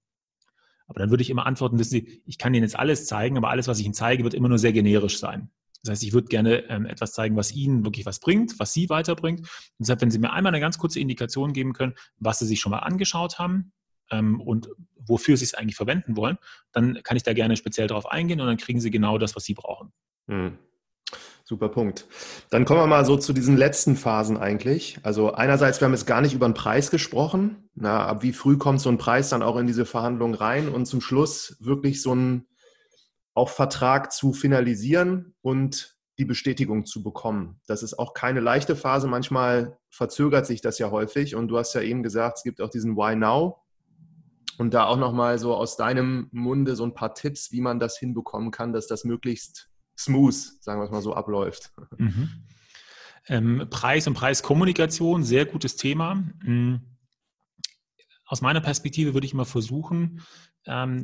Aber 0.87 1.01
dann 1.01 1.11
würde 1.11 1.23
ich 1.23 1.31
immer 1.31 1.47
antworten, 1.47 1.79
wissen 1.79 1.91
Sie, 1.91 2.23
ich 2.25 2.39
kann 2.39 2.55
Ihnen 2.55 2.65
jetzt 2.65 2.79
alles 2.79 3.07
zeigen, 3.07 3.37
aber 3.37 3.51
alles, 3.51 3.69
was 3.69 3.79
ich 3.79 3.85
Ihnen 3.85 3.95
zeige, 3.95 4.25
wird 4.25 4.35
immer 4.35 4.49
nur 4.49 4.59
sehr 4.59 4.73
generisch 4.73 5.19
sein. 5.19 5.51
Das 5.89 5.95
heißt, 5.95 6.05
ich 6.05 6.13
würde 6.13 6.29
gerne 6.29 6.69
ähm, 6.69 6.85
etwas 6.85 7.13
zeigen, 7.13 7.37
was 7.37 7.53
Ihnen 7.53 7.85
wirklich 7.85 8.05
was 8.05 8.21
bringt, 8.21 8.59
was 8.59 8.73
Sie 8.73 8.91
weiterbringt. 8.91 9.41
Und 9.41 9.49
deshalb, 9.81 10.03
wenn 10.03 10.11
Sie 10.11 10.19
mir 10.19 10.33
einmal 10.33 10.53
eine 10.53 10.61
ganz 10.61 10.77
kurze 10.79 11.01
Indikation 11.01 11.53
geben 11.55 11.73
können, 11.73 11.95
was 12.19 12.39
Sie 12.39 12.47
sich 12.47 12.61
schon 12.61 12.71
mal 12.71 12.81
angeschaut 12.81 13.39
haben 13.39 13.73
ähm, 14.11 14.41
und 14.41 14.69
wofür 14.97 15.37
Sie 15.39 15.45
es 15.45 15.55
eigentlich 15.55 15.77
verwenden 15.77 16.17
wollen, 16.17 16.37
dann 16.73 17.03
kann 17.03 17.17
ich 17.17 17.23
da 17.23 17.33
gerne 17.33 17.57
speziell 17.57 17.87
darauf 17.87 18.07
eingehen 18.07 18.41
und 18.41 18.47
dann 18.47 18.59
kriegen 18.59 18.81
Sie 18.81 18.91
genau 18.91 19.17
das, 19.17 19.35
was 19.35 19.45
Sie 19.45 19.55
brauchen. 19.55 19.93
Hm. 20.27 20.59
Super 21.43 21.71
Punkt. 21.71 22.05
Dann 22.51 22.67
kommen 22.67 22.81
wir 22.81 22.87
mal 22.87 23.07
so 23.07 23.17
zu 23.17 23.33
diesen 23.33 23.57
letzten 23.57 23.97
Phasen 23.97 24.37
eigentlich. 24.37 24.99
Also 25.03 25.33
einerseits, 25.33 25.81
wir 25.81 25.87
haben 25.87 25.95
jetzt 25.95 26.07
gar 26.07 26.21
nicht 26.21 26.35
über 26.35 26.47
den 26.47 26.53
Preis 26.53 26.91
gesprochen. 26.91 27.71
Na, 27.75 28.05
ab 28.05 28.23
wie 28.23 28.35
früh 28.35 28.59
kommt 28.59 28.83
so 28.83 28.91
ein 28.91 28.99
Preis 28.99 29.31
dann 29.31 29.43
auch 29.43 29.57
in 29.57 29.67
diese 29.67 29.87
Verhandlungen 29.87 30.35
rein 30.35 30.69
und 30.69 30.85
zum 30.85 31.01
Schluss 31.01 31.57
wirklich 31.61 32.03
so 32.03 32.15
ein 32.15 32.45
auch 33.39 33.49
Vertrag 33.49 34.13
zu 34.13 34.33
finalisieren 34.33 35.35
und 35.41 35.97
die 36.19 36.25
Bestätigung 36.25 36.85
zu 36.85 37.03
bekommen. 37.03 37.61
Das 37.67 37.83
ist 37.83 37.99
auch 37.99 38.13
keine 38.13 38.41
leichte 38.41 38.75
Phase. 38.75 39.07
Manchmal 39.07 39.79
verzögert 39.89 40.47
sich 40.47 40.61
das 40.61 40.79
ja 40.79 40.91
häufig. 40.91 41.37
Und 41.37 41.49
du 41.49 41.57
hast 41.57 41.75
ja 41.75 41.81
eben 41.81 42.03
gesagt, 42.03 42.39
es 42.39 42.43
gibt 42.43 42.61
auch 42.61 42.71
diesen 42.71 42.97
Why 42.97 43.15
Now. 43.15 43.63
Und 44.59 44.75
da 44.75 44.87
auch 44.87 44.97
nochmal 44.97 45.39
so 45.39 45.55
aus 45.55 45.77
deinem 45.77 46.29
Munde 46.33 46.75
so 46.75 46.85
ein 46.85 46.95
paar 46.95 47.15
Tipps, 47.15 47.53
wie 47.53 47.61
man 47.61 47.79
das 47.79 47.97
hinbekommen 47.97 48.51
kann, 48.51 48.73
dass 48.73 48.89
das 48.89 49.05
möglichst 49.05 49.71
smooth, 49.97 50.35
sagen 50.35 50.81
wir 50.81 50.85
es 50.87 50.91
mal 50.91 51.03
so, 51.03 51.15
abläuft. 51.15 51.71
Mhm. 51.97 52.31
Ähm, 53.29 53.67
Preis 53.71 54.09
und 54.09 54.15
Preiskommunikation, 54.15 55.23
sehr 55.23 55.45
gutes 55.45 55.77
Thema. 55.77 56.15
Mm. 56.43 56.77
Aus 58.25 58.41
meiner 58.41 58.61
Perspektive 58.61 59.13
würde 59.15 59.27
ich 59.27 59.35
mal 59.35 59.45
versuchen, 59.45 60.23
ähm, 60.67 61.03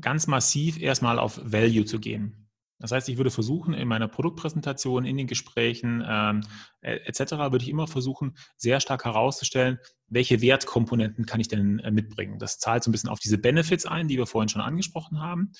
ganz 0.00 0.26
massiv 0.26 0.80
erstmal 0.80 1.18
auf 1.18 1.40
Value 1.42 1.84
zu 1.84 1.98
gehen. 2.00 2.44
Das 2.78 2.92
heißt, 2.92 3.08
ich 3.08 3.16
würde 3.16 3.30
versuchen, 3.30 3.72
in 3.72 3.88
meiner 3.88 4.08
Produktpräsentation, 4.08 5.06
in 5.06 5.16
den 5.16 5.26
Gesprächen 5.26 6.04
ähm, 6.06 6.42
etc., 6.82 7.32
würde 7.32 7.62
ich 7.62 7.70
immer 7.70 7.86
versuchen, 7.86 8.36
sehr 8.56 8.80
stark 8.80 9.04
herauszustellen, 9.04 9.78
welche 10.08 10.42
Wertkomponenten 10.42 11.24
kann 11.24 11.40
ich 11.40 11.48
denn 11.48 11.78
äh, 11.78 11.90
mitbringen. 11.90 12.38
Das 12.38 12.58
zahlt 12.58 12.82
so 12.82 12.90
ein 12.90 12.92
bisschen 12.92 13.10
auf 13.10 13.20
diese 13.20 13.38
Benefits 13.38 13.86
ein, 13.86 14.08
die 14.08 14.18
wir 14.18 14.26
vorhin 14.26 14.48
schon 14.48 14.60
angesprochen 14.60 15.20
haben. 15.20 15.52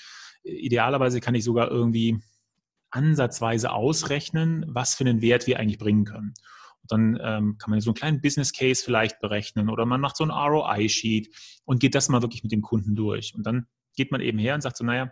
Idealerweise 0.43 1.21
kann 1.21 1.35
ich 1.35 1.45
sogar 1.45 1.71
irgendwie 1.71 2.21
ansatzweise 2.91 3.73
ausrechnen, 3.73 4.65
was 4.69 4.95
für 4.95 5.05
einen 5.05 5.23
Wert 5.23 5.47
wir 5.47 5.59
eigentlich 5.59 5.79
bringen 5.79 6.05
können. 6.05 6.35
Und 6.83 6.93
dann 6.93 7.19
ähm, 7.23 7.59
kann 7.59 7.71
man 7.71 7.81
so 7.81 7.91
einen 7.91 7.97
kleinen 7.97 8.21
Business 8.21 8.53
Case 8.53 8.85
vielleicht 8.85 9.21
berechnen 9.21 9.71
oder 9.71 9.87
man 9.87 10.01
macht 10.01 10.17
so 10.17 10.25
ein 10.25 10.31
ROI-Sheet 10.31 11.35
und 11.65 11.81
geht 11.81 11.95
das 11.95 12.11
mal 12.11 12.21
wirklich 12.21 12.43
mit 12.43 12.53
dem 12.53 12.61
Kunden 12.61 12.95
durch. 12.95 13.35
Und 13.35 13.47
dann 13.47 13.67
geht 13.97 14.13
man 14.13 14.21
eben 14.21 14.39
her 14.39 14.55
und 14.55 14.61
sagt 14.61 14.77
so, 14.77 14.85
naja, 14.85 15.11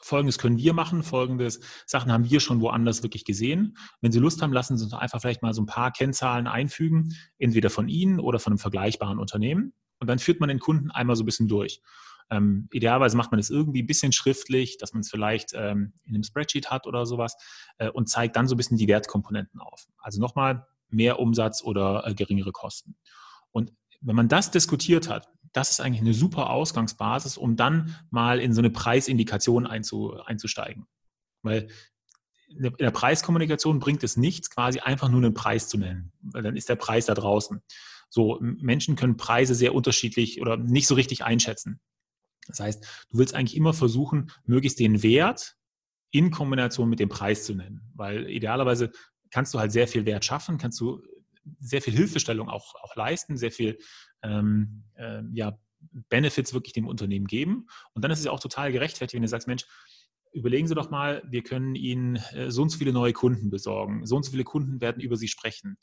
Folgendes 0.00 0.38
können 0.38 0.58
wir 0.58 0.72
machen, 0.72 1.02
folgendes 1.02 1.60
Sachen 1.86 2.10
haben 2.10 2.28
wir 2.28 2.40
schon 2.40 2.60
woanders 2.60 3.02
wirklich 3.02 3.24
gesehen. 3.24 3.76
Wenn 4.00 4.10
Sie 4.10 4.18
Lust 4.18 4.42
haben, 4.42 4.52
lassen 4.52 4.76
Sie 4.76 4.84
uns 4.84 4.94
einfach 4.94 5.20
vielleicht 5.20 5.42
mal 5.42 5.54
so 5.54 5.62
ein 5.62 5.66
paar 5.66 5.92
Kennzahlen 5.92 6.46
einfügen, 6.46 7.14
entweder 7.38 7.70
von 7.70 7.88
Ihnen 7.88 8.18
oder 8.18 8.38
von 8.38 8.52
einem 8.52 8.58
vergleichbaren 8.58 9.18
Unternehmen. 9.18 9.74
Und 10.00 10.08
dann 10.08 10.18
führt 10.18 10.40
man 10.40 10.48
den 10.48 10.58
Kunden 10.58 10.90
einmal 10.90 11.14
so 11.14 11.22
ein 11.22 11.26
bisschen 11.26 11.46
durch. 11.46 11.80
Ähm, 12.30 12.68
idealerweise 12.72 13.16
macht 13.16 13.30
man 13.30 13.38
es 13.38 13.50
irgendwie 13.50 13.82
ein 13.82 13.86
bisschen 13.86 14.12
schriftlich, 14.12 14.78
dass 14.78 14.92
man 14.92 15.00
es 15.00 15.10
vielleicht 15.10 15.52
ähm, 15.54 15.92
in 16.04 16.14
einem 16.14 16.24
Spreadsheet 16.24 16.70
hat 16.70 16.86
oder 16.86 17.06
sowas 17.06 17.36
äh, 17.78 17.90
und 17.90 18.08
zeigt 18.08 18.36
dann 18.36 18.48
so 18.48 18.54
ein 18.54 18.56
bisschen 18.56 18.78
die 18.78 18.88
Wertkomponenten 18.88 19.60
auf. 19.60 19.86
Also 19.98 20.20
nochmal 20.20 20.66
mehr 20.88 21.18
Umsatz 21.20 21.62
oder 21.62 22.06
äh, 22.06 22.14
geringere 22.14 22.52
Kosten. 22.52 22.96
Und 23.50 23.72
wenn 24.02 24.16
man 24.16 24.28
das 24.28 24.50
diskutiert 24.50 25.08
hat, 25.08 25.28
das 25.52 25.70
ist 25.70 25.80
eigentlich 25.80 26.00
eine 26.00 26.14
super 26.14 26.50
Ausgangsbasis, 26.50 27.36
um 27.36 27.56
dann 27.56 27.96
mal 28.10 28.40
in 28.40 28.52
so 28.52 28.60
eine 28.60 28.70
Preisindikation 28.70 29.66
einzu, 29.66 30.14
einzusteigen. 30.24 30.86
Weil 31.42 31.68
in 32.48 32.72
der 32.78 32.90
Preiskommunikation 32.90 33.78
bringt 33.78 34.02
es 34.04 34.16
nichts, 34.16 34.50
quasi 34.50 34.80
einfach 34.80 35.08
nur 35.08 35.22
einen 35.22 35.34
Preis 35.34 35.68
zu 35.68 35.78
nennen, 35.78 36.12
weil 36.20 36.42
dann 36.42 36.56
ist 36.56 36.68
der 36.68 36.76
Preis 36.76 37.06
da 37.06 37.14
draußen. 37.14 37.62
So, 38.10 38.38
Menschen 38.40 38.96
können 38.96 39.16
Preise 39.16 39.54
sehr 39.54 39.74
unterschiedlich 39.74 40.40
oder 40.40 40.58
nicht 40.58 40.86
so 40.86 40.94
richtig 40.94 41.24
einschätzen. 41.24 41.80
Das 42.46 42.60
heißt, 42.60 42.84
du 43.10 43.18
willst 43.18 43.34
eigentlich 43.34 43.56
immer 43.56 43.72
versuchen, 43.72 44.30
möglichst 44.44 44.80
den 44.80 45.02
Wert 45.02 45.56
in 46.10 46.30
Kombination 46.30 46.90
mit 46.90 47.00
dem 47.00 47.08
Preis 47.08 47.44
zu 47.44 47.54
nennen, 47.54 47.90
weil 47.94 48.28
idealerweise 48.28 48.92
kannst 49.30 49.54
du 49.54 49.58
halt 49.58 49.72
sehr 49.72 49.88
viel 49.88 50.04
Wert 50.04 50.24
schaffen, 50.24 50.58
kannst 50.58 50.78
du 50.80 51.02
sehr 51.60 51.82
viel 51.82 51.94
Hilfestellung 51.94 52.48
auch, 52.48 52.74
auch 52.82 52.96
leisten, 52.96 53.36
sehr 53.36 53.52
viel 53.52 53.78
ähm, 54.22 54.84
äh, 54.94 55.22
ja, 55.32 55.58
Benefits 56.08 56.54
wirklich 56.54 56.72
dem 56.72 56.86
Unternehmen 56.86 57.26
geben. 57.26 57.66
Und 57.92 58.02
dann 58.02 58.10
ist 58.10 58.20
es 58.20 58.24
ja 58.24 58.30
auch 58.30 58.40
total 58.40 58.72
gerechtfertigt, 58.72 59.14
wenn 59.14 59.22
du 59.22 59.28
sagst, 59.28 59.48
Mensch, 59.48 59.66
überlegen 60.32 60.66
Sie 60.66 60.74
doch 60.74 60.90
mal, 60.90 61.22
wir 61.28 61.42
können 61.42 61.74
Ihnen 61.74 62.16
äh, 62.32 62.50
so 62.50 62.62
und 62.62 62.70
so 62.70 62.78
viele 62.78 62.92
neue 62.92 63.12
Kunden 63.12 63.50
besorgen. 63.50 64.06
So 64.06 64.16
und 64.16 64.24
so 64.24 64.30
viele 64.30 64.44
Kunden 64.44 64.80
werden 64.80 65.00
über 65.00 65.16
Sie 65.16 65.28
sprechen. 65.28 65.76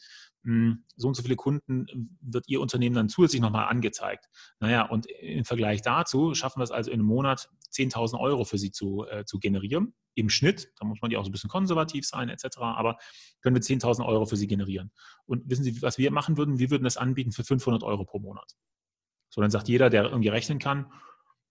Hm, 0.43 0.86
so 0.95 1.08
und 1.08 1.16
so 1.16 1.22
viele 1.22 1.36
Kunden 1.36 2.18
wird 2.22 2.45
Ihr 2.47 2.62
Unternehmen 2.62 2.95
dann 2.95 3.10
zusätzlich 3.10 3.41
nochmal 3.41 3.68
angezeigt. 3.68 4.26
Naja, 4.60 4.84
und 4.84 5.06
im 5.06 5.45
Vergleich 5.45 5.82
dazu 5.82 6.34
schaffen 6.34 6.60
wir 6.60 6.64
es 6.64 6.72
also 6.72 6.91
in 6.91 7.00
einem 7.00 7.08
Monat 7.08 7.50
10.000 7.72 8.20
Euro 8.20 8.43
für 8.43 8.58
Sie 8.58 8.72
zu, 8.72 9.06
äh, 9.10 9.24
zu 9.26 9.39
generieren. 9.39 9.93
Im 10.16 10.30
Schnitt, 10.30 10.72
da 10.80 10.86
muss 10.86 11.00
man 11.02 11.12
ja 11.12 11.20
auch 11.20 11.24
so 11.24 11.30
ein 11.30 11.32
bisschen 11.32 11.50
konservativ 11.50 12.06
sein 12.06 12.30
etc., 12.30 12.58
aber 12.60 12.97
können 13.41 13.56
wir 13.56 13.62
10.000 13.62 14.06
Euro 14.06 14.26
für 14.26 14.36
Sie 14.36 14.47
generieren. 14.47 14.91
Und 15.26 15.47
wissen 15.50 15.64
Sie, 15.64 15.82
was 15.82 15.97
wir 15.97 16.12
machen 16.12 16.38
würden? 16.38 16.60
Wir 16.60 16.72
würden 16.72 16.84
das 16.84 16.97
anbieten 16.97 17.32
für 17.32 17.43
500 17.43 17.84
Euro 17.84 18.04
pro 18.06 18.20
Monat. 18.20 18.56
So, 19.30 19.41
dann 19.41 19.52
sagt 19.52 19.68
jeder, 19.68 19.89
der 19.89 20.06
irgendwie 20.06 20.30
rechnen 20.30 20.58
kann, 20.58 20.91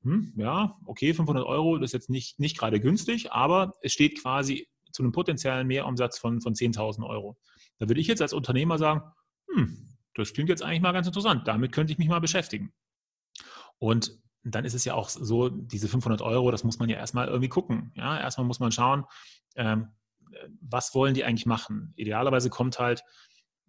hm, 0.03 0.33
ja, 0.37 0.79
okay, 0.87 1.13
500 1.13 1.45
Euro, 1.45 1.79
das 1.79 1.89
ist 1.91 1.93
jetzt 1.95 2.11
nicht, 2.11 2.39
nicht 2.39 2.59
gerade 2.59 2.81
günstig, 2.81 3.33
aber 3.33 3.73
es 3.83 3.93
steht 3.93 4.21
quasi 4.21 4.69
zu 4.93 5.03
einem 5.03 5.13
potenziellen 5.13 5.67
Mehrumsatz 5.67 6.19
von, 6.19 6.41
von 6.41 6.55
10.000 6.55 7.07
Euro. 7.07 7.37
Da 7.79 7.89
würde 7.89 8.01
ich 8.01 8.07
jetzt 8.07 8.23
als 8.23 8.33
Unternehmer 8.33 8.79
sagen, 8.79 9.03
hm, 9.53 9.89
das 10.15 10.33
klingt 10.33 10.49
jetzt 10.49 10.63
eigentlich 10.63 10.81
mal 10.81 10.93
ganz 10.93 11.07
interessant, 11.07 11.47
damit 11.47 11.73
könnte 11.73 11.93
ich 11.93 11.99
mich 11.99 12.09
mal 12.09 12.21
beschäftigen. 12.21 12.73
Und 13.79 14.19
dann 14.43 14.65
ist 14.65 14.75
es 14.75 14.85
ja 14.85 14.95
auch 14.95 15.09
so, 15.09 15.49
diese 15.49 15.89
500 15.89 16.23
Euro, 16.23 16.51
das 16.51 16.65
muss 16.65 16.79
man 16.79 16.89
ja 16.89 16.97
erstmal 16.97 17.29
irgendwie 17.29 17.49
gucken. 17.49 17.93
Ja, 17.97 18.19
erstmal 18.19 18.47
muss 18.47 18.61
man 18.61 18.73
schauen, 18.73 19.05
ähm, 19.57 19.89
was 20.61 20.95
wollen 20.95 21.15
die 21.15 21.25
eigentlich 21.25 21.47
machen. 21.47 21.93
Idealerweise 21.97 22.51
kommt 22.51 22.79
halt 22.79 23.03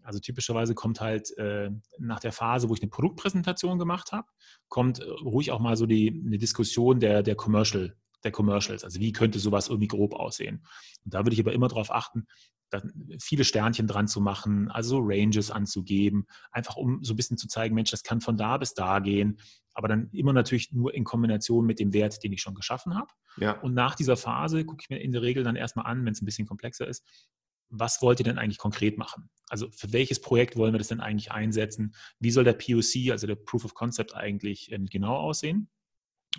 also 0.04 0.20
typischerweise 0.20 0.76
kommt 0.76 1.02
halt 1.02 1.36
äh, 1.38 1.70
nach 1.98 2.20
der 2.20 2.32
Phase, 2.32 2.70
wo 2.70 2.74
ich 2.74 2.82
eine 2.82 2.90
Produktpräsentation 2.90 3.80
gemacht 3.80 4.12
habe, 4.12 4.28
kommt 4.68 5.00
äh, 5.00 5.04
ruhig 5.04 5.52
auch 5.52 5.60
mal 5.60 5.76
so 5.76 5.86
die, 5.86 6.22
eine 6.26 6.38
Diskussion 6.38 7.00
der, 7.00 7.24
der 7.24 7.36
Commercial, 7.36 7.96
der 8.24 8.32
Commercials. 8.32 8.84
Also 8.84 9.00
wie 9.00 9.12
könnte 9.12 9.40
sowas 9.40 9.70
irgendwie 9.70 9.88
grob 9.88 10.14
aussehen? 10.14 10.66
Und 11.06 11.14
da 11.14 11.20
würde 11.20 11.34
ich 11.34 11.40
aber 11.40 11.54
immer 11.54 11.68
darauf 11.68 11.92
achten, 11.92 12.28
viele 13.20 13.44
Sternchen 13.44 13.88
dran 13.88 14.08
zu 14.08 14.22
machen, 14.22 14.70
also 14.70 15.00
Ranges 15.02 15.52
anzugeben, 15.52 16.28
einfach 16.52 16.76
um 16.76 17.04
so 17.04 17.14
ein 17.14 17.16
bisschen 17.16 17.38
zu 17.38 17.48
zeigen, 17.48 17.76
Mensch, 17.76 17.92
das 17.92 18.04
kann 18.04 18.22
von 18.22 18.38
da 18.38 18.58
bis 18.58 18.74
da 18.74 19.00
gehen, 19.00 19.40
aber 19.74 19.88
dann 19.88 20.10
immer 20.12 20.34
natürlich 20.34 20.72
nur 20.72 20.94
in 20.94 21.04
Kombination 21.04 21.66
mit 21.66 21.80
dem 21.80 21.94
Wert, 21.94 22.24
den 22.24 22.34
ich 22.34 22.42
schon 22.42 22.56
geschaffen 22.56 22.96
habe. 22.96 23.10
Ja. 23.38 23.54
Und 23.62 23.74
nach 23.74 23.96
dieser 23.96 24.18
Phase 24.18 24.66
gucke 24.66 24.84
ich 24.84 24.90
mir 24.90 25.00
in 25.00 25.12
der 25.12 25.22
Regel 25.22 25.44
dann 25.44 25.56
erstmal 25.56 25.86
an, 25.86 26.06
wenn 26.06 26.14
es 26.14 26.22
ein 26.22 26.26
bisschen 26.26 26.48
komplexer 26.48 26.88
ist, 26.88 27.04
was 27.70 28.02
wollt 28.02 28.20
ihr 28.20 28.24
denn 28.24 28.38
eigentlich 28.38 28.58
konkret 28.58 28.98
machen? 28.98 29.30
Also 29.48 29.70
für 29.72 29.92
welches 29.94 30.22
Projekt 30.22 30.56
wollen 30.56 30.74
wir 30.74 30.78
das 30.78 30.88
denn 30.88 31.02
eigentlich 31.02 31.32
einsetzen? 31.32 31.96
Wie 32.20 32.32
soll 32.32 32.44
der 32.44 32.54
POC, 32.54 33.12
also 33.12 33.28
der 33.28 33.36
Proof 33.36 33.66
of 33.66 33.74
Concept 33.74 34.16
eigentlich 34.16 34.72
ähm, 34.72 34.86
genau 34.86 35.16
aussehen? 35.16 35.70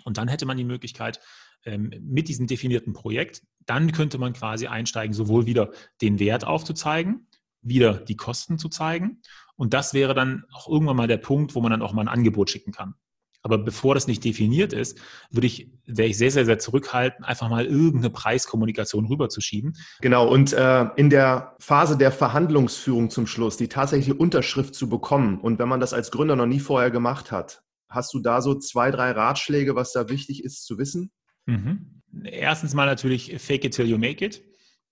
Und 0.03 0.17
dann 0.17 0.27
hätte 0.27 0.45
man 0.45 0.57
die 0.57 0.63
Möglichkeit, 0.63 1.19
ähm, 1.65 1.93
mit 2.01 2.27
diesem 2.27 2.47
definierten 2.47 2.93
Projekt, 2.93 3.43
dann 3.65 3.91
könnte 3.91 4.17
man 4.17 4.33
quasi 4.33 4.67
einsteigen, 4.67 5.13
sowohl 5.13 5.45
wieder 5.45 5.71
den 6.01 6.19
Wert 6.19 6.45
aufzuzeigen, 6.45 7.27
wieder 7.61 7.93
die 7.93 8.15
Kosten 8.15 8.57
zu 8.57 8.69
zeigen. 8.69 9.21
Und 9.55 9.73
das 9.73 9.93
wäre 9.93 10.15
dann 10.15 10.45
auch 10.53 10.67
irgendwann 10.67 10.97
mal 10.97 11.07
der 11.07 11.17
Punkt, 11.17 11.53
wo 11.53 11.61
man 11.61 11.71
dann 11.71 11.81
auch 11.81 11.93
mal 11.93 12.01
ein 12.01 12.07
Angebot 12.07 12.49
schicken 12.49 12.71
kann. 12.71 12.95
Aber 13.43 13.57
bevor 13.57 13.95
das 13.95 14.07
nicht 14.07 14.23
definiert 14.23 14.71
ist, 14.71 14.99
würde 15.31 15.47
ich, 15.47 15.71
wäre 15.85 16.09
ich 16.09 16.17
sehr, 16.17 16.31
sehr, 16.31 16.45
sehr 16.45 16.59
zurückhalten, 16.59 17.25
einfach 17.25 17.49
mal 17.49 17.65
irgendeine 17.65 18.11
Preiskommunikation 18.11 19.05
rüberzuschieben. 19.05 19.75
Genau, 20.01 20.27
und 20.27 20.53
äh, 20.53 20.85
in 20.95 21.09
der 21.09 21.55
Phase 21.59 21.97
der 21.97 22.11
Verhandlungsführung 22.11 23.09
zum 23.09 23.25
Schluss, 23.25 23.57
die 23.57 23.67
tatsächliche 23.67 24.13
Unterschrift 24.13 24.75
zu 24.75 24.89
bekommen, 24.89 25.39
und 25.39 25.57
wenn 25.59 25.69
man 25.69 25.79
das 25.79 25.93
als 25.93 26.11
Gründer 26.11 26.35
noch 26.35 26.45
nie 26.45 26.59
vorher 26.59 26.91
gemacht 26.91 27.31
hat, 27.31 27.63
hast 27.89 28.13
du 28.13 28.19
da 28.19 28.41
so 28.41 28.55
zwei, 28.55 28.91
drei 28.91 29.11
Ratschläge, 29.11 29.75
was 29.75 29.91
da 29.91 30.07
wichtig 30.09 30.43
ist 30.43 30.63
zu 30.65 30.77
wissen? 30.77 31.11
Mhm. 31.45 32.01
Erstens 32.23 32.73
mal 32.73 32.85
natürlich 32.85 33.35
fake 33.39 33.65
it 33.65 33.73
till 33.73 33.85
you 33.85 33.97
make 33.97 34.23
it. 34.23 34.43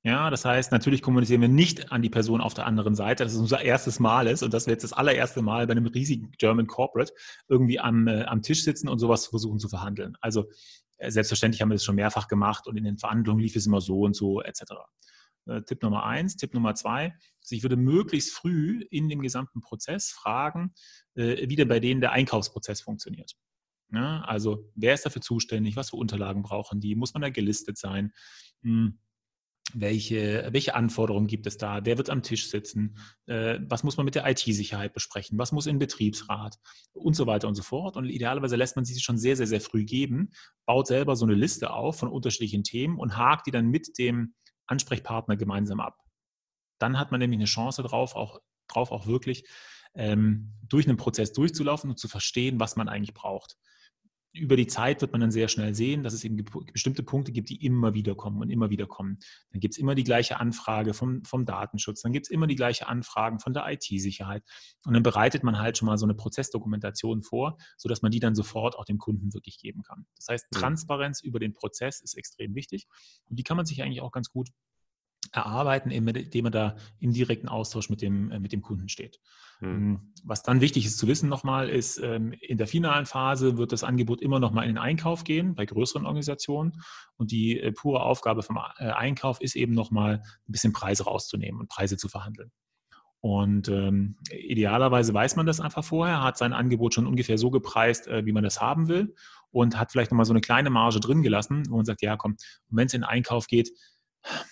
Ja, 0.03 0.29
das 0.29 0.45
heißt, 0.45 0.71
natürlich 0.71 1.01
kommunizieren 1.01 1.41
wir 1.41 1.49
nicht 1.49 1.91
an 1.91 2.01
die 2.01 2.09
Person 2.09 2.39
auf 2.39 2.53
der 2.53 2.65
anderen 2.65 2.95
Seite, 2.95 3.25
dass 3.25 3.33
es 3.33 3.39
unser 3.39 3.61
erstes 3.61 3.99
Mal 3.99 4.27
ist 4.27 4.43
und 4.43 4.53
dass 4.53 4.65
wir 4.65 4.71
jetzt 4.71 4.83
das 4.83 4.93
allererste 4.93 5.41
Mal 5.41 5.67
bei 5.67 5.71
einem 5.71 5.87
riesigen 5.87 6.31
German 6.37 6.67
Corporate 6.67 7.11
irgendwie 7.49 7.81
am, 7.81 8.07
äh, 8.07 8.23
am 8.23 8.41
Tisch 8.41 8.63
sitzen 8.63 8.87
und 8.87 8.99
sowas 8.99 9.27
versuchen 9.27 9.59
zu 9.59 9.67
verhandeln. 9.67 10.15
Also 10.21 10.49
äh, 10.97 11.11
selbstverständlich 11.11 11.61
haben 11.61 11.69
wir 11.69 11.75
das 11.75 11.83
schon 11.83 11.95
mehrfach 11.95 12.29
gemacht 12.29 12.65
und 12.67 12.77
in 12.77 12.85
den 12.85 12.97
Verhandlungen 12.97 13.41
lief 13.41 13.57
es 13.57 13.67
immer 13.67 13.81
so 13.81 14.01
und 14.03 14.15
so 14.15 14.41
etc. 14.41 14.61
Äh, 15.47 15.63
Tipp 15.63 15.83
Nummer 15.83 16.05
eins. 16.05 16.37
Tipp 16.37 16.53
Nummer 16.53 16.75
zwei, 16.75 17.13
also 17.41 17.55
ich 17.55 17.63
würde 17.63 17.75
möglichst 17.75 18.31
früh 18.31 18.85
in 18.91 19.09
dem 19.09 19.21
gesamten 19.21 19.59
Prozess 19.59 20.11
fragen, 20.11 20.73
äh, 21.15 21.49
wie 21.49 21.57
denn 21.57 21.67
bei 21.67 21.81
denen 21.81 21.99
der 21.99 22.13
Einkaufsprozess 22.13 22.79
funktioniert. 22.79 23.35
Ja, 23.91 24.21
also 24.21 24.71
wer 24.75 24.93
ist 24.93 25.05
dafür 25.05 25.21
zuständig, 25.21 25.75
was 25.75 25.89
für 25.89 25.97
Unterlagen 25.97 26.41
brauchen 26.41 26.79
die, 26.79 26.95
muss 26.95 27.13
man 27.13 27.21
da 27.21 27.29
gelistet 27.29 27.77
sein? 27.77 28.13
Hm 28.61 28.97
welche, 29.73 30.49
welche 30.51 30.75
Anforderungen 30.75 31.27
gibt 31.27 31.47
es 31.47 31.57
da? 31.57 31.85
Wer 31.85 31.97
wird 31.97 32.09
am 32.09 32.23
Tisch 32.23 32.49
sitzen? 32.49 32.97
Äh, 33.25 33.59
was 33.67 33.83
muss 33.83 33.97
man 33.97 34.05
mit 34.05 34.15
der 34.15 34.29
IT-Sicherheit 34.29 34.93
besprechen? 34.93 35.37
Was 35.37 35.51
muss 35.51 35.67
in 35.67 35.79
Betriebsrat? 35.79 36.57
Und 36.93 37.15
so 37.15 37.27
weiter 37.27 37.47
und 37.47 37.55
so 37.55 37.63
fort. 37.63 37.97
Und 37.97 38.05
idealerweise 38.05 38.55
lässt 38.55 38.75
man 38.75 38.85
sie 38.85 38.99
schon 38.99 39.17
sehr, 39.17 39.35
sehr, 39.35 39.47
sehr 39.47 39.61
früh 39.61 39.85
geben, 39.85 40.31
baut 40.65 40.87
selber 40.87 41.15
so 41.15 41.25
eine 41.25 41.35
Liste 41.35 41.71
auf 41.71 41.99
von 41.99 42.09
unterschiedlichen 42.09 42.63
Themen 42.63 42.97
und 42.97 43.17
hakt 43.17 43.47
die 43.47 43.51
dann 43.51 43.69
mit 43.69 43.97
dem 43.97 44.33
Ansprechpartner 44.67 45.37
gemeinsam 45.37 45.79
ab. 45.79 45.97
Dann 46.79 46.97
hat 46.99 47.11
man 47.11 47.19
nämlich 47.19 47.39
eine 47.39 47.45
Chance 47.45 47.83
drauf, 47.83 48.15
auch, 48.15 48.39
drauf 48.67 48.91
auch 48.91 49.07
wirklich 49.07 49.45
ähm, 49.95 50.53
durch 50.67 50.87
einen 50.87 50.97
Prozess 50.97 51.33
durchzulaufen 51.33 51.89
und 51.89 51.97
zu 51.97 52.07
verstehen, 52.07 52.59
was 52.59 52.75
man 52.75 52.87
eigentlich 52.87 53.13
braucht 53.13 53.57
über 54.31 54.55
die 54.55 54.67
Zeit 54.67 55.01
wird 55.01 55.11
man 55.11 55.21
dann 55.21 55.31
sehr 55.31 55.47
schnell 55.47 55.73
sehen, 55.73 56.03
dass 56.03 56.13
es 56.13 56.23
eben 56.23 56.43
bestimmte 56.71 57.03
Punkte 57.03 57.31
gibt, 57.31 57.49
die 57.49 57.65
immer 57.65 57.93
wieder 57.93 58.15
kommen 58.15 58.39
und 58.41 58.49
immer 58.49 58.69
wieder 58.69 58.85
kommen. 58.85 59.19
Dann 59.51 59.59
gibt 59.59 59.73
es 59.73 59.77
immer 59.79 59.95
die 59.95 60.03
gleiche 60.03 60.39
Anfrage 60.39 60.93
vom, 60.93 61.23
vom 61.23 61.45
Datenschutz, 61.45 62.01
dann 62.01 62.13
gibt 62.13 62.27
es 62.27 62.29
immer 62.29 62.47
die 62.47 62.55
gleiche 62.55 62.87
Anfragen 62.87 63.39
von 63.39 63.53
der 63.53 63.65
IT-Sicherheit. 63.67 64.43
Und 64.85 64.93
dann 64.93 65.03
bereitet 65.03 65.43
man 65.43 65.57
halt 65.57 65.77
schon 65.77 65.87
mal 65.87 65.97
so 65.97 66.05
eine 66.05 66.13
Prozessdokumentation 66.13 67.23
vor, 67.23 67.57
sodass 67.77 68.01
man 68.01 68.11
die 68.11 68.19
dann 68.19 68.35
sofort 68.35 68.75
auch 68.75 68.85
dem 68.85 68.99
Kunden 68.99 69.33
wirklich 69.33 69.59
geben 69.59 69.81
kann. 69.81 70.05
Das 70.15 70.27
heißt, 70.29 70.47
Transparenz 70.51 71.21
über 71.21 71.39
den 71.39 71.53
Prozess 71.53 72.01
ist 72.01 72.15
extrem 72.15 72.53
wichtig 72.55 72.87
und 73.25 73.37
die 73.39 73.43
kann 73.43 73.57
man 73.57 73.65
sich 73.65 73.81
eigentlich 73.81 74.01
auch 74.01 74.11
ganz 74.11 74.29
gut 74.29 74.49
erarbeiten, 75.31 75.91
indem 75.91 76.43
man 76.43 76.51
da 76.51 76.75
im 76.99 77.13
direkten 77.13 77.47
Austausch 77.47 77.89
mit 77.89 78.01
dem, 78.01 78.31
äh, 78.31 78.39
mit 78.39 78.51
dem 78.51 78.61
Kunden 78.61 78.89
steht. 78.89 79.19
Hm. 79.59 80.13
Was 80.23 80.43
dann 80.43 80.61
wichtig 80.61 80.85
ist 80.85 80.97
zu 80.97 81.07
wissen 81.07 81.29
nochmal, 81.29 81.69
ist, 81.69 81.97
ähm, 81.97 82.33
in 82.41 82.57
der 82.57 82.67
finalen 82.67 83.05
Phase 83.05 83.57
wird 83.57 83.71
das 83.71 83.83
Angebot 83.83 84.21
immer 84.21 84.39
nochmal 84.39 84.63
in 84.65 84.71
den 84.71 84.77
Einkauf 84.77 85.23
gehen, 85.23 85.55
bei 85.55 85.65
größeren 85.65 86.05
Organisationen. 86.05 86.81
Und 87.17 87.31
die 87.31 87.59
äh, 87.59 87.71
pure 87.71 88.01
Aufgabe 88.01 88.41
vom 88.41 88.57
äh, 88.57 88.85
Einkauf 88.85 89.41
ist 89.41 89.55
eben 89.55 89.73
nochmal 89.73 90.21
ein 90.23 90.51
bisschen 90.51 90.73
Preise 90.73 91.03
rauszunehmen 91.03 91.59
und 91.59 91.69
Preise 91.69 91.97
zu 91.97 92.07
verhandeln. 92.07 92.51
Und 93.21 93.67
ähm, 93.67 94.15
idealerweise 94.31 95.13
weiß 95.13 95.35
man 95.35 95.45
das 95.45 95.59
einfach 95.59 95.83
vorher, 95.83 96.23
hat 96.23 96.37
sein 96.37 96.53
Angebot 96.53 96.93
schon 96.93 97.05
ungefähr 97.05 97.37
so 97.37 97.51
gepreist, 97.51 98.07
äh, 98.07 98.25
wie 98.25 98.31
man 98.31 98.43
das 98.43 98.61
haben 98.61 98.87
will 98.87 99.13
und 99.51 99.77
hat 99.77 99.91
vielleicht 99.91 100.11
nochmal 100.11 100.25
so 100.25 100.31
eine 100.33 100.41
kleine 100.41 100.69
Marge 100.69 101.01
drin 101.01 101.21
gelassen, 101.21 101.63
wo 101.69 101.75
man 101.75 101.85
sagt, 101.85 102.01
ja 102.01 102.15
komm, 102.15 102.37
wenn 102.69 102.87
es 102.87 102.93
in 102.93 103.01
den 103.01 103.09
Einkauf 103.09 103.47
geht, 103.47 103.71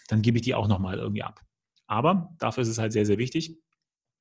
dann 0.07 0.22
gebe 0.22 0.38
ich 0.38 0.43
die 0.43 0.55
auch 0.55 0.68
nochmal 0.68 0.97
irgendwie 0.97 1.24
ab. 1.24 1.41
Aber 1.88 2.34
dafür 2.39 2.63
ist 2.63 2.70
es 2.70 2.78
halt 2.78 2.91
sehr, 2.91 3.05
sehr 3.05 3.18
wichtig, 3.18 3.57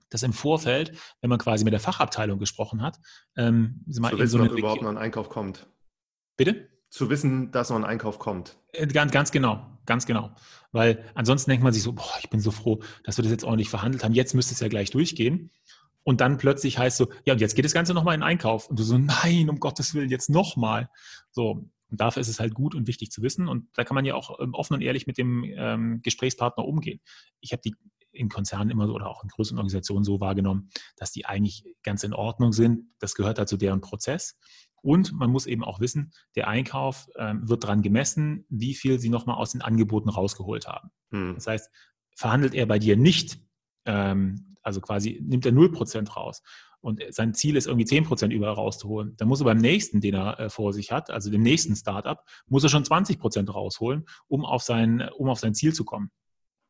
dass 0.08 0.22
im 0.22 0.32
Vorfeld, 0.32 0.92
wenn 1.20 1.30
man 1.30 1.38
quasi 1.38 1.64
mit 1.64 1.72
der 1.72 1.80
Fachabteilung 1.80 2.38
gesprochen 2.38 2.82
hat, 2.82 3.00
ähm, 3.36 3.84
zu 3.90 4.02
wissen, 4.02 4.28
so 4.28 4.44
ob 4.44 4.56
überhaupt 4.56 4.82
noch 4.82 4.90
ein 4.90 4.98
Einkauf 4.98 5.28
kommt. 5.28 5.68
Bitte? 6.36 6.68
Zu 6.90 7.10
wissen, 7.10 7.50
dass 7.50 7.70
noch 7.70 7.76
ein 7.76 7.84
Einkauf 7.84 8.18
kommt. 8.18 8.56
Äh, 8.72 8.86
ganz, 8.86 9.10
ganz 9.10 9.32
genau, 9.32 9.66
ganz 9.84 10.06
genau. 10.06 10.30
Weil 10.70 11.04
ansonsten 11.14 11.50
denkt 11.50 11.64
man 11.64 11.72
sich 11.72 11.82
so, 11.82 11.92
boah, 11.92 12.14
ich 12.20 12.30
bin 12.30 12.40
so 12.40 12.52
froh, 12.52 12.80
dass 13.02 13.18
wir 13.18 13.22
das 13.22 13.32
jetzt 13.32 13.44
ordentlich 13.44 13.68
verhandelt 13.68 14.04
haben. 14.04 14.14
Jetzt 14.14 14.34
müsste 14.34 14.54
es 14.54 14.60
ja 14.60 14.68
gleich 14.68 14.90
durchgehen. 14.90 15.50
Und 16.04 16.20
dann 16.20 16.38
plötzlich 16.38 16.78
heißt 16.78 16.96
so, 16.98 17.08
ja, 17.24 17.32
und 17.32 17.40
jetzt 17.40 17.56
geht 17.56 17.64
das 17.64 17.74
Ganze 17.74 17.92
nochmal 17.92 18.14
in 18.14 18.22
Einkauf. 18.22 18.70
Und 18.70 18.78
du 18.78 18.84
so, 18.84 18.96
nein, 18.96 19.50
um 19.50 19.58
Gottes 19.58 19.92
Willen, 19.92 20.08
jetzt 20.08 20.30
nochmal. 20.30 20.88
So, 21.32 21.68
und 21.90 22.00
dafür 22.00 22.20
ist 22.20 22.28
es 22.28 22.40
halt 22.40 22.54
gut 22.54 22.74
und 22.74 22.86
wichtig 22.86 23.10
zu 23.10 23.22
wissen. 23.22 23.48
Und 23.48 23.68
da 23.74 23.84
kann 23.84 23.94
man 23.94 24.04
ja 24.04 24.14
auch 24.14 24.40
ähm, 24.40 24.54
offen 24.54 24.74
und 24.74 24.82
ehrlich 24.82 25.06
mit 25.06 25.18
dem 25.18 25.44
ähm, 25.44 26.00
Gesprächspartner 26.02 26.64
umgehen. 26.64 27.00
Ich 27.40 27.52
habe 27.52 27.62
die 27.62 27.74
in 28.12 28.28
Konzernen 28.28 28.70
immer 28.70 28.86
so 28.86 28.94
oder 28.94 29.08
auch 29.08 29.22
in 29.22 29.28
größeren 29.28 29.58
Organisationen 29.58 30.04
so 30.04 30.20
wahrgenommen, 30.20 30.70
dass 30.96 31.12
die 31.12 31.26
eigentlich 31.26 31.64
ganz 31.82 32.02
in 32.02 32.14
Ordnung 32.14 32.52
sind. 32.52 32.88
Das 32.98 33.14
gehört 33.14 33.38
halt 33.38 33.48
zu 33.48 33.56
deren 33.56 33.80
Prozess. 33.80 34.38
Und 34.82 35.12
man 35.12 35.30
muss 35.30 35.46
eben 35.46 35.64
auch 35.64 35.80
wissen, 35.80 36.12
der 36.34 36.48
Einkauf 36.48 37.08
ähm, 37.16 37.48
wird 37.48 37.64
daran 37.64 37.82
gemessen, 37.82 38.46
wie 38.48 38.74
viel 38.74 38.98
sie 38.98 39.08
nochmal 39.08 39.36
aus 39.36 39.52
den 39.52 39.62
Angeboten 39.62 40.08
rausgeholt 40.08 40.66
haben. 40.66 40.90
Hm. 41.10 41.34
Das 41.34 41.46
heißt, 41.46 41.70
verhandelt 42.14 42.54
er 42.54 42.66
bei 42.66 42.78
dir 42.78 42.96
nicht, 42.96 43.38
ähm, 43.84 44.56
also 44.62 44.80
quasi 44.80 45.20
nimmt 45.22 45.46
er 45.46 45.52
0% 45.52 46.12
raus 46.12 46.42
und 46.86 47.02
sein 47.10 47.34
Ziel 47.34 47.56
ist 47.56 47.66
irgendwie 47.66 47.84
10% 47.84 48.30
überall 48.30 48.54
rauszuholen, 48.54 49.16
dann 49.16 49.26
muss 49.26 49.40
er 49.40 49.44
beim 49.44 49.58
nächsten, 49.58 50.00
den 50.00 50.14
er 50.14 50.38
äh, 50.38 50.48
vor 50.48 50.72
sich 50.72 50.92
hat, 50.92 51.10
also 51.10 51.30
dem 51.30 51.42
nächsten 51.42 51.74
Startup, 51.74 52.22
muss 52.46 52.62
er 52.62 52.68
schon 52.68 52.84
20% 52.84 53.50
rausholen, 53.50 54.06
um 54.28 54.44
auf 54.44 54.62
sein, 54.62 55.08
um 55.16 55.28
auf 55.28 55.40
sein 55.40 55.52
Ziel 55.52 55.74
zu 55.74 55.84
kommen. 55.84 56.12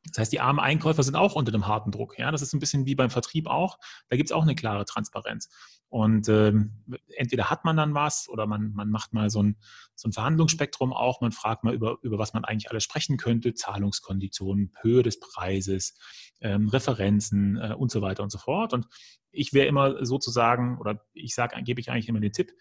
Das 0.07 0.19
heißt, 0.19 0.33
die 0.33 0.41
armen 0.41 0.59
Einkäufer 0.59 1.03
sind 1.03 1.17
auch 1.17 1.35
unter 1.35 1.53
dem 1.53 1.67
harten 1.67 1.91
Druck. 1.91 2.19
Ja, 2.19 2.31
das 2.31 2.41
ist 2.41 2.55
ein 2.55 2.61
bisschen 2.61 2.87
wie 2.87 2.95
beim 2.95 3.11
Vertrieb 3.11 3.47
auch. 3.47 3.79
Da 4.09 4.17
gibt 4.17 4.31
es 4.31 4.33
auch 4.33 4.43
eine 4.43 4.55
klare 4.55 4.87
Transparenz. 4.87 5.51
Und 5.89 6.29
ähm, 6.29 6.85
entweder 7.17 7.49
hat 7.49 7.65
man 7.65 7.77
dann 7.77 7.95
was 7.95 8.29
oder 8.29 8.47
man, 8.47 8.73
man 8.73 8.91
macht 8.91 9.13
mal 9.13 9.31
so 9.31 9.43
ein, 9.43 9.57
so 9.95 10.09
ein 10.09 10.13
Verhandlungsspektrum 10.13 10.93
auch. 10.93 11.21
Man 11.21 11.33
fragt 11.33 11.65
mal 11.65 11.75
über, 11.75 11.99
über 12.03 12.19
was 12.19 12.35
man 12.35 12.45
eigentlich 12.45 12.71
alles 12.71 12.85
sprechen 12.85 13.17
könnte. 13.17 13.55
Zahlungskonditionen, 13.55 14.73
Höhe 14.81 15.03
des 15.03 15.21
Preises, 15.21 15.99
ähm, 16.41 16.69
Referenzen 16.69 17.57
äh, 17.57 17.75
und 17.75 17.91
so 17.91 18.03
weiter 18.03 18.23
und 18.23 18.31
so 18.31 18.39
fort. 18.39 18.73
Und 18.73 18.87
ich 19.31 19.53
wäre 19.53 19.67
immer 19.67 20.05
sozusagen, 20.05 20.79
oder 20.79 21.05
ich 21.13 21.35
sage, 21.35 21.63
gebe 21.63 21.81
ich 21.81 21.91
eigentlich 21.91 22.09
immer 22.09 22.21
den 22.21 22.33
Tipp, 22.33 22.53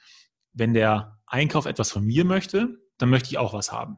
wenn 0.54 0.74
der 0.74 1.20
Einkauf 1.26 1.66
etwas 1.66 1.92
von 1.92 2.06
mir 2.06 2.26
möchte, 2.26 2.80
dann 2.98 3.10
möchte 3.10 3.30
ich 3.30 3.38
auch 3.38 3.54
was 3.54 3.72
haben. 3.72 3.98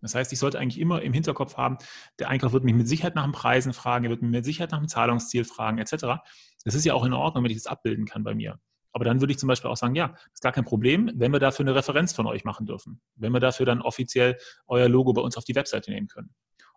Das 0.00 0.14
heißt, 0.14 0.32
ich 0.32 0.38
sollte 0.38 0.58
eigentlich 0.58 0.80
immer 0.80 1.02
im 1.02 1.12
Hinterkopf 1.12 1.56
haben, 1.56 1.78
der 2.18 2.28
Einkauf 2.28 2.52
wird 2.52 2.64
mich 2.64 2.74
mit 2.74 2.88
Sicherheit 2.88 3.14
nach 3.14 3.24
den 3.24 3.32
Preisen 3.32 3.72
fragen, 3.72 4.04
er 4.04 4.10
wird 4.10 4.22
mich 4.22 4.30
mit 4.30 4.44
Sicherheit 4.44 4.70
nach 4.70 4.78
dem 4.78 4.88
Zahlungsziel 4.88 5.44
fragen, 5.44 5.78
etc. 5.78 6.22
Das 6.64 6.74
ist 6.74 6.84
ja 6.84 6.94
auch 6.94 7.04
in 7.04 7.12
Ordnung, 7.12 7.44
wenn 7.44 7.50
ich 7.50 7.56
das 7.56 7.66
abbilden 7.66 8.04
kann 8.04 8.22
bei 8.24 8.34
mir. 8.34 8.58
Aber 8.92 9.04
dann 9.04 9.20
würde 9.20 9.32
ich 9.32 9.38
zum 9.38 9.48
Beispiel 9.48 9.70
auch 9.70 9.76
sagen, 9.76 9.94
ja, 9.94 10.14
ist 10.32 10.42
gar 10.42 10.52
kein 10.52 10.64
Problem, 10.64 11.10
wenn 11.14 11.30
wir 11.30 11.38
dafür 11.38 11.64
eine 11.64 11.74
Referenz 11.74 12.14
von 12.14 12.26
euch 12.26 12.44
machen 12.44 12.64
dürfen. 12.64 13.02
Wenn 13.14 13.30
wir 13.32 13.40
dafür 13.40 13.66
dann 13.66 13.82
offiziell 13.82 14.38
euer 14.66 14.88
Logo 14.88 15.12
bei 15.12 15.20
uns 15.20 15.36
auf 15.36 15.44
die 15.44 15.54
Webseite 15.54 15.90
nehmen 15.90 16.08
können. 16.08 16.34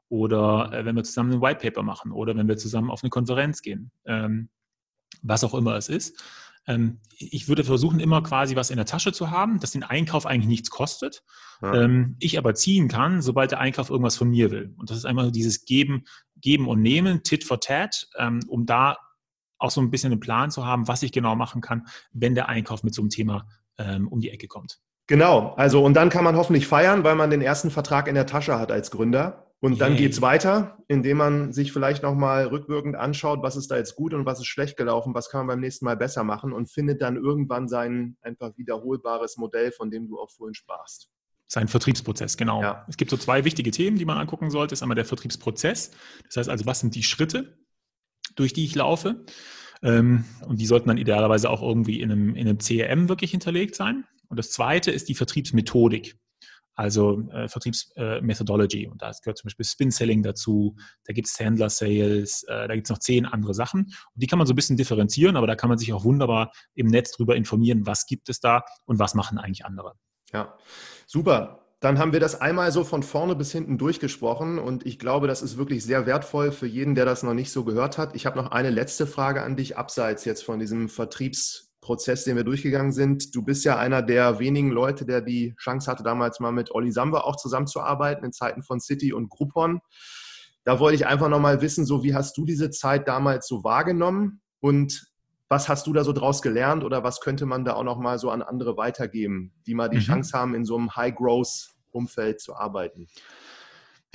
Oder 0.10 0.74
äh, 0.74 0.84
wenn 0.84 0.98
wir 0.98 1.04
zusammen 1.04 1.34
ein 1.34 1.42
White 1.42 1.60
Paper 1.62 1.84
machen 1.84 2.12
oder 2.12 2.36
wenn 2.36 2.48
wir 2.48 2.58
zusammen 2.58 2.92
auf 2.92 3.04
eine 3.04 3.10
Konferenz 3.10 3.62
gehen. 3.62 3.92
Ähm, 4.06 4.50
was 5.22 5.44
auch 5.44 5.54
immer 5.54 5.76
es 5.76 5.88
ist. 5.88 6.22
Ähm, 6.70 7.00
ich 7.18 7.50
würde 7.50 7.66
versuchen, 7.66 8.00
immer 8.00 8.24
quasi 8.24 8.56
was 8.56 8.70
in 8.70 8.78
der 8.78 8.86
Tasche 8.86 9.12
zu 9.12 9.32
haben, 9.32 9.60
das 9.60 9.72
den 9.72 9.84
Einkauf 9.84 10.26
eigentlich 10.26 10.48
nichts 10.48 10.70
kostet. 10.70 11.24
Ja. 11.62 11.74
Ähm, 11.74 12.16
ich 12.20 12.38
aber 12.38 12.54
ziehen 12.54 12.88
kann, 12.88 13.22
sobald 13.22 13.52
der 13.52 13.60
Einkauf 13.60 13.90
irgendwas 13.90 14.16
von 14.16 14.30
mir 14.30 14.52
will. 14.52 14.74
Und 14.78 14.90
das 14.90 14.98
ist 14.98 15.06
einfach 15.06 15.32
dieses 15.32 15.66
Geben, 15.66 16.06
Geben 16.38 16.70
und 16.70 16.82
Nehmen, 16.82 17.24
Tit 17.24 17.44
for 17.44 17.60
Tat, 17.60 18.08
ähm, 18.18 18.40
um 18.48 18.66
da 18.66 18.98
auch 19.58 19.72
so 19.72 19.82
ein 19.82 19.92
bisschen 19.92 20.14
einen 20.14 20.22
Plan 20.22 20.52
zu 20.52 20.66
haben, 20.66 20.88
was 20.88 21.04
ich 21.04 21.12
genau 21.12 21.36
machen 21.36 21.60
kann, 21.60 21.88
wenn 22.14 22.36
der 22.36 22.48
Einkauf 22.48 22.84
mit 22.84 22.94
so 22.94 23.02
einem 23.02 23.10
Thema 23.10 23.46
um 24.10 24.20
die 24.20 24.30
Ecke 24.30 24.50
kommt. 24.50 24.82
Genau, 25.08 25.54
also 25.56 25.86
und 25.86 25.94
dann 25.94 26.10
kann 26.10 26.26
man 26.26 26.36
hoffentlich 26.36 26.68
feiern, 26.68 27.06
weil 27.06 27.16
man 27.16 27.30
den 27.30 27.42
ersten 27.42 27.72
Vertrag 27.72 28.10
in 28.10 28.16
der 28.16 28.26
Tasche 28.26 28.60
hat 28.60 28.74
als 28.74 28.92
Gründer. 28.92 29.49
Und 29.62 29.82
dann 29.82 29.98
geht 29.98 30.14
es 30.14 30.22
weiter, 30.22 30.78
indem 30.88 31.18
man 31.18 31.52
sich 31.52 31.74
vielleicht 31.74 32.02
nochmal 32.02 32.48
rückwirkend 32.48 32.96
anschaut, 32.96 33.44
was 33.44 33.58
ist 33.58 33.70
da 33.70 33.76
jetzt 33.76 33.96
gut 33.96 34.14
und 34.14 34.26
was 34.26 34.40
ist 34.40 34.46
schlecht 34.46 34.78
gelaufen, 34.78 35.14
was 35.14 35.30
kann 35.30 35.42
man 35.42 35.48
beim 35.48 35.60
nächsten 35.60 35.84
Mal 35.84 35.98
besser 35.98 36.24
machen 36.24 36.54
und 36.54 36.72
findet 36.72 37.02
dann 37.02 37.18
irgendwann 37.18 37.68
sein 37.68 38.16
einfach 38.22 38.58
wiederholbares 38.58 39.36
Modell, 39.36 39.74
von 39.74 39.92
dem 39.92 40.08
du 40.08 40.18
auch 40.18 40.32
vorhin 40.32 40.54
sprachst. 40.54 41.10
Sein 41.48 41.68
Vertriebsprozess, 41.68 42.38
genau. 42.38 42.62
Ja. 42.62 42.86
Es 42.88 42.96
gibt 42.96 43.12
so 43.12 43.18
zwei 43.18 43.44
wichtige 43.44 43.72
Themen, 43.72 43.98
die 43.98 44.06
man 44.06 44.18
angucken 44.18 44.50
sollte. 44.50 44.72
Das 44.72 44.80
ist 44.80 44.84
einmal 44.84 44.96
der 44.96 45.06
Vertriebsprozess. 45.06 45.92
Das 46.28 46.38
heißt 46.38 46.50
also, 46.50 46.66
was 46.66 46.80
sind 46.80 46.96
die 46.96 47.04
Schritte, 47.04 47.58
durch 48.36 48.54
die 48.54 48.64
ich 48.64 48.76
laufe? 48.76 49.26
Ähm, 49.82 50.24
und 50.46 50.62
die 50.62 50.68
sollten 50.68 50.88
dann 50.88 50.98
idealerweise 50.98 51.50
auch 51.50 51.62
irgendwie 51.62 52.00
in 52.00 52.12
einem, 52.12 52.36
in 52.36 52.48
einem 52.48 52.60
CRM 52.60 53.10
wirklich 53.10 53.32
hinterlegt 53.32 53.76
sein. 53.76 54.06
Und 54.30 54.38
das 54.38 54.52
zweite 54.52 54.92
ist 54.92 55.10
die 55.10 55.16
Vertriebsmethodik 55.16 56.18
also 56.80 57.22
äh, 57.34 57.50
Vertriebsmethodology. 57.50 58.86
Äh, 58.86 58.88
und 58.88 59.02
da 59.02 59.12
gehört 59.22 59.38
zum 59.38 59.50
Beispiel 59.50 59.66
Spin-Selling 59.66 60.24
dazu, 60.24 60.78
da 61.04 61.12
gibt 61.12 61.28
es 61.28 61.38
Händler-Sales, 61.38 62.44
äh, 62.44 62.70
da 62.70 62.74
gibt 62.74 62.88
es 62.88 62.90
noch 62.90 63.00
zehn 63.00 63.26
andere 63.26 63.54
Sachen. 63.54 63.82
Und 63.82 64.16
die 64.16 64.28
kann 64.28 64.40
man 64.40 64.48
so 64.48 64.54
ein 64.54 64.56
bisschen 64.56 64.78
differenzieren, 64.78 65.36
aber 65.36 65.46
da 65.46 65.56
kann 65.56 65.68
man 65.68 65.78
sich 65.78 65.92
auch 65.92 66.06
wunderbar 66.06 66.54
im 66.76 66.88
Netz 66.88 67.12
drüber 67.12 67.36
informieren, 67.36 67.86
was 67.86 68.06
gibt 68.06 68.30
es 68.30 68.40
da 68.40 68.64
und 68.86 68.98
was 68.98 69.14
machen 69.14 69.38
eigentlich 69.38 69.66
andere. 69.66 69.96
Ja, 70.32 70.58
super. 71.06 71.66
Dann 71.82 72.00
haben 72.00 72.14
wir 72.14 72.22
das 72.22 72.40
einmal 72.40 72.72
so 72.72 72.86
von 72.86 73.04
vorne 73.04 73.36
bis 73.36 73.52
hinten 73.52 73.78
durchgesprochen 73.78 74.58
und 74.58 74.86
ich 74.86 75.00
glaube, 75.00 75.28
das 75.28 75.42
ist 75.42 75.58
wirklich 75.58 75.84
sehr 75.84 76.06
wertvoll 76.06 76.54
für 76.54 76.68
jeden, 76.68 76.96
der 76.96 77.04
das 77.04 77.24
noch 77.24 77.34
nicht 77.34 77.52
so 77.52 77.66
gehört 77.66 77.98
hat. 77.98 78.16
Ich 78.16 78.26
habe 78.26 78.38
noch 78.38 78.52
eine 78.52 78.70
letzte 78.70 79.06
Frage 79.06 79.44
an 79.44 79.58
dich, 79.58 79.78
abseits 79.78 80.24
jetzt 80.24 80.46
von 80.46 80.60
diesem 80.60 80.88
Vertriebs- 80.88 81.69
Prozess, 81.90 82.24
den 82.24 82.36
wir 82.36 82.44
durchgegangen 82.44 82.92
sind. 82.92 83.34
Du 83.36 83.42
bist 83.42 83.66
ja 83.66 83.80
einer 83.80 84.04
der 84.04 84.38
wenigen 84.38 84.70
Leute, 84.70 85.08
der 85.08 85.22
die 85.22 85.56
Chance 85.58 85.90
hatte, 85.90 86.04
damals 86.04 86.40
mal 86.40 86.52
mit 86.52 86.70
Olli 86.70 86.92
Samba 86.92 87.22
auch 87.22 87.36
zusammenzuarbeiten 87.36 88.24
in 88.24 88.32
Zeiten 88.32 88.62
von 88.62 88.80
City 88.80 89.12
und 89.12 89.32
Groupon. 89.32 89.82
da 90.66 90.80
wollte 90.80 90.94
ich 90.94 91.08
einfach 91.08 91.30
nochmal 91.30 91.62
wissen, 91.62 91.88
so 91.88 92.04
wie 92.04 92.14
hast 92.14 92.38
du 92.38 92.46
diese 92.46 92.70
Zeit 92.70 93.08
damals 93.08 93.48
so 93.48 93.64
wahrgenommen 93.64 94.40
und 94.60 95.12
was 95.48 95.68
hast 95.68 95.88
du 95.88 95.94
da 95.94 96.04
so 96.04 96.14
draus 96.14 96.44
gelernt 96.44 96.84
oder 96.84 97.04
was 97.04 97.22
könnte 97.22 97.48
man 97.48 97.66
da 97.66 97.74
auch 97.74 97.84
nochmal 97.84 98.20
so 98.20 98.30
an 98.30 98.44
andere 98.44 98.78
weitergeben, 98.78 99.52
die 99.66 99.74
mal 99.74 99.90
die 99.90 99.98
mhm. 99.98 100.02
Chance 100.02 100.38
haben, 100.38 100.54
in 100.54 100.66
so 100.66 100.78
einem 100.78 100.96
High-Growth-Umfeld 100.96 102.40
zu 102.40 102.56
arbeiten? 102.56 103.08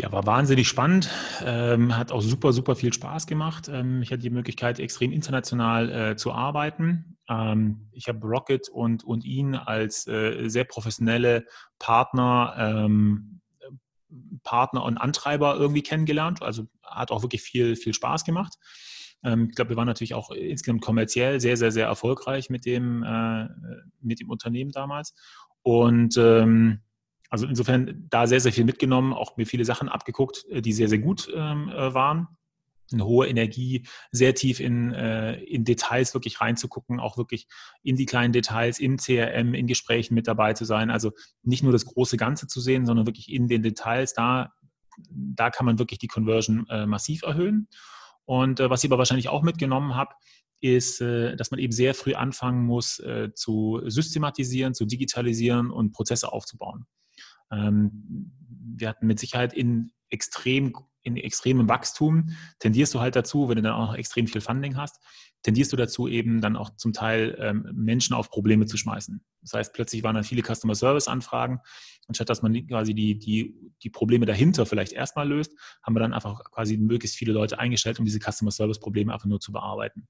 Ja, 0.00 0.12
war 0.12 0.26
wahnsinnig 0.26 0.68
spannend, 0.68 1.10
ähm, 1.44 1.96
hat 1.96 2.12
auch 2.12 2.22
super, 2.22 2.52
super 2.52 2.76
viel 2.76 2.92
Spaß 2.92 3.26
gemacht. 3.26 3.68
Ähm, 3.68 4.00
ich 4.00 4.12
hatte 4.12 4.22
die 4.22 4.30
Möglichkeit, 4.30 4.78
extrem 4.78 5.10
international 5.10 5.90
äh, 5.90 6.16
zu 6.16 6.30
arbeiten. 6.30 7.13
Ähm, 7.28 7.88
ich 7.92 8.08
habe 8.08 8.26
Rocket 8.26 8.68
und, 8.68 9.04
und 9.04 9.24
ihn 9.24 9.54
als 9.54 10.06
äh, 10.06 10.48
sehr 10.48 10.64
professionelle 10.64 11.46
Partner, 11.78 12.54
ähm, 12.58 13.40
Partner 14.42 14.84
und 14.84 14.98
Antreiber 14.98 15.56
irgendwie 15.56 15.82
kennengelernt. 15.82 16.42
Also 16.42 16.66
hat 16.82 17.10
auch 17.10 17.22
wirklich 17.22 17.42
viel, 17.42 17.76
viel 17.76 17.94
Spaß 17.94 18.24
gemacht. 18.24 18.58
Ähm, 19.24 19.48
ich 19.50 19.56
glaube, 19.56 19.70
wir 19.70 19.76
waren 19.76 19.86
natürlich 19.86 20.14
auch 20.14 20.30
insgesamt 20.30 20.82
kommerziell 20.82 21.40
sehr, 21.40 21.56
sehr, 21.56 21.72
sehr 21.72 21.86
erfolgreich 21.86 22.50
mit 22.50 22.66
dem, 22.66 23.02
äh, 23.02 23.48
mit 24.00 24.20
dem 24.20 24.30
Unternehmen 24.30 24.70
damals. 24.70 25.14
Und 25.62 26.16
ähm, 26.18 26.80
also 27.30 27.46
insofern 27.46 28.06
da 28.10 28.26
sehr, 28.26 28.40
sehr 28.40 28.52
viel 28.52 28.64
mitgenommen, 28.64 29.12
auch 29.12 29.36
mir 29.36 29.46
viele 29.46 29.64
Sachen 29.64 29.88
abgeguckt, 29.88 30.44
äh, 30.50 30.60
die 30.60 30.72
sehr, 30.72 30.88
sehr 30.88 30.98
gut 30.98 31.28
ähm, 31.34 31.68
äh, 31.70 31.94
waren. 31.94 32.28
Eine 32.92 33.06
hohe 33.06 33.26
Energie, 33.26 33.86
sehr 34.12 34.34
tief 34.34 34.60
in, 34.60 34.92
äh, 34.92 35.36
in 35.42 35.64
Details 35.64 36.14
wirklich 36.14 36.40
reinzugucken, 36.40 37.00
auch 37.00 37.16
wirklich 37.16 37.46
in 37.82 37.96
die 37.96 38.06
kleinen 38.06 38.32
Details, 38.32 38.78
im 38.78 38.98
CRM, 38.98 39.54
in 39.54 39.66
Gesprächen 39.66 40.14
mit 40.14 40.28
dabei 40.28 40.52
zu 40.52 40.64
sein. 40.64 40.90
Also 40.90 41.12
nicht 41.42 41.62
nur 41.62 41.72
das 41.72 41.86
große 41.86 42.16
Ganze 42.16 42.46
zu 42.46 42.60
sehen, 42.60 42.86
sondern 42.86 43.06
wirklich 43.06 43.32
in 43.32 43.48
den 43.48 43.62
Details. 43.62 44.12
Da, 44.12 44.52
da 45.08 45.50
kann 45.50 45.66
man 45.66 45.78
wirklich 45.78 45.98
die 45.98 46.08
Conversion 46.08 46.66
äh, 46.68 46.86
massiv 46.86 47.22
erhöhen. 47.22 47.68
Und 48.26 48.60
äh, 48.60 48.70
was 48.70 48.84
ich 48.84 48.90
aber 48.90 48.98
wahrscheinlich 48.98 49.28
auch 49.28 49.42
mitgenommen 49.42 49.94
habe, 49.94 50.14
ist, 50.60 51.00
äh, 51.00 51.36
dass 51.36 51.50
man 51.50 51.60
eben 51.60 51.72
sehr 51.72 51.94
früh 51.94 52.14
anfangen 52.14 52.64
muss, 52.64 53.02
zu 53.34 53.80
systematisieren, 53.86 54.74
zu 54.74 54.84
digitalisieren 54.84 55.70
und 55.70 55.92
Prozesse 55.92 56.32
aufzubauen. 56.32 56.86
Ähm, 57.50 58.30
wir 58.76 58.88
hatten 58.88 59.06
mit 59.06 59.18
Sicherheit 59.18 59.52
in 59.52 59.92
extrem 60.08 60.74
in 61.04 61.16
extremem 61.16 61.68
Wachstum 61.68 62.30
tendierst 62.58 62.94
du 62.94 63.00
halt 63.00 63.14
dazu, 63.14 63.48
wenn 63.48 63.56
du 63.56 63.62
dann 63.62 63.74
auch 63.74 63.94
extrem 63.94 64.26
viel 64.26 64.40
Funding 64.40 64.76
hast, 64.76 65.00
tendierst 65.42 65.72
du 65.72 65.76
dazu 65.76 66.08
eben 66.08 66.40
dann 66.40 66.56
auch 66.56 66.70
zum 66.76 66.92
Teil 66.92 67.36
ähm, 67.38 67.68
Menschen 67.72 68.14
auf 68.14 68.30
Probleme 68.30 68.66
zu 68.66 68.76
schmeißen. 68.76 69.22
Das 69.42 69.52
heißt, 69.52 69.74
plötzlich 69.74 70.02
waren 70.02 70.14
dann 70.14 70.24
viele 70.24 70.42
Customer 70.42 70.74
Service 70.74 71.06
Anfragen. 71.06 71.60
Anstatt 72.08 72.30
dass 72.30 72.42
man 72.42 72.66
quasi 72.66 72.94
die, 72.94 73.18
die, 73.18 73.54
die 73.82 73.90
Probleme 73.90 74.26
dahinter 74.26 74.66
vielleicht 74.66 74.92
erstmal 74.92 75.28
löst, 75.28 75.52
haben 75.82 75.94
wir 75.94 76.00
dann 76.00 76.14
einfach 76.14 76.42
quasi 76.50 76.76
möglichst 76.76 77.16
viele 77.16 77.32
Leute 77.32 77.58
eingestellt, 77.58 77.98
um 77.98 78.04
diese 78.04 78.18
Customer 78.18 78.50
Service 78.50 78.80
Probleme 78.80 79.12
einfach 79.12 79.28
nur 79.28 79.40
zu 79.40 79.52
bearbeiten. 79.52 80.08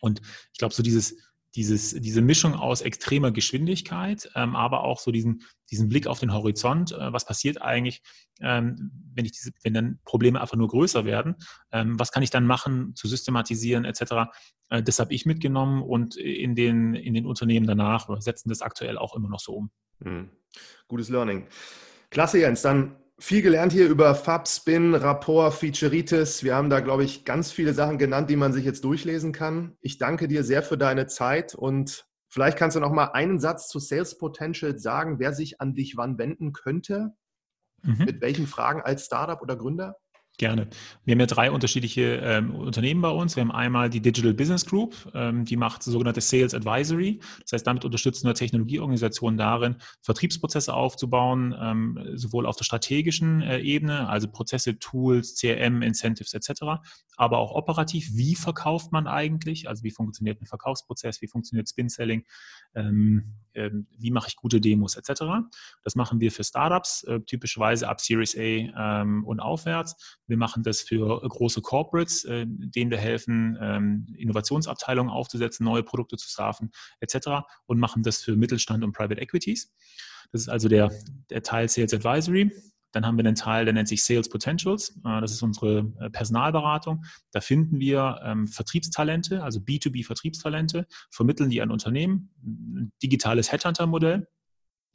Und 0.00 0.20
ich 0.52 0.58
glaube, 0.58 0.74
so 0.74 0.82
dieses 0.82 1.16
dieses, 1.54 1.90
diese 1.90 2.22
Mischung 2.22 2.54
aus 2.54 2.80
extremer 2.80 3.30
Geschwindigkeit, 3.30 4.30
ähm, 4.34 4.56
aber 4.56 4.84
auch 4.84 4.98
so 4.98 5.10
diesen, 5.10 5.42
diesen 5.70 5.88
Blick 5.88 6.06
auf 6.06 6.20
den 6.20 6.32
Horizont, 6.32 6.92
äh, 6.92 7.12
was 7.12 7.26
passiert 7.26 7.60
eigentlich, 7.60 8.02
ähm, 8.40 8.90
wenn, 9.14 9.24
ich 9.24 9.32
diese, 9.32 9.52
wenn 9.62 9.74
dann 9.74 10.00
Probleme 10.04 10.40
einfach 10.40 10.56
nur 10.56 10.68
größer 10.68 11.04
werden, 11.04 11.36
ähm, 11.70 11.98
was 11.98 12.10
kann 12.10 12.22
ich 12.22 12.30
dann 12.30 12.46
machen, 12.46 12.94
zu 12.94 13.06
systematisieren 13.06 13.84
etc. 13.84 14.30
Äh, 14.70 14.82
das 14.82 14.98
habe 14.98 15.12
ich 15.12 15.26
mitgenommen 15.26 15.82
und 15.82 16.16
in 16.16 16.54
den, 16.54 16.94
in 16.94 17.14
den 17.14 17.26
Unternehmen 17.26 17.66
danach 17.66 18.08
setzen 18.20 18.48
das 18.48 18.62
aktuell 18.62 18.98
auch 18.98 19.14
immer 19.14 19.28
noch 19.28 19.40
so 19.40 19.52
um. 19.52 19.70
Mhm. 20.00 20.30
Gutes 20.88 21.08
Learning. 21.08 21.46
Klasse, 22.10 22.38
Jens. 22.40 22.62
Dann 22.62 22.96
viel 23.22 23.40
gelernt 23.40 23.72
hier 23.72 23.88
über 23.88 24.16
Fab, 24.16 24.48
Spin, 24.48 24.96
Rapport, 24.96 25.54
Featureitis. 25.54 26.42
Wir 26.42 26.56
haben 26.56 26.68
da, 26.68 26.80
glaube 26.80 27.04
ich, 27.04 27.24
ganz 27.24 27.52
viele 27.52 27.72
Sachen 27.72 27.96
genannt, 27.96 28.28
die 28.28 28.36
man 28.36 28.52
sich 28.52 28.64
jetzt 28.64 28.82
durchlesen 28.82 29.30
kann. 29.30 29.76
Ich 29.80 29.98
danke 29.98 30.26
dir 30.26 30.42
sehr 30.42 30.60
für 30.60 30.76
deine 30.76 31.06
Zeit 31.06 31.54
und 31.54 32.04
vielleicht 32.28 32.58
kannst 32.58 32.74
du 32.74 32.80
noch 32.80 32.90
mal 32.90 33.12
einen 33.12 33.38
Satz 33.38 33.68
zu 33.68 33.78
Sales 33.78 34.18
Potential 34.18 34.76
sagen, 34.76 35.20
wer 35.20 35.32
sich 35.32 35.60
an 35.60 35.72
dich 35.72 35.96
wann 35.96 36.18
wenden 36.18 36.52
könnte. 36.52 37.12
Mhm. 37.82 38.06
Mit 38.06 38.20
welchen 38.22 38.48
Fragen 38.48 38.82
als 38.82 39.06
Startup 39.06 39.40
oder 39.40 39.54
Gründer? 39.54 39.96
Gerne. 40.42 40.66
Wir 41.04 41.12
haben 41.12 41.20
ja 41.20 41.26
drei 41.26 41.52
unterschiedliche 41.52 42.16
ähm, 42.16 42.52
Unternehmen 42.56 43.00
bei 43.00 43.10
uns. 43.10 43.36
Wir 43.36 43.42
haben 43.42 43.52
einmal 43.52 43.88
die 43.88 44.00
Digital 44.00 44.34
Business 44.34 44.66
Group, 44.66 44.96
ähm, 45.14 45.44
die 45.44 45.56
macht 45.56 45.84
sogenannte 45.84 46.20
Sales 46.20 46.52
Advisory. 46.52 47.20
Das 47.42 47.52
heißt, 47.52 47.64
damit 47.64 47.84
unterstützen 47.84 48.26
wir 48.26 48.34
Technologieorganisationen 48.34 49.38
darin, 49.38 49.76
Vertriebsprozesse 50.00 50.74
aufzubauen, 50.74 51.54
ähm, 51.56 51.96
sowohl 52.14 52.46
auf 52.46 52.56
der 52.56 52.64
strategischen 52.64 53.40
äh, 53.40 53.60
Ebene, 53.60 54.08
also 54.08 54.26
Prozesse, 54.26 54.80
Tools, 54.80 55.36
CRM, 55.40 55.80
Incentives 55.80 56.34
etc., 56.34 56.82
aber 57.16 57.38
auch 57.38 57.52
operativ. 57.52 58.10
Wie 58.12 58.34
verkauft 58.34 58.90
man 58.90 59.06
eigentlich? 59.06 59.68
Also 59.68 59.84
wie 59.84 59.92
funktioniert 59.92 60.42
ein 60.42 60.46
Verkaufsprozess? 60.46 61.22
Wie 61.22 61.28
funktioniert 61.28 61.68
Spin-Selling? 61.68 62.24
Ähm, 63.54 63.86
wie 63.98 64.10
mache 64.10 64.28
ich 64.28 64.36
gute 64.36 64.60
Demos 64.60 64.96
etc. 64.96 65.22
Das 65.84 65.94
machen 65.94 66.20
wir 66.20 66.32
für 66.32 66.44
Startups, 66.44 67.04
äh, 67.04 67.20
typischerweise 67.20 67.88
ab 67.88 68.00
Series 68.00 68.36
A 68.36 68.40
ähm, 69.02 69.24
und 69.24 69.40
aufwärts. 69.40 70.18
Wir 70.26 70.36
machen 70.36 70.62
das 70.62 70.80
für 70.80 71.20
große 71.20 71.60
Corporates, 71.60 72.24
äh, 72.24 72.46
denen 72.46 72.90
wir 72.90 72.98
helfen, 72.98 73.58
ähm, 73.60 74.06
Innovationsabteilungen 74.16 75.12
aufzusetzen, 75.12 75.64
neue 75.64 75.82
Produkte 75.82 76.16
zu 76.16 76.28
starten 76.28 76.70
etc. 77.00 77.44
und 77.66 77.78
machen 77.78 78.02
das 78.02 78.22
für 78.22 78.36
Mittelstand 78.36 78.84
und 78.84 78.92
Private 78.92 79.20
Equities. 79.20 79.72
Das 80.32 80.40
ist 80.40 80.48
also 80.48 80.68
der, 80.68 80.90
der 81.30 81.42
Teil 81.42 81.68
Sales 81.68 81.92
Advisory. 81.92 82.50
Dann 82.92 83.06
haben 83.06 83.16
wir 83.16 83.24
einen 83.24 83.34
Teil, 83.34 83.64
der 83.64 83.74
nennt 83.74 83.88
sich 83.88 84.04
Sales 84.04 84.28
Potentials. 84.28 84.90
Äh, 85.04 85.20
das 85.20 85.32
ist 85.32 85.42
unsere 85.42 85.92
äh, 86.00 86.10
Personalberatung. 86.10 87.04
Da 87.32 87.40
finden 87.40 87.80
wir 87.80 88.20
ähm, 88.24 88.46
Vertriebstalente, 88.46 89.42
also 89.42 89.60
B2B-Vertriebstalente, 89.60 90.86
vermitteln 91.10 91.50
die 91.50 91.60
an 91.60 91.70
Unternehmen. 91.70 92.30
Ein 92.42 92.92
digitales 93.02 93.50
Headhunter-Modell, 93.50 94.28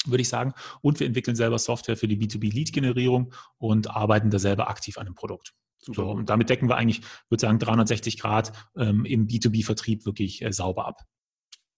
würde 0.05 0.21
ich 0.21 0.29
sagen. 0.29 0.53
Und 0.81 0.99
wir 0.99 1.07
entwickeln 1.07 1.35
selber 1.35 1.59
Software 1.59 1.97
für 1.97 2.07
die 2.07 2.17
B2B-Lead-Generierung 2.17 3.33
und 3.57 3.89
arbeiten 3.89 4.29
da 4.29 4.39
selber 4.39 4.69
aktiv 4.69 4.97
an 4.97 5.05
dem 5.05 5.15
Produkt. 5.15 5.53
Super. 5.79 6.01
So, 6.01 6.11
und 6.11 6.29
damit 6.29 6.49
decken 6.49 6.69
wir 6.69 6.75
eigentlich, 6.75 7.01
würde 7.29 7.41
sagen, 7.41 7.59
360 7.59 8.19
Grad 8.19 8.51
ähm, 8.77 9.05
im 9.05 9.27
B2B-Vertrieb 9.27 10.05
wirklich 10.05 10.41
äh, 10.43 10.51
sauber 10.51 10.87
ab. 10.87 11.01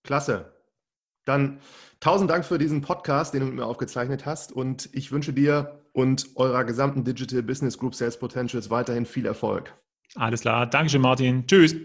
Klasse. 0.04 0.59
Dann 1.30 1.60
tausend 2.00 2.30
Dank 2.30 2.44
für 2.44 2.58
diesen 2.58 2.82
Podcast, 2.82 3.34
den 3.34 3.42
du 3.42 3.46
mit 3.46 3.56
mir 3.56 3.66
aufgezeichnet 3.66 4.26
hast. 4.26 4.52
Und 4.52 4.90
ich 4.94 5.12
wünsche 5.12 5.32
dir 5.32 5.80
und 5.94 6.28
eurer 6.36 6.64
gesamten 6.64 7.04
Digital 7.04 7.44
Business 7.44 7.78
Group 7.78 7.96
Sales 7.96 8.18
Potentials 8.18 8.70
weiterhin 8.70 9.06
viel 9.06 9.26
Erfolg. 9.26 9.74
Alles 10.16 10.42
klar. 10.42 10.66
Dankeschön, 10.66 11.02
Martin. 11.02 11.46
Tschüss. 11.46 11.76